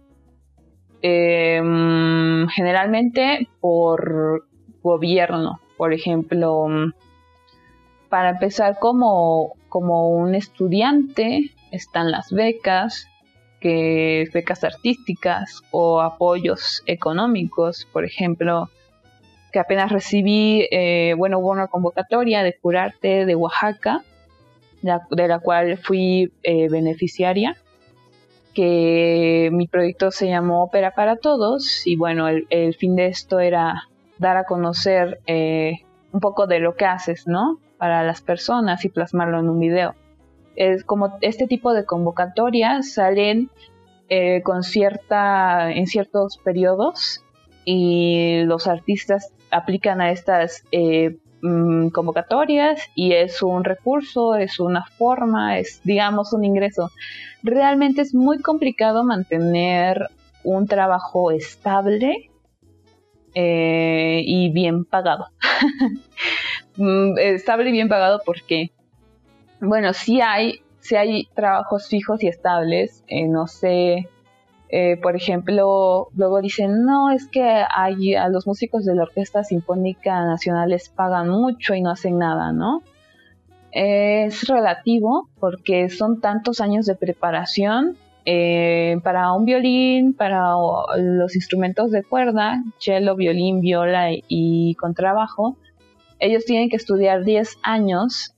em, 1.01 2.47
generalmente 2.47 3.47
por 3.59 4.47
gobierno. 4.81 5.59
Por 5.77 5.93
ejemplo, 5.93 6.67
para 8.09 8.31
empezar 8.31 8.79
como, 8.79 9.53
como 9.69 10.09
un 10.09 10.33
estudiante 10.33 11.51
están 11.71 12.11
las 12.11 12.31
becas, 12.31 13.07
que 13.67 14.29
becas 14.33 14.63
artísticas 14.63 15.61
o 15.71 15.99
apoyos 15.99 16.83
económicos, 16.85 17.85
por 17.91 18.05
ejemplo, 18.05 18.69
que 19.51 19.59
apenas 19.59 19.91
recibí, 19.91 20.67
eh, 20.71 21.15
bueno, 21.17 21.39
hubo 21.39 21.51
una 21.51 21.67
convocatoria 21.67 22.43
de 22.43 22.57
Curarte 22.57 23.25
de 23.25 23.35
Oaxaca, 23.35 24.05
de 24.81 25.27
la 25.27 25.39
cual 25.39 25.77
fui 25.77 26.31
eh, 26.43 26.69
beneficiaria, 26.69 27.57
que 28.53 29.49
mi 29.51 29.67
proyecto 29.67 30.11
se 30.11 30.29
llamó 30.29 30.63
Ópera 30.63 30.91
para 30.91 31.17
Todos 31.17 31.85
y 31.85 31.97
bueno, 31.97 32.29
el, 32.29 32.75
fin 32.75 32.95
de 32.95 33.07
esto 33.07 33.41
era 33.41 33.89
dar 34.17 34.37
a 34.37 34.45
conocer 34.45 35.19
eh, 35.27 35.73
un 36.13 36.21
poco 36.21 36.47
de 36.47 36.59
lo 36.59 36.75
que 36.75 36.85
haces, 36.85 37.27
¿no? 37.27 37.59
Para 37.77 38.01
las 38.03 38.21
personas 38.21 38.85
y 38.85 38.89
plasmarlo 38.89 39.39
en 39.39 39.49
un 39.49 39.59
video 39.59 39.93
como 40.85 41.17
este 41.21 41.47
tipo 41.47 41.73
de 41.73 41.85
convocatorias 41.85 42.93
salen 42.93 43.49
eh, 44.09 44.41
con 44.41 44.63
cierta, 44.63 45.69
en 45.73 45.85
ciertos 45.85 46.37
periodos 46.37 47.25
y 47.65 48.43
los 48.45 48.65
artistas 48.67 49.33
aplican 49.51 49.99
a 49.99 50.11
estas 50.11 50.63
eh, 50.71 51.17
mm, 51.41 51.89
convocatorias 51.89 52.79
y 52.95 53.11
es 53.11 53.41
un 53.41 53.65
recurso, 53.65 54.35
es 54.35 54.61
una 54.61 54.85
forma, 54.85 55.59
es 55.59 55.81
digamos 55.83 56.31
un 56.31 56.45
ingreso. 56.45 56.89
Realmente 57.43 58.01
es 58.01 58.15
muy 58.15 58.39
complicado 58.39 59.03
mantener 59.03 60.07
un 60.45 60.67
trabajo 60.67 61.31
estable 61.31 62.31
eh, 63.35 64.21
y 64.25 64.49
bien 64.51 64.85
pagado. 64.85 65.27
Mm, 66.79 67.17
estable 67.17 67.69
y 67.69 67.71
bien 67.71 67.89
pagado 67.89 68.21
porque 68.23 68.69
bueno, 69.59 69.93
sí 69.93 70.21
hay, 70.21 70.61
sí 70.79 70.95
hay 70.95 71.27
trabajos 71.33 71.87
fijos 71.87 72.23
y 72.23 72.27
estables, 72.27 73.03
eh, 73.07 73.27
no 73.27 73.47
sé, 73.47 74.09
eh, 74.69 74.97
por 74.97 75.15
ejemplo, 75.15 76.09
luego 76.15 76.41
dicen, 76.41 76.83
no, 76.83 77.09
es 77.11 77.27
que 77.27 77.41
hay, 77.41 78.15
a 78.15 78.27
los 78.27 78.45
músicos 78.45 78.83
de 78.83 78.95
la 78.95 79.03
Orquesta 79.03 79.43
Sinfónica 79.43 80.25
Nacional 80.25 80.69
les 80.69 80.89
pagan 80.89 81.29
mucho 81.29 81.73
y 81.73 81.81
no 81.81 81.91
hacen 81.91 82.17
nada, 82.17 82.51
¿no? 82.51 82.83
Es 83.71 84.47
relativo 84.47 85.29
porque 85.39 85.89
son 85.89 86.19
tantos 86.19 86.59
años 86.59 86.85
de 86.85 86.95
preparación 86.95 87.97
eh, 88.25 88.97
para 89.03 89.31
un 89.31 89.45
violín, 89.45 90.13
para 90.13 90.53
los 90.97 91.35
instrumentos 91.35 91.91
de 91.91 92.03
cuerda, 92.03 92.61
cello, 92.77 93.15
violín, 93.15 93.61
viola 93.61 94.09
y 94.11 94.75
contrabajo. 94.75 95.55
Ellos 96.19 96.43
tienen 96.43 96.69
que 96.69 96.75
estudiar 96.75 97.23
10 97.23 97.57
años 97.63 98.35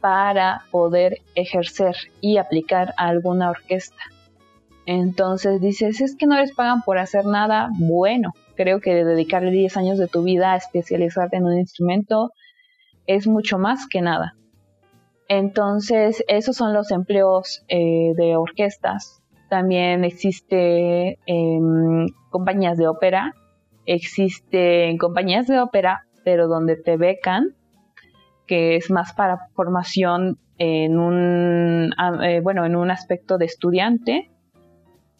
para 0.00 0.62
poder 0.70 1.18
ejercer 1.34 1.96
y 2.20 2.38
aplicar 2.38 2.94
a 2.96 3.08
alguna 3.08 3.50
orquesta. 3.50 4.02
Entonces 4.86 5.60
dices, 5.60 6.00
es 6.00 6.16
que 6.16 6.26
no 6.26 6.36
les 6.36 6.54
pagan 6.54 6.82
por 6.82 6.98
hacer 6.98 7.26
nada 7.26 7.68
bueno. 7.78 8.32
Creo 8.56 8.80
que 8.80 9.04
dedicarle 9.04 9.50
10 9.50 9.76
años 9.76 9.98
de 9.98 10.08
tu 10.08 10.22
vida 10.22 10.52
a 10.52 10.56
especializarte 10.56 11.36
en 11.36 11.44
un 11.44 11.58
instrumento 11.58 12.32
es 13.06 13.26
mucho 13.26 13.58
más 13.58 13.86
que 13.86 14.00
nada. 14.00 14.34
Entonces, 15.28 16.24
esos 16.26 16.56
son 16.56 16.72
los 16.72 16.90
empleos 16.90 17.62
eh, 17.68 18.14
de 18.16 18.36
orquestas. 18.36 19.22
También 19.50 20.04
existe 20.04 21.18
em, 21.26 22.06
compañías 22.30 22.78
de 22.78 22.88
ópera, 22.88 23.34
existen 23.84 24.96
compañías 24.96 25.46
de 25.46 25.60
ópera, 25.60 26.06
pero 26.24 26.48
donde 26.48 26.76
te 26.76 26.96
becan 26.96 27.57
que 28.48 28.74
es 28.76 28.90
más 28.90 29.12
para 29.12 29.38
formación 29.54 30.38
en 30.58 30.98
un, 30.98 31.92
eh, 32.24 32.40
bueno, 32.42 32.66
en 32.66 32.74
un 32.74 32.90
aspecto 32.90 33.38
de 33.38 33.44
estudiante. 33.44 34.30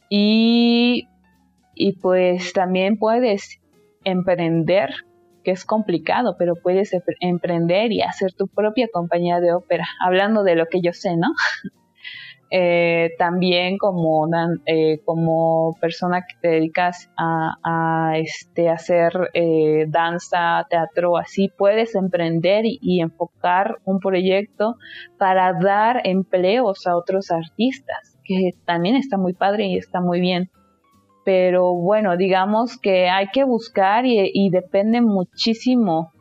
Y, 0.08 1.06
y 1.74 1.92
pues 2.00 2.52
también 2.52 2.98
puedes 2.98 3.60
emprender, 4.04 4.90
que 5.44 5.52
es 5.52 5.64
complicado, 5.64 6.34
pero 6.38 6.54
puedes 6.56 6.90
emprender 7.20 7.92
y 7.92 8.02
hacer 8.02 8.32
tu 8.32 8.48
propia 8.48 8.88
compañía 8.92 9.38
de 9.38 9.52
ópera, 9.52 9.86
hablando 10.04 10.42
de 10.42 10.56
lo 10.56 10.66
que 10.66 10.80
yo 10.80 10.92
sé, 10.92 11.16
¿no? 11.16 11.28
eh, 12.50 13.10
también 13.18 13.76
como, 13.76 14.26
eh, 14.64 15.00
como 15.04 15.76
persona 15.82 16.22
que 16.22 16.34
te 16.40 16.48
dedicas 16.48 17.10
a, 17.18 18.12
este, 18.16 18.70
hacer 18.70 19.12
eh, 19.34 19.84
danza, 19.88 20.66
teatro, 20.70 21.18
así 21.18 21.52
puedes 21.56 21.94
emprender 21.94 22.64
y, 22.64 23.00
enfocar 23.02 23.76
un 23.84 24.00
proyecto 24.00 24.76
para 25.18 25.52
dar 25.52 26.00
empleos 26.04 26.86
a 26.86 26.96
otros 26.96 27.30
artistas, 27.30 28.18
que 28.24 28.52
también 28.64 28.96
está 28.96 29.18
muy 29.18 29.34
padre 29.34 29.66
y 29.66 29.76
está 29.76 30.00
muy 30.00 30.20
bien. 30.20 30.50
Pero 31.26 31.74
bueno, 31.74 32.16
digamos 32.16 32.78
que 32.78 33.10
hay 33.10 33.28
que 33.28 33.44
buscar 33.44 34.06
y, 34.06 34.30
y 34.32 34.48
depende 34.48 35.02
muchísimo 35.02 36.12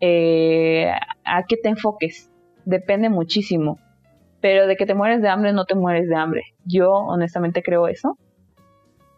a 0.00 1.42
qué 1.48 1.56
te 1.62 1.68
enfoques, 1.70 2.30
depende 2.66 3.08
muchísimo 3.08 3.78
pero 4.42 4.66
de 4.66 4.76
que 4.76 4.84
te 4.84 4.94
mueres 4.94 5.22
de 5.22 5.28
hambre, 5.28 5.52
no 5.52 5.64
te 5.64 5.76
mueres 5.76 6.08
de 6.08 6.16
hambre. 6.16 6.42
Yo 6.66 6.90
honestamente 6.90 7.62
creo 7.62 7.86
eso. 7.86 8.18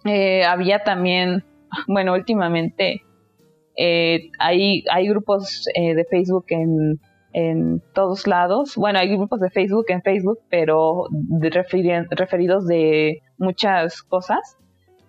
Eh, 0.04 0.44
había 0.44 0.84
también, 0.84 1.42
bueno, 1.88 2.12
últimamente 2.12 3.02
eh, 3.76 4.30
hay, 4.38 4.84
hay 4.92 5.08
grupos 5.08 5.66
eh, 5.74 5.94
de 5.94 6.04
Facebook 6.04 6.44
en, 6.50 7.00
en, 7.32 7.82
todos 7.94 8.26
lados. 8.26 8.76
Bueno, 8.76 8.98
hay 8.98 9.08
grupos 9.16 9.40
de 9.40 9.50
Facebook 9.50 9.86
en 9.88 10.02
Facebook, 10.02 10.40
pero 10.50 11.06
de 11.10 11.50
referidos 11.50 12.66
de 12.66 13.22
muchas 13.38 14.02
cosas. 14.02 14.58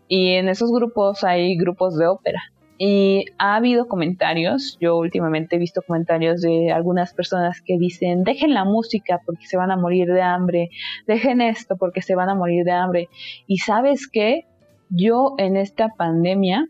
Y 0.08 0.36
en 0.36 0.48
esos 0.48 0.72
grupos 0.72 1.26
hay 1.26 1.58
grupos 1.58 1.98
de 1.98 2.08
ópera. 2.08 2.42
Y 2.78 3.26
ha 3.38 3.56
habido 3.56 3.88
comentarios, 3.88 4.78
yo 4.82 4.98
últimamente 4.98 5.56
he 5.56 5.60
visto 5.60 5.82
comentarios 5.82 6.42
de 6.42 6.72
algunas 6.74 7.14
personas 7.14 7.62
que 7.62 7.78
dicen, 7.78 8.24
dejen 8.24 8.54
la 8.54 8.66
música 8.66 9.22
porque 9.26 9.46
se 9.46 9.56
van 9.56 9.72
a 9.72 9.78
morir 9.78 10.10
de 10.10 10.22
hambre, 10.22 10.70
dejen 11.08 11.40
esto 11.40 11.78
porque 11.78 12.02
se 12.02 12.16
van 12.16 12.30
a 12.30 12.36
morir 12.36 12.66
de 12.66 12.72
hambre. 12.74 13.10
Y 13.48 13.60
sabes 13.60 14.10
qué, 14.12 14.46
yo 14.90 15.36
en 15.38 15.56
esta 15.56 15.90
pandemia 15.90 16.68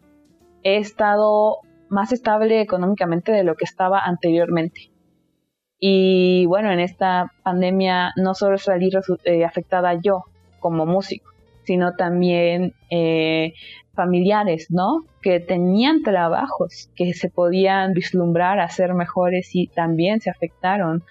he 0.63 0.77
estado 0.77 1.57
más 1.89 2.11
estable 2.11 2.61
económicamente 2.61 3.31
de 3.31 3.43
lo 3.43 3.55
que 3.55 3.65
estaba 3.65 3.99
anteriormente. 3.99 4.91
Y 5.79 6.45
bueno, 6.45 6.71
en 6.71 6.79
esta 6.79 7.31
pandemia 7.43 8.13
no 8.15 8.33
solo 8.33 8.57
salí 8.57 8.89
eh, 9.23 9.43
afectada 9.43 9.99
yo 10.01 10.23
como 10.59 10.85
músico, 10.85 11.31
sino 11.63 11.93
también 11.95 12.73
eh, 12.89 13.53
familiares, 13.95 14.67
¿no? 14.69 15.05
Que 15.21 15.39
tenían 15.39 16.03
trabajos 16.03 16.91
que 16.95 17.13
se 17.13 17.29
podían 17.29 17.93
vislumbrar 17.93 18.59
a 18.59 18.69
ser 18.69 18.93
mejores 18.93 19.49
y 19.53 19.67
también 19.67 20.21
se 20.21 20.29
afectaron. 20.29 21.03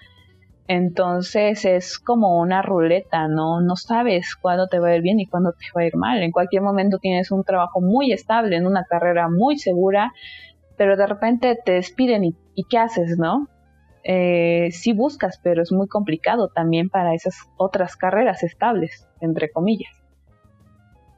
Entonces 0.67 1.63
es 1.65 1.99
como 1.99 2.39
una 2.39 2.61
ruleta, 2.61 3.27
¿no? 3.27 3.61
No 3.61 3.75
sabes 3.75 4.35
cuándo 4.35 4.67
te 4.67 4.79
va 4.79 4.87
a 4.89 4.95
ir 4.95 5.01
bien 5.01 5.19
y 5.19 5.27
cuándo 5.27 5.51
te 5.51 5.65
va 5.75 5.81
a 5.81 5.85
ir 5.85 5.95
mal. 5.95 6.23
En 6.23 6.31
cualquier 6.31 6.63
momento 6.63 6.97
tienes 6.97 7.31
un 7.31 7.43
trabajo 7.43 7.81
muy 7.81 8.11
estable, 8.11 8.55
en 8.55 8.65
una 8.65 8.83
carrera 8.83 9.29
muy 9.29 9.59
segura, 9.59 10.11
pero 10.77 10.97
de 10.97 11.05
repente 11.05 11.57
te 11.63 11.73
despiden 11.73 12.23
y, 12.23 12.63
¿qué 12.69 12.77
haces, 12.77 13.17
no? 13.17 13.47
Eh, 14.03 14.69
sí 14.71 14.93
buscas, 14.93 15.39
pero 15.43 15.61
es 15.61 15.71
muy 15.71 15.87
complicado 15.87 16.47
también 16.47 16.89
para 16.89 17.13
esas 17.13 17.35
otras 17.57 17.95
carreras 17.95 18.43
estables, 18.43 19.07
entre 19.19 19.51
comillas. 19.51 20.04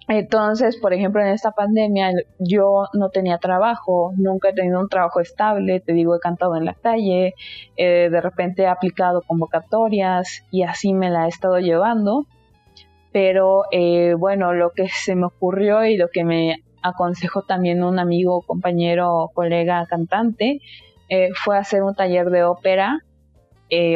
Entonces, 0.07 0.77
por 0.77 0.93
ejemplo, 0.93 1.21
en 1.21 1.27
esta 1.27 1.51
pandemia 1.51 2.11
yo 2.39 2.85
no 2.93 3.09
tenía 3.09 3.39
trabajo, 3.39 4.13
nunca 4.15 4.49
he 4.49 4.53
tenido 4.53 4.79
un 4.79 4.87
trabajo 4.87 5.19
estable, 5.19 5.81
te 5.81 5.91
digo, 5.91 6.15
he 6.15 6.19
cantado 6.19 6.55
en 6.55 6.63
la 6.63 6.75
calle, 6.75 7.35
eh, 7.75 8.09
de 8.09 8.21
repente 8.21 8.63
he 8.63 8.67
aplicado 8.67 9.21
convocatorias 9.21 10.45
y 10.49 10.63
así 10.63 10.93
me 10.93 11.09
la 11.09 11.25
he 11.25 11.27
estado 11.27 11.59
llevando. 11.59 12.25
Pero 13.11 13.63
eh, 13.71 14.13
bueno, 14.17 14.53
lo 14.53 14.71
que 14.71 14.87
se 14.87 15.15
me 15.15 15.25
ocurrió 15.25 15.83
y 15.83 15.97
lo 15.97 16.07
que 16.07 16.23
me 16.23 16.63
aconsejó 16.81 17.41
también 17.41 17.83
un 17.83 17.99
amigo, 17.99 18.43
compañero, 18.43 19.31
colega 19.33 19.85
cantante, 19.87 20.61
eh, 21.09 21.29
fue 21.35 21.57
hacer 21.57 21.83
un 21.83 21.95
taller 21.95 22.29
de 22.29 22.43
ópera 22.43 22.99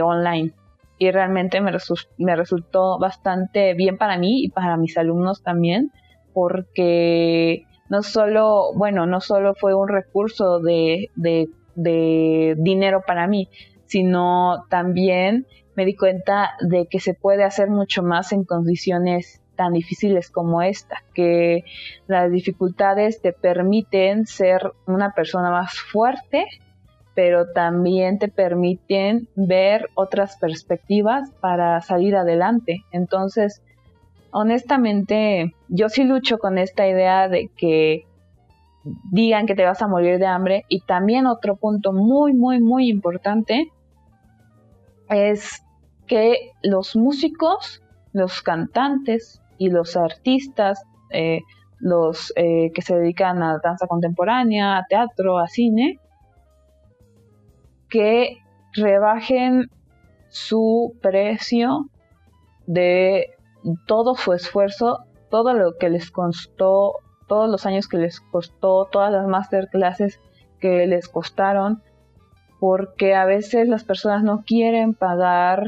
online 0.04 0.54
y 1.02 1.10
realmente 1.10 1.62
me, 1.62 1.72
me, 2.18 2.36
resultó 2.36 3.00
bastante 3.00 3.74
bien 3.74 3.98
para 3.98 4.20
mí 4.20 4.44
y 4.44 4.50
para 4.50 4.78
mis 4.78 4.96
alumnos 5.00 5.42
también, 5.42 5.92
porque 6.34 7.66
no 7.90 8.04
solo, 8.04 8.72
bueno, 8.74 9.06
no 9.06 9.20
solo 9.20 9.54
fue 9.54 9.76
un 9.76 9.90
recurso 9.90 10.60
de, 10.60 11.10
de, 11.16 12.56
dinero 12.58 13.04
para 13.06 13.28
mí, 13.28 13.50
sino 13.86 14.66
también 14.70 15.46
me 15.76 15.86
di 15.86 15.96
cuenta 15.96 16.52
de 16.62 16.88
que 16.88 17.00
se 17.00 17.14
puede 17.14 17.44
hacer 17.44 17.70
mucho 17.70 18.02
más 18.02 18.32
en 18.32 18.46
condiciones 18.46 19.42
tan 19.56 19.74
difíciles 19.74 20.30
como 20.30 20.62
esta, 20.62 21.04
que 21.14 21.66
las 22.08 22.32
dificultades 22.32 23.22
te 23.22 23.34
permiten 23.34 24.26
ser 24.26 24.72
una 24.88 25.12
persona 25.14 25.52
más 25.52 25.74
fuerte, 25.92 26.46
pero 27.14 27.52
también 27.52 28.20
te 28.20 28.30
permiten 28.30 29.28
ver 29.36 29.90
otras 29.96 30.38
perspectivas 30.38 31.30
para 31.42 31.82
salir 31.82 32.16
adelante. 32.16 32.86
Entonces, 32.92 33.62
honestamente, 34.32 35.56
yo 35.68 35.90
sí 35.90 36.04
lucho 36.04 36.38
con 36.38 36.58
esta 36.58 36.88
idea 36.88 37.28
de 37.28 37.50
que 37.56 38.06
digan 39.12 39.46
que 39.46 39.56
te 39.56 39.66
vas 39.66 39.82
a 39.82 39.88
morir 39.88 40.20
de 40.20 40.26
hambre. 40.26 40.66
Y 40.68 40.82
también 40.82 41.26
otro 41.26 41.56
punto 41.56 41.94
muy, 41.94 42.34
muy, 42.34 42.60
muy 42.60 42.90
importante 42.90 43.72
es 45.10 45.64
que 46.08 46.52
los 46.64 46.96
músicos, 46.96 47.82
los 48.14 48.42
cantantes 48.42 49.42
y 49.58 49.70
los 49.70 49.96
artistas, 49.96 50.84
eh, 51.12 51.42
los 51.80 52.34
eh, 52.36 52.72
que 52.74 52.82
se 52.82 52.96
dedican 52.96 53.44
a 53.44 53.60
danza 53.62 53.88
contemporánea, 53.88 54.78
a 54.78 54.86
teatro, 54.88 55.40
a 55.40 55.48
cine, 55.48 56.00
que 57.90 58.38
rebajen 58.74 59.70
su 60.30 60.96
precio 61.02 61.90
de 62.66 63.32
todo 63.86 64.16
su 64.16 64.34
esfuerzo, 64.34 65.06
todo 65.30 65.54
lo 65.54 65.78
que 65.78 65.90
les 65.90 66.12
costó, 66.12 66.94
todos 67.28 67.50
los 67.50 67.66
años 67.66 67.88
que 67.88 67.98
les 67.98 68.20
costó, 68.20 68.88
todas 68.92 69.12
las 69.12 69.28
masterclasses 69.28 70.20
que 70.60 70.86
les 70.88 71.08
costaron, 71.08 71.82
porque 72.60 73.16
a 73.16 73.26
veces 73.26 73.68
las 73.68 73.84
personas 73.84 74.24
no 74.24 74.44
quieren 74.46 74.94
pagar 74.94 75.68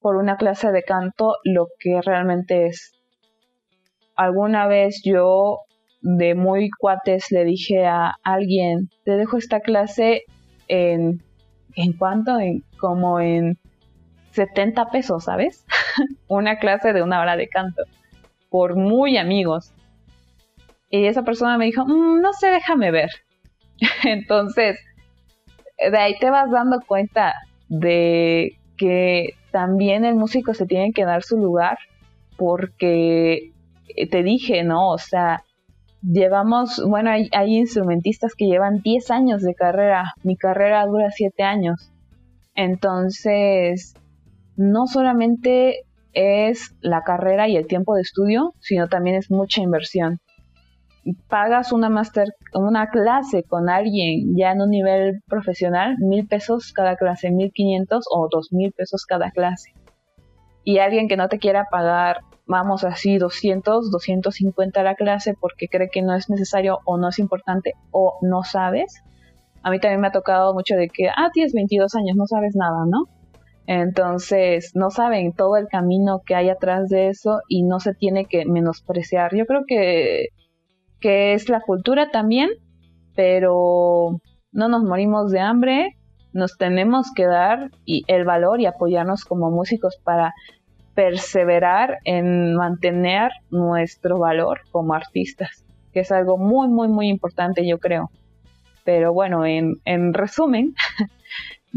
por 0.00 0.16
una 0.16 0.36
clase 0.36 0.70
de 0.72 0.82
canto 0.82 1.36
lo 1.44 1.68
que 1.78 2.00
realmente 2.02 2.66
es. 2.66 2.92
Alguna 4.16 4.66
vez 4.66 5.00
yo 5.04 5.60
de 6.00 6.34
muy 6.34 6.70
cuates 6.70 7.30
le 7.30 7.44
dije 7.44 7.86
a 7.86 8.14
alguien, 8.22 8.88
te 9.04 9.12
dejo 9.12 9.36
esta 9.36 9.60
clase 9.60 10.24
en, 10.68 11.22
¿en 11.74 11.92
cuánto? 11.92 12.38
En, 12.38 12.64
como 12.78 13.20
en 13.20 13.58
70 14.38 14.90
pesos, 14.90 15.24
¿sabes? 15.24 15.66
una 16.28 16.58
clase 16.60 16.92
de 16.92 17.02
una 17.02 17.20
hora 17.20 17.36
de 17.36 17.48
canto, 17.48 17.82
por 18.50 18.76
muy 18.76 19.16
amigos. 19.16 19.72
Y 20.90 21.06
esa 21.06 21.24
persona 21.24 21.58
me 21.58 21.64
dijo, 21.64 21.84
mm, 21.84 22.20
no 22.20 22.32
sé, 22.32 22.46
déjame 22.46 22.92
ver. 22.92 23.10
Entonces, 24.04 24.78
de 25.78 25.98
ahí 25.98 26.16
te 26.20 26.30
vas 26.30 26.50
dando 26.52 26.80
cuenta 26.86 27.34
de 27.68 28.56
que 28.76 29.34
también 29.50 30.04
el 30.04 30.14
músico 30.14 30.54
se 30.54 30.66
tiene 30.66 30.92
que 30.92 31.04
dar 31.04 31.24
su 31.24 31.36
lugar 31.36 31.78
porque 32.36 33.50
te 34.12 34.22
dije, 34.22 34.62
¿no? 34.62 34.90
O 34.90 34.98
sea, 34.98 35.42
llevamos, 36.00 36.80
bueno, 36.86 37.10
hay, 37.10 37.28
hay, 37.32 37.56
instrumentistas 37.56 38.36
que 38.36 38.46
llevan 38.46 38.82
10 38.82 39.10
años 39.10 39.42
de 39.42 39.54
carrera, 39.54 40.14
mi 40.22 40.36
carrera 40.36 40.86
dura 40.86 41.10
7 41.10 41.42
años. 41.42 41.90
Entonces, 42.54 43.94
no 44.58 44.88
solamente 44.88 45.84
es 46.12 46.74
la 46.80 47.02
carrera 47.02 47.48
y 47.48 47.56
el 47.56 47.68
tiempo 47.68 47.94
de 47.94 48.02
estudio, 48.02 48.54
sino 48.58 48.88
también 48.88 49.16
es 49.16 49.30
mucha 49.30 49.62
inversión. 49.62 50.18
Pagas 51.28 51.72
una 51.72 51.88
master, 51.88 52.34
una 52.52 52.90
clase 52.90 53.44
con 53.44 53.70
alguien 53.70 54.36
ya 54.36 54.50
en 54.50 54.60
un 54.60 54.70
nivel 54.70 55.22
profesional, 55.28 55.96
mil 55.98 56.26
pesos 56.26 56.72
cada 56.72 56.96
clase, 56.96 57.30
mil 57.30 57.52
quinientos 57.52 58.04
o 58.10 58.28
dos 58.30 58.52
mil 58.52 58.72
pesos 58.72 59.06
cada 59.06 59.30
clase. 59.30 59.72
Y 60.64 60.78
alguien 60.78 61.08
que 61.08 61.16
no 61.16 61.28
te 61.28 61.38
quiera 61.38 61.68
pagar, 61.70 62.18
vamos 62.46 62.82
así, 62.82 63.16
200, 63.16 63.92
250 63.92 64.82
la 64.82 64.96
clase 64.96 65.34
porque 65.40 65.68
cree 65.68 65.88
que 65.88 66.02
no 66.02 66.14
es 66.14 66.28
necesario 66.28 66.80
o 66.84 66.98
no 66.98 67.10
es 67.10 67.20
importante 67.20 67.74
o 67.92 68.18
no 68.22 68.42
sabes. 68.42 69.02
A 69.62 69.70
mí 69.70 69.78
también 69.78 70.00
me 70.00 70.08
ha 70.08 70.12
tocado 70.12 70.52
mucho 70.52 70.74
de 70.74 70.88
que, 70.88 71.08
ah, 71.08 71.30
tienes 71.32 71.52
22 71.52 71.94
años, 71.94 72.16
no 72.16 72.26
sabes 72.26 72.56
nada, 72.56 72.84
¿no? 72.86 73.04
Entonces, 73.70 74.72
no 74.74 74.90
saben 74.90 75.32
todo 75.32 75.56
el 75.56 75.68
camino 75.68 76.22
que 76.24 76.34
hay 76.34 76.48
atrás 76.48 76.88
de 76.88 77.08
eso 77.08 77.42
y 77.48 77.62
no 77.62 77.80
se 77.80 77.94
tiene 77.94 78.24
que 78.24 78.46
menospreciar. 78.46 79.36
Yo 79.36 79.44
creo 79.46 79.64
que, 79.66 80.28
que 81.00 81.34
es 81.34 81.48
la 81.48 81.60
cultura 81.60 82.10
también, 82.10 82.48
pero 83.14 84.20
no 84.52 84.68
nos 84.68 84.82
morimos 84.82 85.30
de 85.30 85.40
hambre, 85.40 85.96
nos 86.32 86.56
tenemos 86.56 87.12
que 87.14 87.26
dar 87.26 87.70
y 87.84 88.04
el 88.06 88.24
valor 88.24 88.60
y 88.60 88.66
apoyarnos 88.66 89.24
como 89.24 89.50
músicos 89.50 89.98
para, 90.02 90.32
perseverar 90.98 91.98
en 92.02 92.56
mantener 92.56 93.30
nuestro 93.52 94.18
valor 94.18 94.62
como 94.72 94.94
artistas, 94.94 95.64
que 95.92 96.00
es 96.00 96.10
algo 96.10 96.38
muy, 96.38 96.66
muy, 96.66 96.88
muy 96.88 97.06
importante, 97.06 97.64
yo 97.64 97.78
creo. 97.78 98.10
Pero 98.82 99.12
bueno, 99.12 99.46
en, 99.46 99.76
en 99.84 100.12
resumen, 100.12 100.74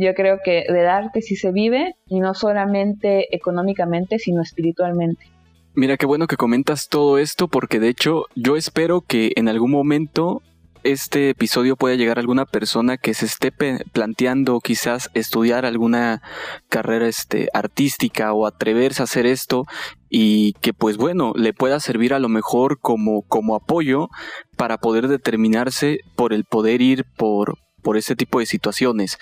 yo 0.02 0.14
creo 0.16 0.39
que 0.43 0.66
del 0.68 0.88
arte 0.88 1.22
sí 1.22 1.36
se 1.36 1.52
vive 1.52 1.95
y 2.08 2.20
no 2.20 2.34
solamente 2.34 3.34
económicamente, 3.36 4.18
sino 4.18 4.41
espiritualmente. 4.41 5.26
Mira, 5.74 5.95
qué 5.97 6.06
bueno 6.06 6.28
que 6.28 6.38
comentas 6.38 6.89
todo 6.89 7.18
esto 7.18 7.47
porque 7.47 7.80
de 7.80 7.89
hecho 7.89 8.26
yo 8.36 8.58
espero 8.58 9.02
que 9.02 9.32
en 9.36 9.47
algún 9.47 9.72
momento 9.72 10.41
este 10.84 11.30
episodio 11.30 11.76
pueda 11.76 11.95
llegar 11.95 12.18
a 12.18 12.22
alguna 12.22 12.45
persona 12.45 12.97
que 12.97 13.14
se 13.14 13.28
esté 13.28 13.52
planteando 13.91 14.60
quizás 14.60 15.10
estudiar 15.14 15.66
alguna 15.66 16.22
carrera 16.70 17.08
este, 17.08 17.49
artística 17.54 18.34
o 18.34 18.47
atreverse 18.47 19.02
a 19.02 19.06
hacer 19.06 19.28
esto 19.28 19.66
y 20.10 20.54
que 20.54 20.74
pues 20.74 20.97
bueno, 20.97 21.34
le 21.36 21.54
pueda 21.54 21.80
servir 21.80 22.14
a 22.14 22.20
lo 22.20 22.30
mejor 22.30 22.80
como, 22.80 23.22
como 23.22 23.56
apoyo 23.56 24.10
para 24.58 24.78
poder 24.78 25.08
determinarse 25.08 25.99
por 26.16 26.34
el 26.34 26.45
poder 26.45 26.82
ir 26.82 27.06
por, 27.16 27.58
por 27.82 27.97
ese 27.97 28.16
tipo 28.16 28.39
de 28.39 28.47
situaciones. 28.47 29.20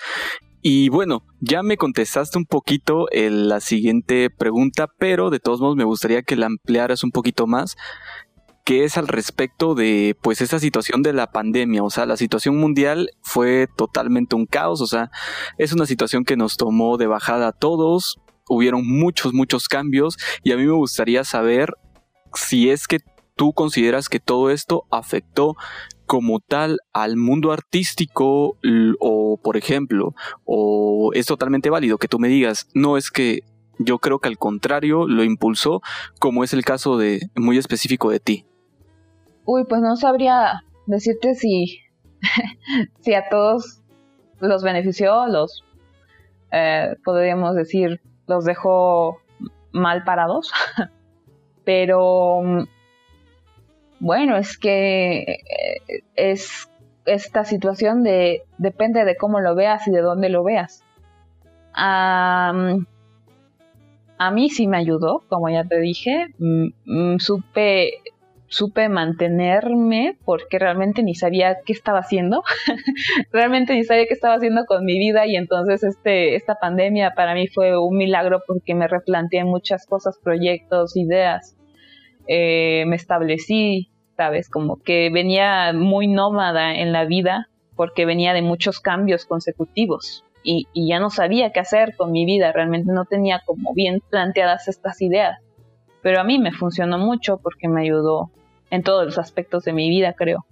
Y 0.62 0.90
bueno, 0.90 1.24
ya 1.40 1.62
me 1.62 1.78
contestaste 1.78 2.36
un 2.36 2.44
poquito 2.44 3.06
en 3.12 3.48
la 3.48 3.60
siguiente 3.60 4.28
pregunta, 4.28 4.88
pero 4.98 5.30
de 5.30 5.40
todos 5.40 5.60
modos 5.60 5.76
me 5.76 5.84
gustaría 5.84 6.22
que 6.22 6.36
la 6.36 6.46
ampliaras 6.46 7.02
un 7.02 7.12
poquito 7.12 7.46
más, 7.46 7.76
que 8.64 8.84
es 8.84 8.98
al 8.98 9.08
respecto 9.08 9.74
de 9.74 10.16
pues 10.20 10.42
esa 10.42 10.58
situación 10.58 11.02
de 11.02 11.14
la 11.14 11.32
pandemia, 11.32 11.82
o 11.82 11.88
sea, 11.88 12.04
la 12.04 12.18
situación 12.18 12.58
mundial 12.58 13.10
fue 13.22 13.68
totalmente 13.74 14.36
un 14.36 14.44
caos, 14.44 14.82
o 14.82 14.86
sea, 14.86 15.10
es 15.56 15.72
una 15.72 15.86
situación 15.86 16.24
que 16.24 16.36
nos 16.36 16.58
tomó 16.58 16.98
de 16.98 17.06
bajada 17.06 17.48
a 17.48 17.52
todos, 17.52 18.20
hubieron 18.46 18.86
muchos, 18.86 19.32
muchos 19.32 19.66
cambios 19.66 20.18
y 20.42 20.52
a 20.52 20.56
mí 20.58 20.66
me 20.66 20.72
gustaría 20.72 21.24
saber 21.24 21.72
si 22.34 22.68
es 22.68 22.86
que 22.86 22.98
tú 23.34 23.54
consideras 23.54 24.10
que 24.10 24.20
todo 24.20 24.50
esto 24.50 24.84
afectó 24.90 25.56
como 26.10 26.40
tal 26.40 26.80
al 26.92 27.16
mundo 27.16 27.52
artístico 27.52 28.56
o 28.98 29.40
por 29.40 29.56
ejemplo 29.56 30.12
o 30.44 31.12
es 31.14 31.26
totalmente 31.26 31.70
válido 31.70 31.98
que 31.98 32.08
tú 32.08 32.18
me 32.18 32.26
digas 32.26 32.68
no 32.74 32.96
es 32.96 33.12
que 33.12 33.44
yo 33.78 34.00
creo 34.00 34.18
que 34.18 34.26
al 34.26 34.36
contrario 34.36 35.06
lo 35.06 35.22
impulsó 35.22 35.82
como 36.18 36.42
es 36.42 36.52
el 36.52 36.64
caso 36.64 36.98
de 36.98 37.20
muy 37.36 37.58
específico 37.58 38.10
de 38.10 38.18
ti. 38.18 38.44
Uy 39.44 39.62
pues 39.68 39.82
no 39.82 39.94
sabría 39.94 40.64
decirte 40.86 41.36
si 41.36 41.78
si 43.02 43.14
a 43.14 43.28
todos 43.28 43.80
los 44.40 44.64
benefició 44.64 45.28
los 45.28 45.64
eh, 46.50 46.96
podríamos 47.04 47.54
decir 47.54 48.00
los 48.26 48.44
dejó 48.44 49.18
mal 49.70 50.02
parados. 50.02 50.50
Pero 51.64 52.66
bueno, 54.00 54.36
es 54.36 54.58
que 54.58 55.20
eh, 55.20 56.02
es 56.16 56.70
esta 57.06 57.44
situación 57.44 58.02
de 58.02 58.42
depende 58.58 59.04
de 59.04 59.16
cómo 59.16 59.40
lo 59.40 59.54
veas 59.54 59.86
y 59.86 59.90
de 59.90 60.00
dónde 60.00 60.28
lo 60.28 60.42
veas. 60.42 60.84
a 61.72 62.52
mí 64.32 64.50
sí 64.50 64.66
me 64.66 64.76
ayudó, 64.78 65.22
como 65.28 65.48
ya 65.48 65.64
te 65.64 65.78
dije, 65.78 66.26
mm, 66.38 66.68
mm, 66.84 67.18
supe 67.18 68.02
supe 68.50 68.88
mantenerme 68.88 70.18
porque 70.24 70.58
realmente 70.58 71.04
ni 71.04 71.14
sabía 71.14 71.58
qué 71.64 71.72
estaba 71.72 72.00
haciendo, 72.00 72.42
realmente 73.32 73.74
ni 73.74 73.84
sabía 73.84 74.06
qué 74.06 74.14
estaba 74.14 74.34
haciendo 74.34 74.66
con 74.66 74.84
mi 74.84 74.98
vida 74.98 75.26
y 75.26 75.36
entonces 75.36 75.84
este, 75.84 76.34
esta 76.34 76.56
pandemia 76.56 77.12
para 77.14 77.34
mí 77.34 77.46
fue 77.46 77.78
un 77.78 77.96
milagro 77.96 78.42
porque 78.46 78.74
me 78.74 78.88
replanteé 78.88 79.44
muchas 79.44 79.86
cosas, 79.86 80.18
proyectos, 80.22 80.96
ideas, 80.96 81.56
eh, 82.32 82.84
me 82.86 82.94
establecí, 82.94 83.90
¿sabes? 84.16 84.48
Como 84.48 84.76
que 84.80 85.10
venía 85.10 85.72
muy 85.72 86.06
nómada 86.06 86.76
en 86.76 86.92
la 86.92 87.04
vida 87.04 87.48
porque 87.74 88.06
venía 88.06 88.32
de 88.32 88.40
muchos 88.40 88.78
cambios 88.78 89.24
consecutivos 89.24 90.24
y, 90.44 90.68
ya 90.72 91.00
no 91.00 91.10
sabía 91.10 91.50
qué 91.50 91.58
hacer 91.58 91.96
con 91.96 92.12
mi 92.12 92.24
vida, 92.24 92.52
realmente 92.52 92.92
no 92.92 93.04
tenía 93.04 93.42
como 93.44 93.74
bien 93.74 94.00
planteadas 94.10 94.68
estas 94.68 95.02
ideas. 95.02 95.40
Pero 96.02 96.20
a 96.20 96.24
mí 96.24 96.38
me 96.38 96.52
funcionó 96.52 96.98
mucho 96.98 97.38
porque 97.38 97.66
me 97.66 97.82
ayudó 97.82 98.30
en 98.70 98.84
todos 98.84 99.04
los 99.04 99.18
aspectos 99.18 99.64
de 99.64 99.72
mi 99.72 99.88
vida, 99.88 100.12
creo. 100.12 100.46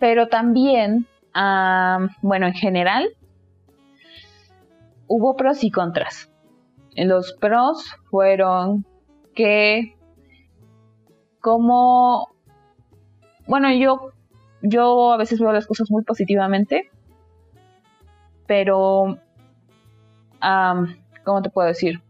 Pero 0.00 0.26
también, 0.26 1.06
bueno, 2.20 2.48
en 2.48 2.54
general, 2.54 3.10
hubo 5.06 5.36
pros 5.36 5.62
y 5.62 5.70
contras. 5.70 6.32
Los 6.96 7.32
pros 7.34 7.94
fueron 8.10 8.84
que 9.36 9.95
como, 11.46 12.34
bueno, 13.46 13.72
yo, 13.72 14.10
yo 14.62 15.12
a 15.12 15.16
veces 15.16 15.38
veo 15.38 15.52
las 15.52 15.68
cosas 15.68 15.92
muy 15.92 16.02
positivamente, 16.02 16.90
pero, 18.48 19.18
¿cómo 21.24 21.42
te 21.42 21.50
puedo 21.50 21.68
decir? 21.68 22.02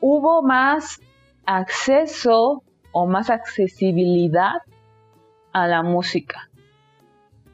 Hubo 0.00 0.42
más 0.42 1.00
acceso 1.44 2.64
o 2.90 3.06
más 3.06 3.30
accesibilidad 3.30 4.62
a 5.52 5.68
la 5.68 5.84
música, 5.84 6.50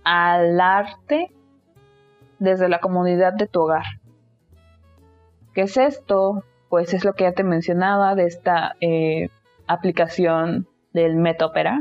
al 0.03 0.59
arte 0.63 1.31
desde 2.39 2.71
la 2.71 2.81
comunidad 2.81 3.35
de 3.35 3.49
tu 3.49 3.61
hogar. 3.61 3.85
¿Qué 5.53 5.61
es 5.61 5.77
esto? 5.77 6.43
Pues 6.71 6.95
es 6.95 7.05
lo 7.05 7.13
que 7.13 7.25
ya 7.25 7.33
te 7.33 7.45
mencionaba 7.45 8.15
de 8.15 8.25
esta 8.25 8.77
eh, 8.81 9.29
aplicación 9.67 10.67
del 10.93 11.17
Metopera 11.17 11.81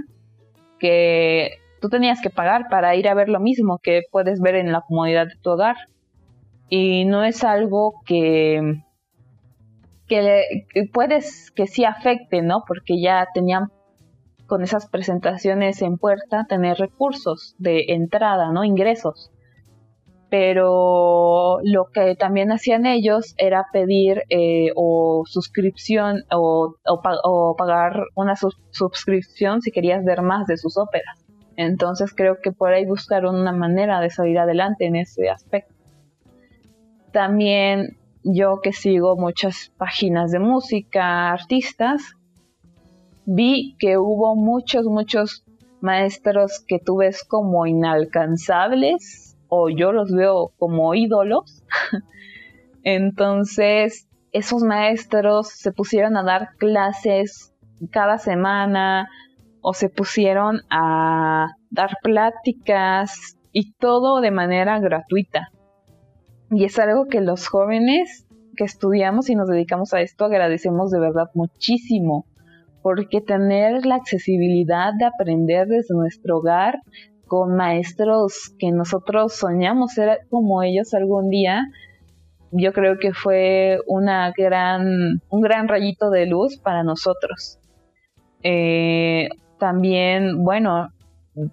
que 0.79 1.59
tú 1.81 1.89
tenías 1.89 2.21
que 2.21 2.29
pagar 2.29 2.67
para 2.69 2.95
ir 2.95 3.07
a 3.07 3.13
ver 3.13 3.29
lo 3.29 3.39
mismo 3.39 3.79
que 3.81 4.03
puedes 4.11 4.39
ver 4.39 4.55
en 4.55 4.71
la 4.71 4.81
comunidad 4.81 5.27
de 5.27 5.35
tu 5.41 5.51
hogar. 5.51 5.75
Y 6.69 7.05
no 7.05 7.23
es 7.25 7.43
algo 7.43 8.01
que, 8.05 8.81
que, 10.07 10.45
puedes 10.93 11.51
que 11.51 11.67
sí 11.67 11.83
afecte, 11.83 12.41
¿no? 12.41 12.63
Porque 12.65 13.01
ya 13.01 13.27
tenían 13.33 13.71
con 14.47 14.63
esas 14.63 14.87
presentaciones 14.87 15.81
en 15.81 15.97
puerta 15.97 16.45
tener 16.47 16.77
recursos 16.77 17.55
de 17.57 17.85
entrada, 17.89 18.51
¿no? 18.51 18.63
Ingresos 18.63 19.30
pero 20.31 21.57
lo 21.61 21.87
que 21.93 22.15
también 22.15 22.53
hacían 22.53 22.85
ellos 22.85 23.35
era 23.37 23.65
pedir 23.73 24.23
eh, 24.29 24.69
o 24.77 25.23
suscripción 25.25 26.23
o, 26.31 26.77
pagar 27.57 28.05
una 28.15 28.35
suscripción 28.37 29.61
si 29.61 29.71
querías 29.71 30.05
ver 30.05 30.21
más 30.21 30.47
de 30.47 30.55
sus 30.55 30.77
óperas. 30.77 31.25
Entonces 31.57 32.13
creo 32.15 32.37
que 32.41 32.53
por 32.53 32.71
ahí 32.71 32.85
buscaron 32.85 33.35
una 33.35 33.51
manera 33.51 33.99
de 33.99 34.09
salir 34.09 34.39
adelante 34.39 34.85
en 34.85 34.95
ese 34.95 35.29
aspecto. 35.29 35.75
También 37.11 37.97
yo 38.23 38.61
que 38.63 38.71
sigo 38.71 39.17
muchas 39.17 39.73
páginas 39.77 40.31
de 40.31 40.39
música, 40.39 41.31
artistas, 41.31 42.15
vi 43.25 43.75
que 43.79 43.97
hubo 43.97 44.37
muchos, 44.37 44.85
muchos 44.85 45.43
maestros 45.81 46.63
que 46.65 46.79
tú 46.79 46.99
ves 46.99 47.21
como 47.25 47.65
inalcanzables 47.65 49.30
o 49.53 49.69
yo 49.69 49.91
los 49.91 50.13
veo 50.13 50.53
como 50.57 50.95
ídolos. 50.95 51.61
Entonces, 52.83 54.07
esos 54.31 54.63
maestros 54.63 55.49
se 55.49 55.73
pusieron 55.73 56.15
a 56.15 56.23
dar 56.23 56.55
clases 56.57 57.53
cada 57.91 58.17
semana 58.17 59.09
o 59.59 59.73
se 59.73 59.89
pusieron 59.89 60.61
a 60.69 61.47
dar 61.69 61.97
pláticas 62.01 63.37
y 63.51 63.73
todo 63.73 64.21
de 64.21 64.31
manera 64.31 64.79
gratuita. 64.79 65.49
Y 66.49 66.63
es 66.63 66.79
algo 66.79 67.07
que 67.07 67.19
los 67.19 67.49
jóvenes 67.49 68.25
que 68.55 68.63
estudiamos 68.63 69.29
y 69.29 69.35
nos 69.35 69.49
dedicamos 69.49 69.93
a 69.93 69.99
esto 69.99 70.23
agradecemos 70.23 70.91
de 70.91 70.99
verdad 71.01 71.29
muchísimo, 71.33 72.25
porque 72.81 73.19
tener 73.19 73.85
la 73.85 73.95
accesibilidad 73.95 74.93
de 74.97 75.05
aprender 75.05 75.67
desde 75.67 75.93
nuestro 75.93 76.37
hogar 76.37 76.79
con 77.31 77.55
maestros 77.55 78.53
que 78.59 78.73
nosotros 78.73 79.33
soñamos 79.33 79.93
ser 79.93 80.19
como 80.29 80.63
ellos 80.63 80.93
algún 80.93 81.29
día, 81.29 81.63
yo 82.51 82.73
creo 82.73 82.99
que 82.99 83.13
fue 83.13 83.79
una 83.87 84.33
gran, 84.37 85.21
un 85.29 85.39
gran 85.39 85.69
rayito 85.69 86.09
de 86.09 86.25
luz 86.25 86.57
para 86.57 86.83
nosotros. 86.83 87.57
Eh, 88.43 89.29
también, 89.57 90.43
bueno, 90.43 90.89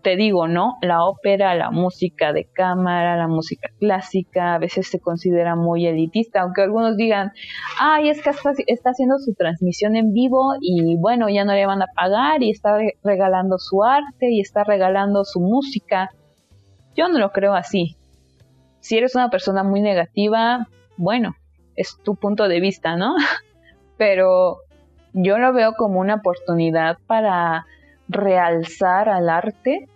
te 0.03 0.17
digo, 0.17 0.49
¿no? 0.49 0.77
La 0.83 1.05
ópera, 1.05 1.55
la 1.55 1.71
música 1.71 2.33
de 2.33 2.47
cámara, 2.53 3.17
la 3.17 3.29
música 3.29 3.69
clásica, 3.79 4.55
a 4.55 4.59
veces 4.59 4.89
se 4.89 4.99
considera 4.99 5.55
muy 5.55 5.87
elitista, 5.87 6.41
aunque 6.41 6.63
algunos 6.63 6.97
digan, 6.97 7.33
ay, 7.81 8.09
es 8.09 8.21
que 8.21 8.31
está, 8.31 8.91
haciendo 8.91 9.19
su 9.19 9.35
transmisión 9.35 9.95
en 9.95 10.13
vivo 10.13 10.55
y 10.61 10.97
bueno, 10.97 11.29
ya 11.29 11.45
no 11.45 11.53
le 11.53 11.67
van 11.67 11.83
a 11.83 11.87
pagar 11.95 12.43
y 12.43 12.51
está 12.51 12.77
regalando 13.05 13.59
su 13.59 13.85
arte 13.85 14.31
y 14.31 14.41
está 14.41 14.65
regalando 14.65 15.25
su 15.25 15.41
música. 15.41 16.11
Yo 16.97 17.09
no 17.09 17.19
lo 17.19 17.31
creo 17.31 17.55
así. 17.55 17.97
Si 18.81 18.99
eres 18.99 19.15
una 19.15 19.31
persona 19.31 19.63
muy 19.63 19.81
negativa, 19.81 20.67
bueno, 20.97 21.37
es 21.77 21.97
tu 22.03 22.17
punto 22.17 22.49
de 22.49 22.59
vista, 22.59 22.97
¿no? 22.97 23.15
Pero 23.97 24.59
yo 25.13 25.39
lo 25.39 25.53
veo 25.53 25.75
como 25.75 26.01
una 26.01 26.17
oportunidad 26.17 26.99
para 27.07 27.65
realzar 28.09 29.09
al 29.09 29.29
arte, 29.29 29.89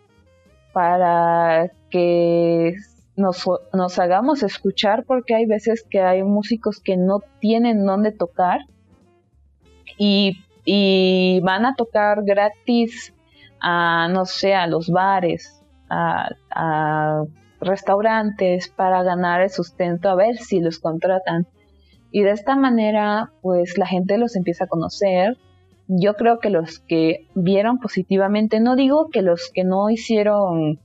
para 0.72 1.70
que 1.90 2.74
nos, 3.16 3.44
nos, 3.72 3.98
hagamos 3.98 4.42
escuchar, 4.42 5.04
porque 5.04 5.34
hay 5.34 5.46
veces 5.46 5.84
que 5.88 6.00
hay 6.00 6.22
músicos 6.22 6.80
que 6.80 6.96
no 6.96 7.20
tienen 7.40 7.84
dónde 7.84 8.10
tocar 8.12 8.60
y, 9.98 10.38
y 10.64 11.40
van 11.42 11.66
a 11.66 11.74
tocar 11.74 12.24
gratis 12.24 13.14
a, 13.60 14.08
no 14.10 14.24
sé, 14.24 14.54
a 14.54 14.66
los 14.66 14.88
bares, 14.88 15.62
a, 15.90 16.30
a 16.50 17.24
restaurantes 17.60 18.68
para 18.68 19.02
ganar 19.02 19.40
el 19.40 19.50
sustento, 19.50 20.08
a 20.08 20.14
ver 20.14 20.36
si 20.36 20.60
los 20.60 20.78
contratan. 20.78 21.46
Y 22.10 22.22
de 22.22 22.32
esta 22.32 22.56
manera, 22.56 23.32
pues 23.40 23.78
la 23.78 23.86
gente 23.86 24.18
los 24.18 24.36
empieza 24.36 24.64
a 24.64 24.68
conocer. 24.68 25.38
Yo 25.88 26.14
creo 26.14 26.38
que 26.38 26.50
los 26.50 26.78
que 26.80 27.26
vieron 27.34 27.78
positivamente, 27.78 28.60
no 28.60 28.76
digo 28.76 29.08
que 29.10 29.22
los 29.22 29.50
que 29.52 29.64
no 29.64 29.90
hicieron 29.90 30.78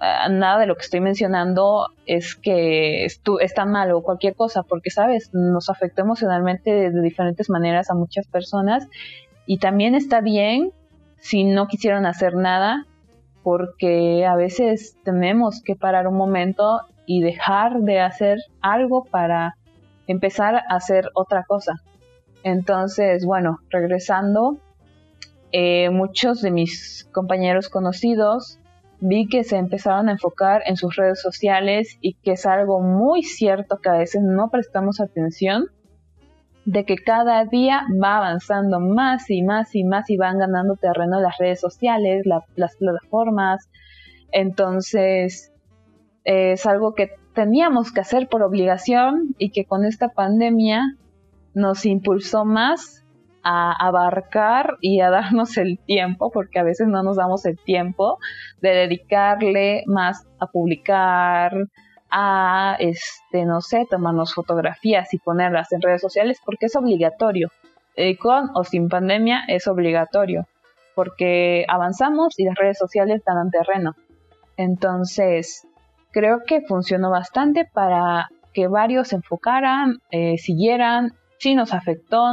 ah, 0.00 0.28
nada 0.28 0.58
de 0.60 0.66
lo 0.66 0.74
que 0.74 0.82
estoy 0.82 1.00
mencionando 1.00 1.88
es 2.06 2.34
que 2.34 3.06
están 3.06 3.70
mal 3.70 3.92
o 3.92 4.02
cualquier 4.02 4.34
cosa, 4.34 4.62
porque, 4.62 4.90
sabes, 4.90 5.30
nos 5.32 5.70
afectó 5.70 6.02
emocionalmente 6.02 6.90
de 6.90 7.02
diferentes 7.02 7.48
maneras 7.48 7.90
a 7.90 7.94
muchas 7.94 8.26
personas 8.26 8.88
y 9.46 9.58
también 9.58 9.94
está 9.94 10.20
bien 10.20 10.72
si 11.18 11.44
no 11.44 11.66
quisieron 11.66 12.04
hacer 12.04 12.34
nada, 12.34 12.86
porque 13.42 14.26
a 14.26 14.34
veces 14.34 14.96
tenemos 15.04 15.62
que 15.62 15.76
parar 15.76 16.08
un 16.08 16.16
momento 16.16 16.80
y 17.06 17.20
dejar 17.20 17.80
de 17.80 18.00
hacer 18.00 18.38
algo 18.60 19.04
para 19.04 19.56
empezar 20.08 20.56
a 20.56 20.74
hacer 20.74 21.10
otra 21.14 21.44
cosa. 21.44 21.74
Entonces, 22.46 23.26
bueno, 23.26 23.58
regresando, 23.70 24.58
eh, 25.50 25.90
muchos 25.90 26.42
de 26.42 26.52
mis 26.52 27.02
compañeros 27.10 27.68
conocidos 27.68 28.60
vi 29.00 29.26
que 29.26 29.42
se 29.42 29.56
empezaron 29.56 30.08
a 30.08 30.12
enfocar 30.12 30.62
en 30.64 30.76
sus 30.76 30.94
redes 30.94 31.20
sociales 31.20 31.98
y 32.00 32.14
que 32.14 32.34
es 32.34 32.46
algo 32.46 32.80
muy 32.80 33.24
cierto 33.24 33.78
que 33.78 33.88
a 33.88 33.98
veces 33.98 34.22
no 34.22 34.48
prestamos 34.48 35.00
atención, 35.00 35.64
de 36.64 36.84
que 36.84 36.94
cada 36.94 37.44
día 37.46 37.82
va 38.00 38.18
avanzando 38.18 38.78
más 38.78 39.28
y 39.28 39.42
más 39.42 39.74
y 39.74 39.82
más 39.82 40.08
y 40.08 40.16
van 40.16 40.38
ganando 40.38 40.76
terreno 40.76 41.20
las 41.20 41.36
redes 41.38 41.58
sociales, 41.58 42.26
las 42.54 42.76
plataformas. 42.76 43.68
Entonces, 44.30 45.52
es 46.22 46.64
algo 46.64 46.94
que 46.94 47.10
teníamos 47.34 47.90
que 47.90 48.02
hacer 48.02 48.28
por 48.28 48.44
obligación 48.44 49.34
y 49.36 49.50
que 49.50 49.64
con 49.64 49.84
esta 49.84 50.10
pandemia 50.10 50.96
nos 51.56 51.86
impulsó 51.86 52.44
más 52.44 53.02
a 53.42 53.72
abarcar 53.72 54.76
y 54.82 55.00
a 55.00 55.08
darnos 55.08 55.56
el 55.56 55.78
tiempo, 55.78 56.30
porque 56.30 56.58
a 56.58 56.62
veces 56.62 56.86
no 56.86 57.02
nos 57.02 57.16
damos 57.16 57.46
el 57.46 57.58
tiempo 57.58 58.18
de 58.60 58.70
dedicarle 58.70 59.82
más 59.86 60.26
a 60.38 60.48
publicar, 60.48 61.54
a, 62.10 62.76
este, 62.78 63.46
no 63.46 63.62
sé, 63.62 63.86
tomarnos 63.88 64.34
fotografías 64.34 65.14
y 65.14 65.18
ponerlas 65.18 65.72
en 65.72 65.80
redes 65.80 66.02
sociales, 66.02 66.38
porque 66.44 66.66
es 66.66 66.76
obligatorio. 66.76 67.50
Eh, 67.94 68.18
con 68.18 68.50
o 68.54 68.62
sin 68.62 68.90
pandemia 68.90 69.44
es 69.48 69.66
obligatorio, 69.66 70.46
porque 70.94 71.64
avanzamos 71.68 72.38
y 72.38 72.44
las 72.44 72.56
redes 72.56 72.76
sociales 72.76 73.22
dan 73.24 73.50
terreno. 73.50 73.94
Entonces, 74.58 75.66
creo 76.10 76.42
que 76.46 76.60
funcionó 76.60 77.08
bastante 77.10 77.64
para 77.64 78.28
que 78.52 78.68
varios 78.68 79.08
se 79.08 79.16
enfocaran, 79.16 80.00
eh, 80.10 80.36
siguieran. 80.36 81.14
Sí 81.38 81.54
nos 81.54 81.72
afectó, 81.72 82.32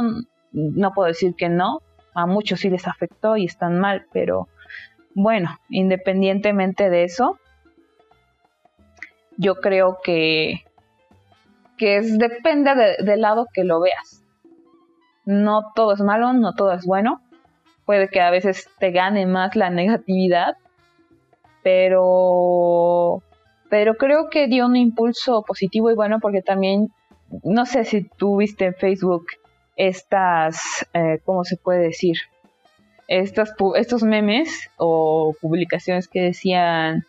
no 0.52 0.92
puedo 0.92 1.08
decir 1.08 1.34
que 1.34 1.48
no, 1.48 1.80
a 2.14 2.26
muchos 2.26 2.60
sí 2.60 2.70
les 2.70 2.86
afectó 2.86 3.36
y 3.36 3.44
están 3.44 3.78
mal, 3.78 4.06
pero 4.12 4.48
bueno, 5.14 5.58
independientemente 5.68 6.90
de 6.90 7.04
eso, 7.04 7.38
yo 9.36 9.56
creo 9.56 9.98
que, 10.02 10.64
que 11.76 11.96
es, 11.98 12.18
depende 12.18 12.96
del 13.00 13.20
lado 13.20 13.46
que 13.52 13.64
lo 13.64 13.80
veas. 13.80 14.22
No 15.24 15.72
todo 15.74 15.92
es 15.92 16.00
malo, 16.00 16.32
no 16.32 16.52
todo 16.54 16.72
es 16.72 16.84
bueno. 16.84 17.20
Puede 17.86 18.08
que 18.08 18.20
a 18.20 18.30
veces 18.30 18.68
te 18.78 18.90
gane 18.90 19.26
más 19.26 19.56
la 19.56 19.70
negatividad, 19.70 20.56
pero 21.62 23.22
pero 23.70 23.94
creo 23.94 24.28
que 24.30 24.46
dio 24.46 24.66
un 24.66 24.76
impulso 24.76 25.42
positivo 25.42 25.90
y 25.90 25.96
bueno 25.96 26.20
porque 26.20 26.42
también, 26.42 26.92
no 27.42 27.66
sé 27.66 27.84
si 27.84 28.02
tú 28.02 28.36
viste 28.36 28.66
en 28.66 28.74
Facebook 28.74 29.26
estas, 29.76 30.86
eh, 30.92 31.20
¿cómo 31.24 31.44
se 31.44 31.56
puede 31.56 31.80
decir? 31.80 32.16
Estas, 33.08 33.54
estos 33.76 34.02
memes 34.02 34.70
o 34.76 35.34
publicaciones 35.40 36.08
que 36.08 36.22
decían, 36.22 37.04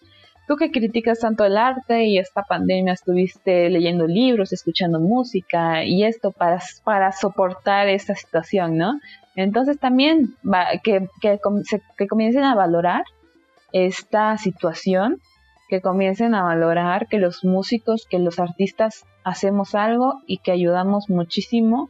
tú 0.48 0.58
que 0.58 0.72
criticas 0.72 1.20
tanto 1.20 1.46
el 1.46 1.58
arte 1.58 2.06
y 2.06 2.18
esta 2.18 2.44
pandemia 2.44 2.94
estuviste 2.94 3.70
leyendo 3.70 4.08
libros, 4.08 4.52
escuchando 4.52 5.00
música 5.00 5.86
y 5.86 6.04
esto 6.04 6.32
para, 6.32 6.60
para 6.84 7.12
soportar 7.12 7.88
esta 7.88 8.16
situación, 8.16 8.78
¿no? 8.78 9.00
Entonces 9.36 9.80
también 9.80 10.36
que, 10.84 11.08
que, 11.22 11.40
que 11.98 12.08
comiencen 12.08 12.44
a 12.44 12.56
valorar 12.56 13.04
esta 13.72 14.38
situación 14.38 15.22
que 15.68 15.82
comiencen 15.82 16.36
a 16.36 16.44
valorar 16.44 17.08
que 17.08 17.18
los 17.18 17.44
músicos, 17.44 18.08
que 18.10 18.20
los 18.20 18.40
artistas 18.40 19.06
hacemos 19.24 19.76
algo 19.76 20.22
y 20.28 20.38
que 20.38 20.52
ayudamos 20.52 21.10
muchísimo 21.10 21.90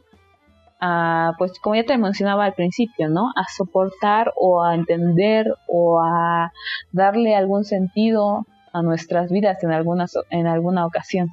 a, 0.80 1.32
pues 1.38 1.58
como 1.60 1.76
ya 1.76 1.84
te 1.84 1.98
mencionaba 1.98 2.44
al 2.44 2.54
principio, 2.54 3.08
¿no? 3.08 3.30
A 3.36 3.44
soportar 3.54 4.32
o 4.36 4.62
a 4.62 4.74
entender 4.74 5.54
o 5.68 6.00
a 6.02 6.52
darle 6.92 7.34
algún 7.34 7.64
sentido 7.64 8.46
a 8.72 8.82
nuestras 8.82 9.30
vidas 9.30 9.62
en, 9.62 9.72
algunas, 9.72 10.14
en 10.30 10.46
alguna 10.46 10.86
ocasión. 10.86 11.32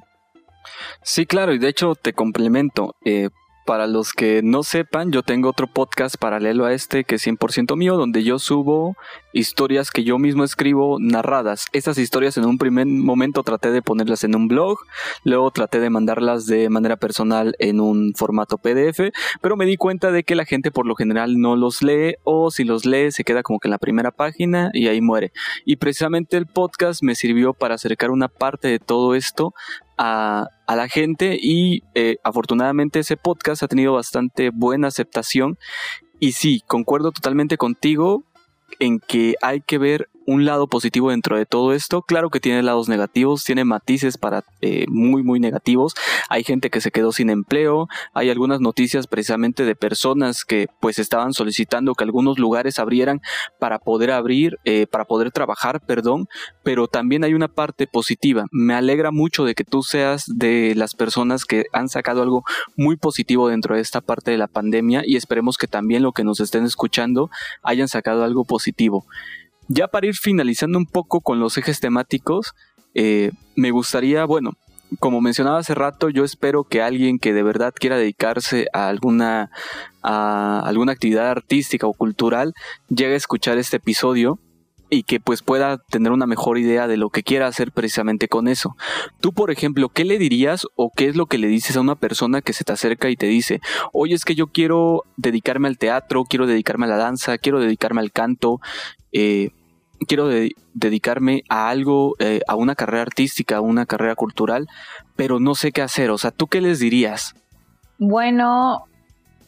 Sí, 1.02 1.26
claro, 1.26 1.52
y 1.52 1.58
de 1.58 1.68
hecho 1.68 1.94
te 1.94 2.14
complemento. 2.14 2.94
Eh, 3.04 3.28
para 3.64 3.86
los 3.86 4.12
que 4.12 4.42
no 4.42 4.62
sepan, 4.62 5.10
yo 5.10 5.22
tengo 5.22 5.48
otro 5.48 5.66
podcast 5.66 6.16
paralelo 6.16 6.64
a 6.66 6.72
este 6.72 7.04
que 7.04 7.16
es 7.16 7.26
100% 7.26 7.76
mío, 7.76 7.96
donde 7.96 8.22
yo 8.22 8.38
subo 8.38 8.96
historias 9.32 9.90
que 9.90 10.04
yo 10.04 10.18
mismo 10.18 10.44
escribo 10.44 10.98
narradas. 11.00 11.66
Estas 11.72 11.98
historias 11.98 12.36
en 12.36 12.44
un 12.44 12.58
primer 12.58 12.86
momento 12.86 13.42
traté 13.42 13.70
de 13.70 13.82
ponerlas 13.82 14.24
en 14.24 14.36
un 14.36 14.48
blog, 14.48 14.78
luego 15.24 15.50
traté 15.50 15.80
de 15.80 15.90
mandarlas 15.90 16.46
de 16.46 16.68
manera 16.68 16.96
personal 16.96 17.56
en 17.58 17.80
un 17.80 18.12
formato 18.14 18.58
PDF, 18.58 19.10
pero 19.40 19.56
me 19.56 19.66
di 19.66 19.76
cuenta 19.76 20.12
de 20.12 20.24
que 20.24 20.34
la 20.34 20.44
gente 20.44 20.70
por 20.70 20.86
lo 20.86 20.94
general 20.94 21.40
no 21.40 21.56
los 21.56 21.82
lee 21.82 22.16
o 22.22 22.50
si 22.50 22.64
los 22.64 22.86
lee 22.86 23.10
se 23.10 23.24
queda 23.24 23.42
como 23.42 23.58
que 23.58 23.68
en 23.68 23.72
la 23.72 23.78
primera 23.78 24.10
página 24.10 24.70
y 24.72 24.88
ahí 24.88 25.00
muere. 25.00 25.32
Y 25.64 25.76
precisamente 25.76 26.36
el 26.36 26.46
podcast 26.46 27.02
me 27.02 27.14
sirvió 27.14 27.54
para 27.54 27.74
acercar 27.74 28.10
una 28.10 28.28
parte 28.28 28.68
de 28.68 28.78
todo 28.78 29.14
esto 29.14 29.54
a, 29.96 30.48
la 30.66 30.88
gente 30.88 31.38
y 31.40 31.82
eh, 31.94 32.16
afortunadamente 32.24 33.00
ese 33.00 33.16
podcast 33.16 33.62
ha 33.62 33.68
tenido 33.68 33.94
bastante 33.94 34.50
buena 34.50 34.88
aceptación. 34.88 35.58
Y 36.20 36.32
sí, 36.32 36.62
concuerdo 36.66 37.12
totalmente 37.12 37.56
contigo 37.56 38.24
en 38.78 38.98
que 38.98 39.34
hay 39.42 39.60
que 39.60 39.78
ver 39.78 40.08
un 40.26 40.44
lado 40.44 40.66
positivo 40.66 41.10
dentro 41.10 41.36
de 41.36 41.46
todo 41.46 41.72
esto. 41.72 42.02
Claro 42.02 42.30
que 42.30 42.40
tiene 42.40 42.62
lados 42.62 42.88
negativos, 42.88 43.44
tiene 43.44 43.64
matices 43.64 44.18
para 44.18 44.44
eh, 44.60 44.86
muy, 44.88 45.22
muy 45.22 45.40
negativos. 45.40 45.94
Hay 46.28 46.44
gente 46.44 46.70
que 46.70 46.80
se 46.80 46.90
quedó 46.90 47.12
sin 47.12 47.30
empleo. 47.30 47.88
Hay 48.12 48.30
algunas 48.30 48.60
noticias 48.60 49.06
precisamente 49.06 49.64
de 49.64 49.74
personas 49.74 50.44
que 50.44 50.68
pues 50.80 50.98
estaban 50.98 51.32
solicitando 51.32 51.94
que 51.94 52.04
algunos 52.04 52.38
lugares 52.38 52.78
abrieran 52.78 53.20
para 53.58 53.78
poder 53.78 54.10
abrir, 54.10 54.58
eh, 54.64 54.86
para 54.86 55.04
poder 55.04 55.30
trabajar, 55.30 55.80
perdón. 55.80 56.26
Pero 56.62 56.88
también 56.88 57.24
hay 57.24 57.34
una 57.34 57.48
parte 57.48 57.86
positiva. 57.86 58.46
Me 58.50 58.74
alegra 58.74 59.10
mucho 59.10 59.44
de 59.44 59.54
que 59.54 59.64
tú 59.64 59.82
seas 59.82 60.24
de 60.26 60.74
las 60.76 60.94
personas 60.94 61.44
que 61.44 61.64
han 61.72 61.88
sacado 61.88 62.22
algo 62.22 62.44
muy 62.76 62.96
positivo 62.96 63.48
dentro 63.48 63.74
de 63.74 63.80
esta 63.80 64.00
parte 64.00 64.30
de 64.30 64.38
la 64.38 64.46
pandemia 64.46 65.02
y 65.04 65.16
esperemos 65.16 65.56
que 65.56 65.66
también 65.66 66.02
lo 66.02 66.12
que 66.12 66.24
nos 66.24 66.40
estén 66.40 66.64
escuchando 66.64 67.30
hayan 67.62 67.88
sacado 67.88 68.24
algo 68.24 68.44
positivo. 68.44 69.06
Ya 69.68 69.88
para 69.88 70.06
ir 70.06 70.14
finalizando 70.14 70.78
un 70.78 70.86
poco 70.86 71.20
con 71.20 71.40
los 71.40 71.56
ejes 71.56 71.80
temáticos, 71.80 72.54
eh, 72.94 73.32
me 73.56 73.70
gustaría, 73.70 74.24
bueno, 74.24 74.52
como 75.00 75.20
mencionaba 75.20 75.58
hace 75.58 75.74
rato, 75.74 76.08
yo 76.08 76.24
espero 76.24 76.64
que 76.64 76.82
alguien 76.82 77.18
que 77.18 77.32
de 77.32 77.42
verdad 77.42 77.74
quiera 77.74 77.96
dedicarse 77.96 78.66
a 78.72 78.88
alguna, 78.88 79.50
a 80.02 80.60
alguna 80.60 80.92
actividad 80.92 81.28
artística 81.28 81.86
o 81.86 81.92
cultural 81.92 82.54
llegue 82.88 83.14
a 83.14 83.16
escuchar 83.16 83.58
este 83.58 83.78
episodio 83.78 84.38
y 84.90 85.02
que 85.02 85.18
pues 85.18 85.42
pueda 85.42 85.78
tener 85.78 86.12
una 86.12 86.26
mejor 86.26 86.58
idea 86.58 86.86
de 86.86 86.96
lo 86.96 87.10
que 87.10 87.22
quiera 87.22 87.46
hacer 87.46 87.72
precisamente 87.72 88.28
con 88.28 88.46
eso. 88.46 88.76
Tú, 89.20 89.32
por 89.32 89.50
ejemplo, 89.50 89.88
¿qué 89.88 90.04
le 90.04 90.18
dirías 90.18 90.66
o 90.76 90.90
qué 90.94 91.08
es 91.08 91.16
lo 91.16 91.26
que 91.26 91.38
le 91.38 91.48
dices 91.48 91.76
a 91.76 91.80
una 91.80 91.96
persona 91.96 92.42
que 92.42 92.52
se 92.52 92.64
te 92.64 92.72
acerca 92.72 93.10
y 93.10 93.16
te 93.16 93.26
dice, 93.26 93.60
oye, 93.92 94.14
es 94.14 94.24
que 94.24 94.34
yo 94.34 94.48
quiero 94.48 95.02
dedicarme 95.16 95.68
al 95.68 95.78
teatro, 95.78 96.24
quiero 96.24 96.46
dedicarme 96.46 96.86
a 96.86 96.90
la 96.90 96.96
danza, 96.96 97.38
quiero 97.38 97.60
dedicarme 97.60 98.02
al 98.02 98.12
canto, 98.12 98.60
eh, 99.14 99.50
quiero 100.06 100.28
dedicarme 100.74 101.44
a 101.48 101.68
algo, 101.68 102.14
eh, 102.18 102.40
a 102.46 102.56
una 102.56 102.74
carrera 102.74 103.02
artística, 103.02 103.56
a 103.56 103.60
una 103.60 103.86
carrera 103.86 104.16
cultural, 104.16 104.66
pero 105.16 105.40
no 105.40 105.54
sé 105.54 105.72
qué 105.72 105.82
hacer. 105.82 106.10
O 106.10 106.18
sea, 106.18 106.32
¿tú 106.32 106.48
qué 106.48 106.60
les 106.60 106.80
dirías? 106.80 107.34
Bueno, 107.98 108.84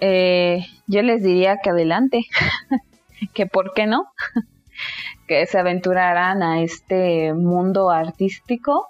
eh, 0.01 0.64
yo 0.87 1.03
les 1.03 1.23
diría 1.23 1.59
que 1.62 1.71
adelante, 1.71 2.25
que 3.35 3.47
por 3.47 3.75
qué 3.75 3.87
no, 3.87 4.07
que 5.29 5.45
se 5.47 5.59
aventuraran 5.59 6.43
a 6.43 6.62
este 6.62 7.35
mundo 7.35 7.91
artístico 7.91 8.89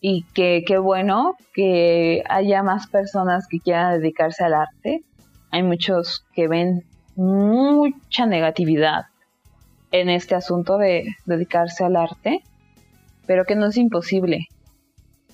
y 0.00 0.24
que 0.34 0.64
qué 0.66 0.78
bueno 0.78 1.36
que 1.52 2.22
haya 2.28 2.62
más 2.62 2.86
personas 2.86 3.46
que 3.46 3.60
quieran 3.60 3.98
dedicarse 3.98 4.44
al 4.44 4.54
arte. 4.54 5.04
Hay 5.50 5.62
muchos 5.62 6.24
que 6.34 6.48
ven 6.48 6.84
mucha 7.14 8.26
negatividad 8.26 9.06
en 9.90 10.08
este 10.08 10.34
asunto 10.34 10.78
de 10.78 11.16
dedicarse 11.24 11.84
al 11.84 11.96
arte, 11.96 12.42
pero 13.26 13.44
que 13.44 13.56
no 13.56 13.66
es 13.66 13.76
imposible, 13.76 14.46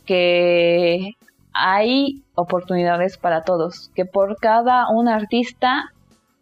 que 0.06 1.12
hay 1.52 2.22
oportunidades 2.34 3.18
para 3.18 3.42
todos, 3.42 3.90
que 3.94 4.04
por 4.04 4.38
cada 4.38 4.88
un 4.90 5.08
artista 5.08 5.92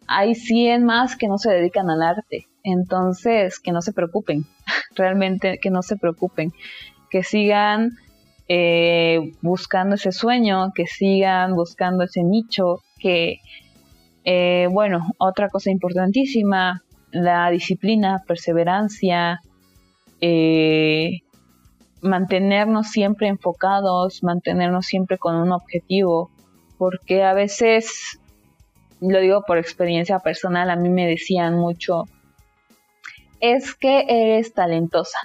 hay 0.07 0.35
100 0.35 0.83
más 0.83 1.15
que 1.15 1.27
no 1.27 1.37
se 1.37 1.51
dedican 1.51 1.89
al 1.89 2.01
arte. 2.01 2.47
Entonces, 2.63 3.59
que 3.59 3.71
no 3.71 3.81
se 3.81 3.93
preocupen, 3.93 4.45
realmente 4.95 5.57
que 5.61 5.69
no 5.69 5.81
se 5.81 5.97
preocupen, 5.97 6.51
que 7.09 7.23
sigan 7.23 7.91
eh, 8.47 9.33
buscando 9.41 9.95
ese 9.95 10.11
sueño, 10.11 10.71
que 10.75 10.85
sigan 10.85 11.55
buscando 11.55 12.03
ese 12.03 12.23
nicho, 12.23 12.81
que, 12.99 13.39
eh, 14.23 14.67
bueno, 14.71 15.07
otra 15.17 15.49
cosa 15.49 15.71
importantísima, 15.71 16.83
la 17.11 17.49
disciplina, 17.49 18.23
perseverancia, 18.27 19.41
eh, 20.21 21.19
mantenernos 22.01 22.87
siempre 22.87 23.27
enfocados, 23.27 24.23
mantenernos 24.23 24.85
siempre 24.85 25.17
con 25.17 25.35
un 25.35 25.51
objetivo, 25.51 26.31
porque 26.77 27.23
a 27.23 27.33
veces, 27.33 28.19
lo 28.99 29.19
digo 29.19 29.43
por 29.45 29.57
experiencia 29.57 30.19
personal, 30.19 30.69
a 30.69 30.75
mí 30.75 30.89
me 30.89 31.07
decían 31.07 31.55
mucho, 31.55 32.05
es 33.39 33.73
que 33.75 34.05
eres 34.07 34.53
talentosa, 34.53 35.19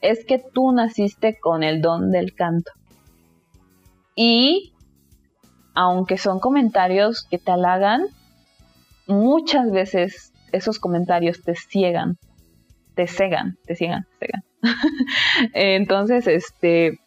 es 0.00 0.24
que 0.24 0.38
tú 0.38 0.72
naciste 0.72 1.38
con 1.38 1.62
el 1.62 1.80
don 1.80 2.10
del 2.10 2.34
canto. 2.34 2.72
Y 4.14 4.74
aunque 5.74 6.18
son 6.18 6.40
comentarios 6.40 7.26
que 7.30 7.38
te 7.38 7.52
halagan, 7.52 8.06
muchas 9.06 9.70
veces 9.70 10.29
esos 10.52 10.78
comentarios 10.78 11.42
te 11.42 11.54
ciegan, 11.54 12.18
te 12.94 13.06
cegan, 13.06 13.56
te 13.66 13.74
ciegan, 13.74 14.06
te 14.18 14.26
cegan. 14.26 14.42
Entonces, 15.54 16.26
este, 16.26 16.98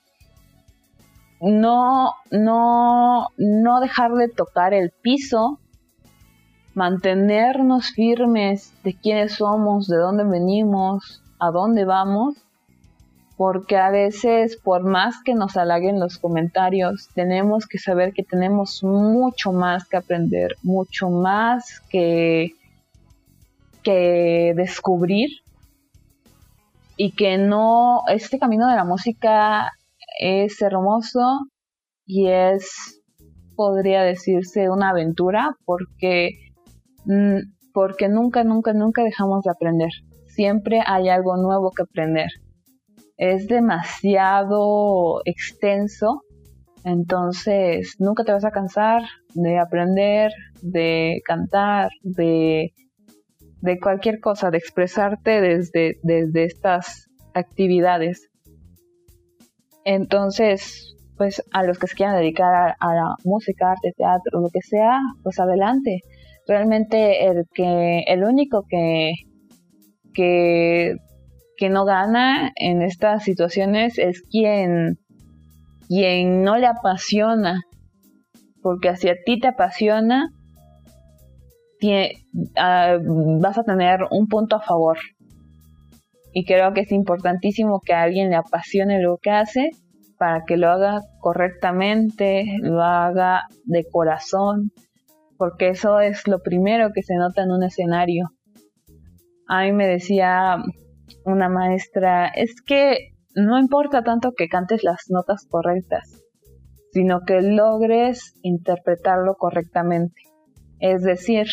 no, 1.41 2.13
no, 2.31 3.27
no 3.37 3.79
dejar 3.79 4.13
de 4.13 4.29
tocar 4.29 4.73
el 4.73 4.91
piso, 4.91 5.59
mantenernos 6.73 7.91
firmes 7.91 8.73
de 8.83 8.95
quiénes 8.95 9.33
somos, 9.33 9.87
de 9.87 9.97
dónde 9.97 10.23
venimos, 10.23 11.21
a 11.39 11.51
dónde 11.51 11.85
vamos, 11.85 12.35
porque 13.35 13.77
a 13.77 13.89
veces, 13.89 14.57
por 14.57 14.83
más 14.83 15.21
que 15.23 15.33
nos 15.33 15.57
halaguen 15.57 15.99
los 15.99 16.17
comentarios, 16.17 17.09
tenemos 17.13 17.67
que 17.67 17.77
saber 17.77 18.13
que 18.13 18.23
tenemos 18.23 18.83
mucho 18.83 19.51
más 19.51 19.87
que 19.87 19.97
aprender, 19.97 20.55
mucho 20.63 21.09
más 21.09 21.81
que, 21.89 22.53
que 23.83 24.53
descubrir 24.55 25.29
y 26.97 27.11
que 27.11 27.37
no, 27.37 28.01
este 28.07 28.39
camino 28.39 28.67
de 28.69 28.75
la 28.75 28.85
música 28.85 29.71
es 30.19 30.61
hermoso 30.61 31.39
y 32.05 32.27
es, 32.27 33.01
podría 33.55 34.03
decirse, 34.03 34.69
una 34.69 34.89
aventura 34.89 35.55
porque, 35.65 36.31
mm, 37.05 37.39
porque 37.73 38.09
nunca, 38.09 38.43
nunca, 38.43 38.73
nunca 38.73 39.03
dejamos 39.03 39.43
de 39.43 39.51
aprender. 39.51 39.89
Siempre 40.27 40.81
hay 40.85 41.09
algo 41.09 41.37
nuevo 41.37 41.71
que 41.71 41.83
aprender. 41.83 42.29
Es 43.17 43.47
demasiado 43.47 45.21
extenso, 45.25 46.21
entonces 46.83 47.95
nunca 47.99 48.23
te 48.23 48.33
vas 48.33 48.45
a 48.45 48.51
cansar 48.51 49.03
de 49.33 49.59
aprender, 49.59 50.31
de 50.61 51.21
cantar, 51.25 51.89
de 52.01 52.73
de 53.63 53.79
cualquier 53.79 54.19
cosa, 54.19 54.51
de 54.51 54.57
expresarte 54.57 55.39
desde, 55.39 55.95
desde 56.03 56.43
estas 56.43 57.07
actividades. 57.33 58.29
Entonces, 59.85 60.97
pues 61.15 61.41
a 61.53 61.63
los 61.63 61.79
que 61.79 61.87
se 61.87 61.95
quieran 61.95 62.17
dedicar 62.17 62.75
a, 62.77 62.93
la 62.93 63.15
música, 63.23 63.71
arte, 63.71 63.93
teatro, 63.95 64.41
lo 64.41 64.49
que 64.49 64.59
sea, 64.61 64.99
pues 65.23 65.39
adelante. 65.39 66.01
Realmente 66.45 67.25
el 67.25 67.45
que, 67.53 68.03
el 68.05 68.25
único 68.25 68.65
que, 68.69 69.13
que, 70.13 70.97
que 71.55 71.69
no 71.69 71.85
gana 71.85 72.51
en 72.57 72.81
estas 72.81 73.23
situaciones 73.23 73.97
es 73.97 74.23
quien, 74.23 74.97
quien 75.87 76.43
no 76.43 76.57
le 76.57 76.67
apasiona. 76.67 77.61
Porque 78.61 78.93
si 78.97 79.07
a 79.07 79.15
ti 79.25 79.39
te 79.39 79.47
apasiona, 79.47 80.27
Ah, 82.55 82.97
vas 83.01 83.57
a 83.57 83.63
tener 83.63 83.99
un 84.11 84.27
punto 84.27 84.55
a 84.55 84.61
favor. 84.61 84.97
Y 86.33 86.45
creo 86.45 86.73
que 86.73 86.81
es 86.81 86.91
importantísimo 86.91 87.79
que 87.79 87.93
a 87.93 88.01
alguien 88.03 88.29
le 88.29 88.35
apasione 88.35 89.01
lo 89.01 89.17
que 89.17 89.31
hace 89.31 89.69
para 90.17 90.45
que 90.45 90.57
lo 90.57 90.69
haga 90.69 91.01
correctamente, 91.19 92.45
lo 92.61 92.81
haga 92.81 93.41
de 93.65 93.85
corazón, 93.91 94.71
porque 95.37 95.69
eso 95.69 95.99
es 95.99 96.27
lo 96.27 96.41
primero 96.41 96.91
que 96.93 97.03
se 97.03 97.15
nota 97.15 97.43
en 97.43 97.51
un 97.51 97.63
escenario. 97.63 98.29
A 99.47 99.63
mí 99.63 99.73
me 99.73 99.87
decía 99.87 100.57
una 101.25 101.49
maestra, 101.49 102.27
es 102.27 102.61
que 102.61 103.13
no 103.35 103.59
importa 103.59 104.03
tanto 104.03 104.31
que 104.31 104.47
cantes 104.47 104.83
las 104.83 105.09
notas 105.09 105.45
correctas, 105.49 106.23
sino 106.91 107.21
que 107.25 107.41
logres 107.41 108.33
interpretarlo 108.43 109.35
correctamente. 109.35 110.21
Es 110.79 111.03
decir, 111.03 111.47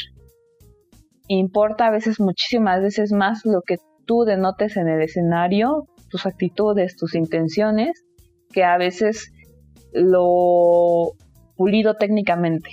importa 1.38 1.86
a 1.86 1.90
veces 1.90 2.20
muchísimas 2.20 2.82
veces 2.82 3.12
más 3.12 3.44
lo 3.44 3.62
que 3.62 3.76
tú 4.06 4.24
denotes 4.24 4.76
en 4.76 4.88
el 4.88 5.02
escenario, 5.02 5.86
tus 6.08 6.26
actitudes, 6.26 6.96
tus 6.96 7.14
intenciones, 7.14 8.04
que 8.52 8.64
a 8.64 8.76
veces 8.76 9.30
lo 9.92 11.12
pulido 11.56 11.94
técnicamente. 11.94 12.70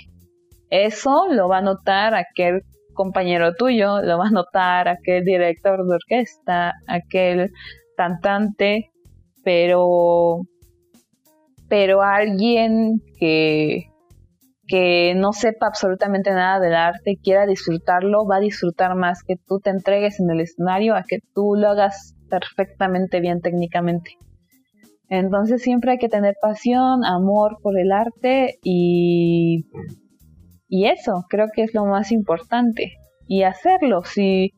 Eso 0.70 1.28
lo 1.30 1.48
va 1.48 1.58
a 1.58 1.62
notar 1.62 2.14
aquel 2.14 2.62
compañero 2.94 3.54
tuyo, 3.54 4.02
lo 4.02 4.18
va 4.18 4.26
a 4.26 4.30
notar 4.30 4.88
aquel 4.88 5.24
director 5.24 5.86
de 5.86 5.94
orquesta, 5.94 6.74
aquel 6.88 7.52
cantante, 7.96 8.90
pero 9.44 10.40
pero 11.68 12.02
alguien 12.02 13.00
que 13.18 13.84
que 14.68 15.14
no 15.16 15.32
sepa 15.32 15.66
absolutamente 15.66 16.30
nada 16.30 16.60
del 16.60 16.74
arte, 16.74 17.18
quiera 17.22 17.46
disfrutarlo, 17.46 18.26
va 18.26 18.36
a 18.36 18.40
disfrutar 18.40 18.94
más 18.94 19.22
que 19.26 19.36
tú 19.46 19.58
te 19.60 19.70
entregues 19.70 20.20
en 20.20 20.30
el 20.30 20.40
escenario 20.40 20.94
a 20.94 21.04
que 21.08 21.18
tú 21.34 21.54
lo 21.56 21.68
hagas 21.68 22.14
perfectamente 22.28 23.20
bien 23.20 23.40
técnicamente. 23.40 24.12
Entonces 25.08 25.62
siempre 25.62 25.92
hay 25.92 25.98
que 25.98 26.10
tener 26.10 26.34
pasión, 26.40 27.02
amor 27.04 27.56
por 27.62 27.78
el 27.78 27.92
arte 27.92 28.58
y, 28.62 29.64
y 30.68 30.84
eso 30.84 31.24
creo 31.30 31.46
que 31.54 31.62
es 31.62 31.72
lo 31.72 31.86
más 31.86 32.12
importante. 32.12 32.92
Y 33.26 33.44
hacerlo, 33.44 34.02
si, 34.04 34.52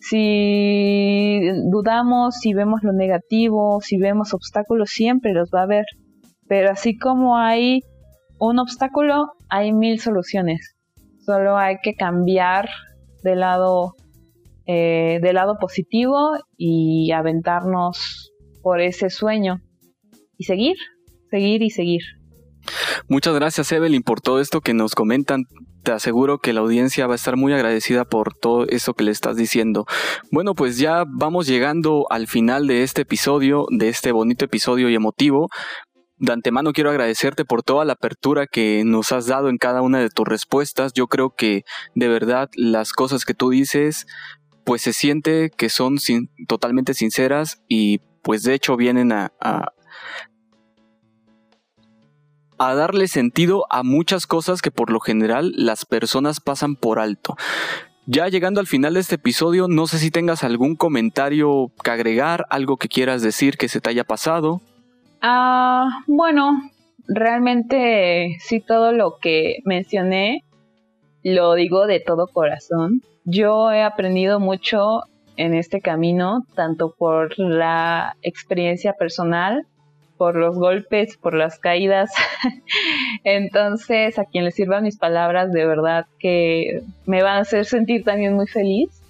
si 0.00 1.40
dudamos, 1.72 2.36
si 2.36 2.54
vemos 2.54 2.84
lo 2.84 2.92
negativo, 2.92 3.80
si 3.80 3.98
vemos 3.98 4.32
obstáculos, 4.32 4.90
siempre 4.90 5.32
los 5.32 5.50
va 5.52 5.60
a 5.60 5.64
haber. 5.64 5.86
Pero 6.48 6.70
así 6.70 6.96
como 6.96 7.36
hay 7.36 7.80
un 8.38 8.58
obstáculo, 8.58 9.32
hay 9.48 9.72
mil 9.72 10.00
soluciones. 10.00 10.76
Solo 11.24 11.56
hay 11.56 11.76
que 11.82 11.94
cambiar 11.94 12.68
de 13.22 13.36
lado, 13.36 13.94
eh, 14.66 15.18
del 15.22 15.34
lado 15.34 15.58
positivo 15.58 16.32
y 16.56 17.10
aventarnos 17.12 18.32
por 18.62 18.80
ese 18.80 19.10
sueño 19.10 19.60
y 20.38 20.44
seguir, 20.44 20.76
seguir 21.30 21.62
y 21.62 21.70
seguir. 21.70 22.02
Muchas 23.08 23.34
gracias 23.34 23.70
Evelyn 23.72 24.02
por 24.02 24.20
todo 24.20 24.40
esto 24.40 24.60
que 24.60 24.74
nos 24.74 24.94
comentan. 24.94 25.44
Te 25.82 25.92
aseguro 25.92 26.38
que 26.38 26.52
la 26.52 26.60
audiencia 26.60 27.06
va 27.06 27.12
a 27.12 27.16
estar 27.16 27.36
muy 27.36 27.52
agradecida 27.52 28.04
por 28.04 28.34
todo 28.34 28.66
eso 28.66 28.94
que 28.94 29.04
le 29.04 29.12
estás 29.12 29.36
diciendo. 29.36 29.86
Bueno, 30.32 30.54
pues 30.54 30.78
ya 30.78 31.04
vamos 31.06 31.46
llegando 31.46 32.06
al 32.10 32.26
final 32.26 32.66
de 32.66 32.82
este 32.82 33.02
episodio, 33.02 33.66
de 33.70 33.88
este 33.88 34.10
bonito 34.10 34.44
episodio 34.44 34.88
y 34.90 34.96
emotivo. 34.96 35.48
De 36.18 36.32
antemano 36.32 36.72
quiero 36.72 36.90
agradecerte 36.90 37.44
por 37.44 37.62
toda 37.62 37.84
la 37.84 37.94
apertura 37.94 38.46
que 38.46 38.82
nos 38.84 39.12
has 39.12 39.26
dado 39.26 39.48
en 39.50 39.58
cada 39.58 39.82
una 39.82 39.98
de 39.98 40.08
tus 40.08 40.26
respuestas. 40.26 40.92
Yo 40.94 41.08
creo 41.08 41.34
que 41.34 41.64
de 41.94 42.08
verdad 42.08 42.48
las 42.54 42.92
cosas 42.92 43.24
que 43.24 43.34
tú 43.34 43.50
dices 43.50 44.06
pues 44.64 44.82
se 44.82 44.92
siente 44.92 45.50
que 45.50 45.68
son 45.68 45.98
totalmente 46.48 46.92
sinceras 46.94 47.62
y 47.68 48.00
pues 48.22 48.42
de 48.42 48.54
hecho 48.54 48.76
vienen 48.76 49.12
a, 49.12 49.32
a 52.58 52.74
darle 52.74 53.06
sentido 53.08 53.66
a 53.70 53.82
muchas 53.82 54.26
cosas 54.26 54.62
que 54.62 54.70
por 54.70 54.90
lo 54.90 55.00
general 55.00 55.52
las 55.56 55.84
personas 55.84 56.40
pasan 56.40 56.76
por 56.76 56.98
alto. 56.98 57.36
Ya 58.06 58.28
llegando 58.28 58.60
al 58.60 58.66
final 58.66 58.94
de 58.94 59.00
este 59.00 59.16
episodio, 59.16 59.66
no 59.68 59.86
sé 59.86 59.98
si 59.98 60.10
tengas 60.10 60.44
algún 60.44 60.76
comentario 60.76 61.72
que 61.82 61.90
agregar, 61.90 62.46
algo 62.50 62.76
que 62.76 62.88
quieras 62.88 63.20
decir 63.20 63.56
que 63.56 63.68
se 63.68 63.80
te 63.80 63.90
haya 63.90 64.04
pasado. 64.04 64.62
Ah, 65.20 65.88
bueno, 66.06 66.52
realmente 67.08 68.36
sí 68.40 68.60
todo 68.60 68.92
lo 68.92 69.18
que 69.18 69.58
mencioné 69.64 70.42
lo 71.22 71.54
digo 71.54 71.86
de 71.86 72.00
todo 72.00 72.28
corazón. 72.28 73.02
Yo 73.24 73.72
he 73.72 73.82
aprendido 73.82 74.38
mucho 74.38 75.02
en 75.36 75.54
este 75.54 75.80
camino, 75.80 76.46
tanto 76.54 76.94
por 76.96 77.38
la 77.38 78.16
experiencia 78.22 78.92
personal 78.92 79.66
por 80.16 80.36
los 80.36 80.56
golpes, 80.56 81.16
por 81.16 81.34
las 81.34 81.58
caídas. 81.58 82.10
Entonces, 83.24 84.18
a 84.18 84.24
quien 84.24 84.44
le 84.44 84.50
sirvan 84.50 84.84
mis 84.84 84.98
palabras, 84.98 85.52
de 85.52 85.66
verdad 85.66 86.06
que 86.18 86.82
me 87.04 87.22
van 87.22 87.38
a 87.38 87.40
hacer 87.40 87.64
sentir 87.64 88.04
también 88.04 88.34
muy 88.34 88.46
feliz, 88.46 89.02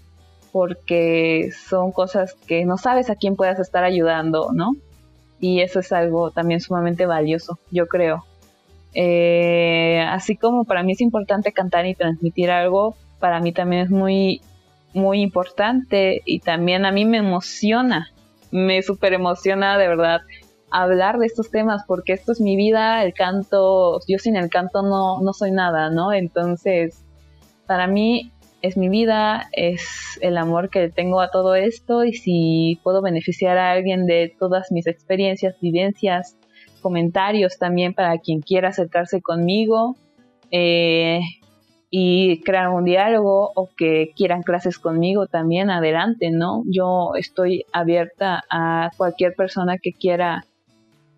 porque 0.52 1.50
son 1.68 1.92
cosas 1.92 2.34
que 2.46 2.64
no 2.64 2.78
sabes 2.78 3.10
a 3.10 3.16
quién 3.16 3.36
puedas 3.36 3.58
estar 3.58 3.84
ayudando, 3.84 4.50
¿no? 4.54 4.72
Y 5.40 5.60
eso 5.60 5.80
es 5.80 5.92
algo 5.92 6.30
también 6.30 6.60
sumamente 6.60 7.06
valioso, 7.06 7.58
yo 7.70 7.86
creo. 7.86 8.24
Eh, 8.94 10.04
así 10.08 10.36
como 10.36 10.64
para 10.64 10.82
mí 10.82 10.92
es 10.92 11.00
importante 11.00 11.52
cantar 11.52 11.86
y 11.86 11.94
transmitir 11.94 12.50
algo, 12.50 12.96
para 13.18 13.40
mí 13.40 13.52
también 13.52 13.82
es 13.82 13.90
muy, 13.90 14.40
muy 14.94 15.20
importante 15.20 16.22
y 16.24 16.40
también 16.40 16.86
a 16.86 16.92
mí 16.92 17.04
me 17.04 17.18
emociona, 17.18 18.10
me 18.50 18.82
super 18.82 19.12
emociona 19.12 19.76
de 19.76 19.88
verdad 19.88 20.20
hablar 20.70 21.18
de 21.18 21.26
estos 21.26 21.50
temas 21.50 21.82
porque 21.86 22.12
esto 22.12 22.32
es 22.32 22.40
mi 22.40 22.56
vida, 22.56 23.04
el 23.04 23.12
canto, 23.12 24.00
yo 24.08 24.18
sin 24.18 24.36
el 24.36 24.48
canto 24.48 24.82
no, 24.82 25.20
no 25.20 25.32
soy 25.32 25.50
nada, 25.50 25.90
¿no? 25.90 26.12
Entonces, 26.12 27.04
para 27.66 27.86
mí 27.86 28.32
es 28.66 28.76
mi 28.76 28.88
vida, 28.88 29.48
es 29.52 30.18
el 30.20 30.36
amor 30.36 30.70
que 30.70 30.88
tengo 30.88 31.20
a 31.20 31.30
todo 31.30 31.54
esto 31.54 32.04
y 32.04 32.12
si 32.12 32.80
puedo 32.82 33.02
beneficiar 33.02 33.58
a 33.58 33.70
alguien 33.70 34.06
de 34.06 34.34
todas 34.38 34.72
mis 34.72 34.86
experiencias, 34.86 35.58
vivencias, 35.60 36.36
comentarios 36.82 37.58
también 37.58 37.94
para 37.94 38.18
quien 38.18 38.40
quiera 38.40 38.68
acercarse 38.68 39.22
conmigo 39.22 39.96
eh, 40.50 41.20
y 41.90 42.42
crear 42.42 42.68
un 42.68 42.84
diálogo 42.84 43.50
o 43.54 43.70
que 43.76 44.12
quieran 44.16 44.42
clases 44.42 44.78
conmigo 44.78 45.26
también, 45.26 45.70
adelante, 45.70 46.30
¿no? 46.30 46.62
Yo 46.66 47.12
estoy 47.16 47.64
abierta 47.72 48.42
a 48.50 48.90
cualquier 48.96 49.34
persona 49.34 49.78
que 49.78 49.92
quiera 49.92 50.44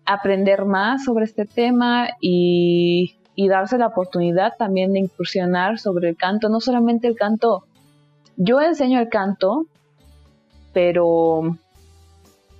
aprender 0.05 0.65
más 0.65 1.03
sobre 1.03 1.25
este 1.25 1.45
tema 1.45 2.09
y, 2.21 3.18
darse 3.47 3.77
la 3.77 3.87
oportunidad 3.87 4.53
también 4.57 4.93
de 4.93 4.99
incursionar 4.99 5.79
sobre 5.79 6.09
el 6.09 6.17
canto, 6.17 6.49
no 6.49 6.59
solamente 6.59 7.07
el 7.07 7.15
canto, 7.15 7.63
yo 8.35 8.61
enseño 8.61 8.99
el 8.99 9.09
canto, 9.09 9.65
pero 10.73 11.57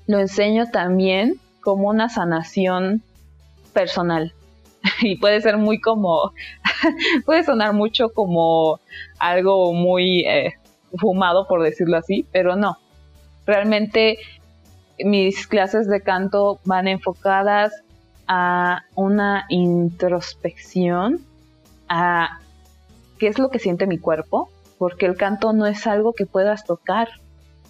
lo 0.07 0.19
enseño 0.19 0.69
también 0.71 1.39
como 1.61 1.87
una 1.89 2.09
sanación 2.09 3.03
personal. 3.73 4.33
Y 5.01 5.17
puede 5.17 5.41
ser 5.41 5.57
muy 5.57 5.79
como, 5.79 6.33
puede 7.25 7.43
sonar 7.43 7.73
mucho 7.73 8.09
como 8.09 8.79
algo 9.19 9.73
muy 9.73 10.21
eh, 10.21 10.53
fumado, 10.97 11.47
por 11.47 11.61
decirlo 11.61 11.97
así, 11.97 12.25
pero 12.31 12.55
no. 12.55 12.77
Realmente 13.45 14.17
mis 14.99 15.47
clases 15.47 15.87
de 15.87 16.01
canto 16.01 16.59
van 16.65 16.87
enfocadas 16.87 17.73
a 18.31 18.83
una 18.93 19.45
introspección, 19.49 21.19
a 21.89 22.39
qué 23.17 23.27
es 23.27 23.39
lo 23.39 23.49
que 23.49 23.57
siente 23.57 23.87
mi 23.87 23.97
cuerpo, 23.97 24.49
porque 24.77 25.07
el 25.07 25.17
canto 25.17 25.51
no 25.51 25.65
es 25.65 25.87
algo 25.87 26.13
que 26.13 26.27
puedas 26.27 26.63
tocar. 26.63 27.09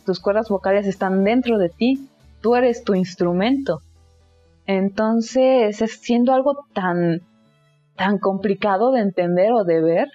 Tus 0.05 0.19
cuerdas 0.19 0.49
vocales 0.49 0.85
están 0.85 1.23
dentro 1.23 1.57
de 1.57 1.69
ti, 1.69 2.09
tú 2.41 2.57
eres 2.57 2.83
tu 2.83 2.93
instrumento. 2.93 3.81
Entonces, 4.65 5.77
siendo 6.01 6.33
algo 6.33 6.65
tan, 6.73 7.21
tan 7.95 8.17
complicado 8.19 8.91
de 8.91 8.99
entender 8.99 9.53
o 9.53 9.63
de 9.63 9.81
ver, 9.81 10.09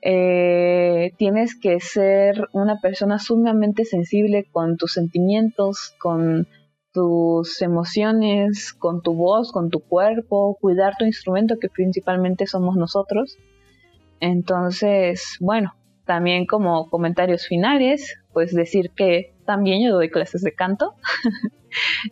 eh, 0.00 1.12
tienes 1.18 1.54
que 1.60 1.78
ser 1.78 2.48
una 2.52 2.80
persona 2.80 3.18
sumamente 3.18 3.84
sensible 3.84 4.46
con 4.50 4.78
tus 4.78 4.94
sentimientos, 4.94 5.94
con 6.00 6.48
tus 6.92 7.62
emociones, 7.62 8.72
con 8.72 9.02
tu 9.02 9.14
voz, 9.14 9.52
con 9.52 9.70
tu 9.70 9.80
cuerpo, 9.80 10.56
cuidar 10.60 10.94
tu 10.98 11.04
instrumento 11.04 11.58
que 11.58 11.68
principalmente 11.68 12.46
somos 12.46 12.76
nosotros. 12.76 13.38
Entonces, 14.20 15.36
bueno, 15.40 15.74
también 16.04 16.46
como 16.46 16.88
comentarios 16.90 17.46
finales, 17.46 18.18
pues 18.32 18.54
decir 18.54 18.90
que 18.90 19.34
también 19.46 19.84
yo 19.84 19.94
doy 19.94 20.10
clases 20.10 20.42
de 20.42 20.54
canto. 20.54 20.94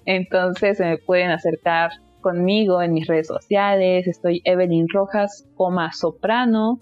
Entonces 0.07 0.81
me 0.81 0.99
pueden 0.99 1.31
acercar 1.31 1.93
conmigo 2.21 2.83
en 2.83 2.93
mis 2.93 3.07
redes 3.07 3.29
sociales. 3.29 4.07
Estoy 4.07 4.43
Evelyn 4.45 4.87
Rojas, 4.89 5.49
coma 5.55 5.93
soprano. 5.93 6.81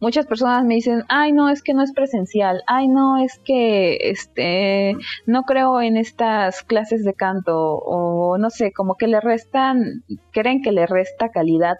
muchas 0.00 0.26
personas 0.26 0.64
me 0.64 0.74
dicen, 0.74 1.04
ay 1.08 1.32
no, 1.32 1.48
es 1.50 1.62
que 1.62 1.74
no 1.74 1.82
es 1.82 1.92
presencial, 1.92 2.62
ay 2.66 2.88
no, 2.88 3.18
es 3.18 3.38
que 3.38 4.10
este 4.10 4.96
no 5.26 5.42
creo 5.42 5.80
en 5.80 5.96
estas 5.96 6.62
clases 6.62 7.04
de 7.04 7.14
canto 7.14 7.56
o 7.56 8.38
no 8.38 8.50
sé, 8.50 8.72
como 8.72 8.96
que 8.96 9.06
le 9.06 9.20
restan, 9.20 10.02
creen 10.32 10.62
que 10.62 10.72
le 10.72 10.86
resta 10.86 11.28
calidad 11.30 11.76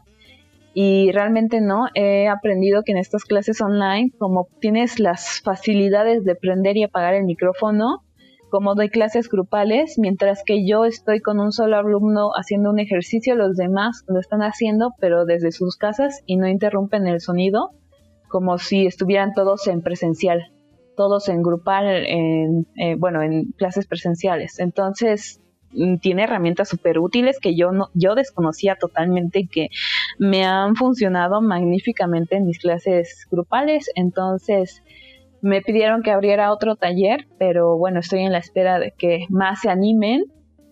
y 0.73 1.11
realmente 1.13 1.61
no, 1.61 1.89
he 1.95 2.29
aprendido 2.29 2.83
que 2.85 2.93
en 2.93 2.99
estas 2.99 3.25
clases 3.25 3.61
online, 3.61 4.13
como 4.19 4.47
tienes 4.61 5.01
las 5.01 5.41
facilidades 5.43 6.25
de 6.25 6.37
prender 6.37 6.77
y 6.77 6.85
apagar 6.85 7.15
el 7.15 7.25
micrófono, 7.25 8.05
como 8.51 8.75
doy 8.75 8.91
clases 8.91 9.29
grupales, 9.29 9.99
mientras 9.99 10.43
que 10.45 10.67
yo 10.67 10.85
estoy 10.85 11.21
con 11.21 11.41
un 11.41 11.53
solo 11.53 11.77
alumno 11.77 12.31
haciendo 12.35 12.71
un 12.71 12.79
ejercicio, 12.79 13.35
los 13.35 13.57
demás 13.57 14.05
lo 14.09 14.21
están 14.21 14.43
haciendo, 14.43 14.93
pero 14.99 15.25
desde 15.25 15.53
sus 15.53 15.77
casas 15.77 16.23
y 16.27 16.37
no 16.37 16.49
interrumpen 16.49 17.07
el 17.07 17.21
sonido, 17.21 17.71
como 18.29 18.59
si 18.59 18.87
estuvieran 18.87 19.33
todos 19.35 19.67
en 19.67 19.83
presencial, 19.83 20.53
todos 20.97 21.29
en 21.29 21.43
grupal, 21.43 21.87
en, 21.87 22.67
eh, 22.77 22.97
bueno, 22.97 23.23
en 23.23 23.53
clases 23.53 23.87
presenciales. 23.87 24.59
Entonces, 24.59 25.41
Mm, 25.73 25.99
tiene 25.99 26.25
herramientas 26.25 26.69
súper 26.69 26.99
útiles 26.99 27.39
que 27.41 27.55
yo 27.55 27.71
no, 27.71 27.91
yo 27.95 28.15
desconocía 28.15 28.75
totalmente 28.77 29.41
y 29.41 29.47
que 29.47 29.69
me 30.19 30.45
han 30.45 30.75
funcionado 30.75 31.41
magníficamente 31.41 32.37
en 32.37 32.47
mis 32.47 32.59
clases 32.59 33.27
grupales. 33.31 33.91
Entonces 33.95 34.83
me 35.43 35.63
pidieron 35.63 36.03
que 36.03 36.11
abriera 36.11 36.53
otro 36.53 36.77
taller, 36.77 37.27
pero 37.39 37.77
bueno, 37.77 38.01
estoy 38.01 38.21
en 38.21 38.33
la 38.33 38.39
espera 38.39 38.79
de 38.79 38.93
que 38.97 39.27
más 39.31 39.61
se 39.61 39.71
animen 39.71 40.25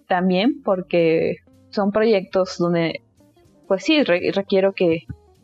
también 0.06 0.62
porque 0.62 1.36
son 1.70 1.92
proyectos 1.92 2.56
donde 2.58 3.02
pues 3.68 3.84
sí, 3.84 4.02
requiero 4.02 4.72
que, 4.72 5.02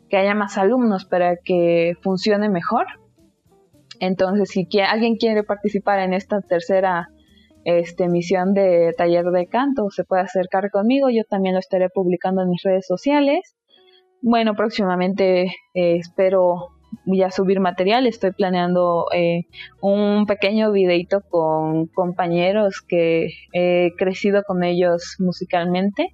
que 0.09 0.17
haya 0.17 0.33
más 0.33 0.57
alumnos 0.57 1.05
para 1.05 1.37
que 1.37 1.93
funcione 2.01 2.49
mejor. 2.49 2.87
Entonces, 3.99 4.49
si 4.49 4.67
alguien 4.81 5.15
quiere 5.15 5.43
participar 5.43 5.99
en 5.99 6.13
esta 6.13 6.41
tercera 6.41 7.07
este, 7.63 8.05
emisión 8.05 8.53
de 8.53 8.93
taller 8.97 9.25
de 9.25 9.47
canto, 9.47 9.89
se 9.91 10.03
puede 10.03 10.23
acercar 10.23 10.69
conmigo, 10.71 11.09
yo 11.09 11.23
también 11.29 11.53
lo 11.53 11.59
estaré 11.59 11.89
publicando 11.89 12.41
en 12.41 12.49
mis 12.49 12.63
redes 12.63 12.85
sociales. 12.87 13.55
Bueno, 14.21 14.55
próximamente 14.55 15.43
eh, 15.75 15.97
espero 15.97 16.74
ya 17.05 17.31
subir 17.31 17.59
material, 17.59 18.07
estoy 18.07 18.31
planeando 18.31 19.07
eh, 19.13 19.45
un 19.81 20.25
pequeño 20.25 20.71
videito 20.71 21.21
con 21.21 21.87
compañeros 21.87 22.81
que 22.87 23.33
he 23.53 23.91
crecido 23.97 24.43
con 24.43 24.63
ellos 24.63 25.15
musicalmente, 25.19 26.13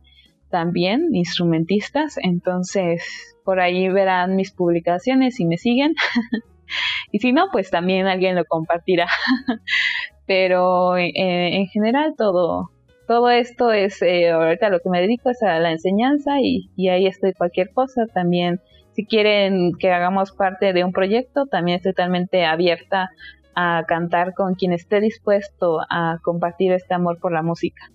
también 0.49 1.09
instrumentistas, 1.13 2.17
entonces 2.21 3.03
por 3.45 3.59
ahí 3.59 3.89
verán 3.89 4.35
mis 4.35 4.51
publicaciones 4.51 5.39
y 5.39 5.45
me 5.45 5.57
siguen. 5.57 5.93
y 7.11 7.19
si 7.19 7.31
no, 7.31 7.47
pues 7.51 7.69
también 7.69 8.07
alguien 8.07 8.35
lo 8.35 8.45
compartirá. 8.45 9.07
pero 10.25 10.95
eh, 10.97 11.11
en 11.15 11.67
general 11.67 12.13
todo, 12.17 12.69
todo 13.05 13.29
esto 13.29 13.73
es, 13.73 14.01
eh, 14.01 14.29
ahorita 14.29 14.69
lo 14.69 14.79
que 14.79 14.89
me 14.89 15.01
dedico 15.01 15.29
es 15.29 15.43
a 15.43 15.59
la 15.59 15.71
enseñanza 15.71 16.39
y, 16.39 16.69
ahí 16.87 17.07
estoy 17.07 17.33
cualquier 17.33 17.71
cosa. 17.73 18.05
También, 18.13 18.61
si 18.93 19.05
quieren 19.05 19.73
que 19.79 19.91
hagamos 19.91 20.31
parte 20.31 20.73
de 20.73 20.83
un 20.83 20.91
proyecto, 20.91 21.45
también 21.45 21.77
estoy 21.77 21.93
totalmente 21.93 22.45
abierta 22.45 23.09
a 23.55 23.83
cantar 23.87 24.33
con 24.33 24.55
quien 24.55 24.73
esté 24.73 25.01
dispuesto 25.01 25.79
a 25.89 26.19
compartir 26.23 26.71
este 26.71 26.93
amor 26.93 27.19
por 27.19 27.31
la 27.31 27.41
música. 27.41 27.91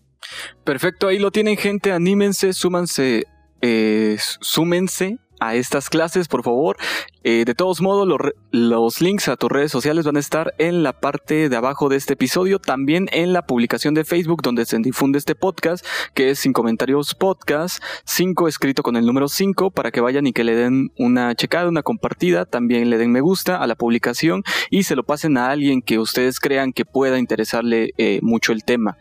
Perfecto, 0.64 1.08
ahí 1.08 1.18
lo 1.18 1.30
tienen 1.30 1.56
gente, 1.56 1.92
anímense, 1.92 2.52
súmanse, 2.52 3.24
eh, 3.60 4.16
súmense 4.18 5.18
a 5.40 5.54
estas 5.54 5.90
clases, 5.90 6.28
por 6.28 6.42
favor. 6.42 6.76
Eh, 7.24 7.44
de 7.44 7.54
todos 7.54 7.80
modos, 7.80 8.06
los 8.52 9.00
links 9.00 9.28
a 9.28 9.36
tus 9.36 9.50
redes 9.50 9.72
sociales 9.72 10.04
van 10.04 10.16
a 10.16 10.20
estar 10.20 10.54
en 10.58 10.82
la 10.82 11.00
parte 11.00 11.48
de 11.48 11.56
abajo 11.56 11.88
de 11.88 11.96
este 11.96 12.12
episodio, 12.12 12.60
también 12.60 13.08
en 13.10 13.32
la 13.32 13.42
publicación 13.46 13.94
de 13.94 14.04
Facebook 14.04 14.42
donde 14.42 14.64
se 14.64 14.78
difunde 14.78 15.18
este 15.18 15.34
podcast, 15.34 15.84
que 16.14 16.30
es 16.30 16.38
Sin 16.38 16.52
Comentarios 16.52 17.14
Podcast, 17.14 17.82
5 18.04 18.46
escrito 18.46 18.82
con 18.82 18.96
el 18.96 19.06
número 19.06 19.26
5, 19.26 19.72
para 19.72 19.90
que 19.90 20.00
vayan 20.00 20.26
y 20.26 20.32
que 20.32 20.44
le 20.44 20.54
den 20.54 20.92
una 20.98 21.34
checada, 21.34 21.68
una 21.68 21.82
compartida, 21.82 22.44
también 22.44 22.90
le 22.90 22.98
den 22.98 23.10
me 23.10 23.20
gusta 23.20 23.56
a 23.56 23.66
la 23.66 23.74
publicación 23.74 24.42
y 24.70 24.82
se 24.82 24.96
lo 24.96 25.04
pasen 25.04 25.36
a 25.38 25.50
alguien 25.50 25.82
que 25.82 25.98
ustedes 25.98 26.38
crean 26.38 26.72
que 26.72 26.84
pueda 26.84 27.18
interesarle 27.18 27.90
eh, 27.98 28.20
mucho 28.22 28.52
el 28.52 28.64
tema. 28.64 28.98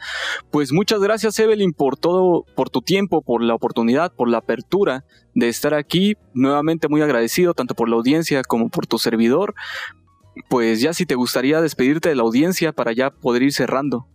Pues 0.51 0.71
muchas 0.71 0.99
gracias 0.99 1.37
Evelyn 1.39 1.73
por 1.73 1.97
todo, 1.97 2.45
por 2.55 2.69
tu 2.69 2.81
tiempo, 2.81 3.21
por 3.21 3.43
la 3.43 3.55
oportunidad, 3.55 4.13
por 4.13 4.29
la 4.29 4.37
apertura 4.37 5.03
de 5.35 5.49
estar 5.49 5.73
aquí. 5.73 6.17
Nuevamente 6.33 6.87
muy 6.87 7.01
agradecido 7.01 7.53
tanto 7.53 7.75
por 7.75 7.87
la 7.87 7.97
audiencia 7.97 8.41
como 8.41 8.69
por 8.69 8.87
tu 8.87 8.97
servidor. 8.97 9.53
Pues 10.49 10.81
ya 10.81 10.93
si 10.93 11.05
te 11.05 11.15
gustaría 11.15 11.61
despedirte 11.61 12.09
de 12.09 12.15
la 12.15 12.23
audiencia 12.23 12.73
para 12.73 12.91
ya 12.93 13.11
poder 13.11 13.43
ir 13.43 13.53
cerrando. 13.53 14.07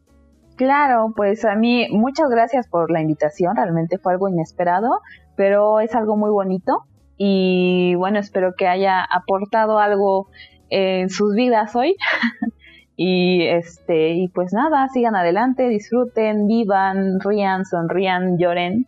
Claro, 0.57 1.15
pues 1.17 1.45
a 1.47 1.55
mí 1.55 1.89
muchas 1.91 2.29
gracias 2.29 2.69
por 2.69 2.91
la 2.91 3.01
invitación, 3.01 3.57
realmente 3.57 3.97
fue 3.97 4.13
algo 4.13 4.29
inesperado, 4.29 5.01
pero 5.35 5.81
es 5.81 5.95
algo 5.95 6.19
muy 6.19 6.29
bonito 6.29 6.85
y 7.17 7.95
bueno, 7.95 8.19
espero 8.19 8.53
que 8.55 8.67
haya 8.67 9.03
aportado 9.03 9.79
algo 9.79 10.29
en 10.69 11.09
sus 11.09 11.35
vidas 11.35 11.75
hoy. 11.75 11.97
y 12.97 13.47
este 13.47 14.11
y 14.11 14.29
pues 14.29 14.53
nada, 14.53 14.87
sigan 14.89 15.17
adelante, 15.17 15.67
disfruten, 15.71 16.47
vivan, 16.47 17.21
rían, 17.21 17.65
sonrían, 17.65 18.37
lloren 18.37 18.87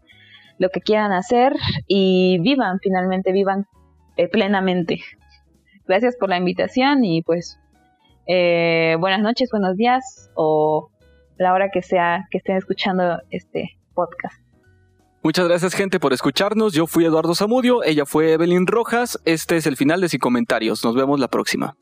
lo 0.63 0.71
que 0.71 0.81
quieran 0.81 1.13
hacer 1.13 1.55
y 1.89 2.39
vivan, 2.39 2.79
finalmente 2.81 3.33
vivan 3.33 3.67
eh, 4.17 4.29
plenamente. 4.29 5.01
Gracias 5.89 6.17
por 6.17 6.29
la 6.29 6.37
invitación 6.39 7.05
y 7.05 7.23
pues 7.23 7.59
eh, 8.29 8.97
buenas 9.01 9.21
noches, 9.21 9.51
buenos 9.51 9.77
días 9.77 10.31
o 10.35 10.89
la 11.37 11.53
hora 11.53 11.71
que 11.71 11.83
sea 11.83 12.29
que 12.31 12.39
estén 12.39 12.57
escuchando 12.57 13.19
este 13.31 13.77
podcast. 13.93 14.41
Muchas 15.25 15.49
gracias 15.49 15.75
gente 15.75 15.99
por 15.99 16.13
escucharnos. 16.13 16.73
Yo 16.75 16.87
fui 16.87 17.05
Eduardo 17.05 17.35
Zamudio, 17.35 17.83
ella 17.83 18.07
fue 18.07 18.33
Evelyn 18.33 18.69
Rojas. 18.69 19.19
Este 19.25 19.57
es 19.57 19.67
el 19.67 19.77
final 19.77 20.01
de 20.01 20.09
Sin 20.09 20.21
Comentarios. 20.21 20.85
Nos 20.85 20.95
vemos 20.95 21.19
la 21.19 21.27
próxima. 21.27 21.77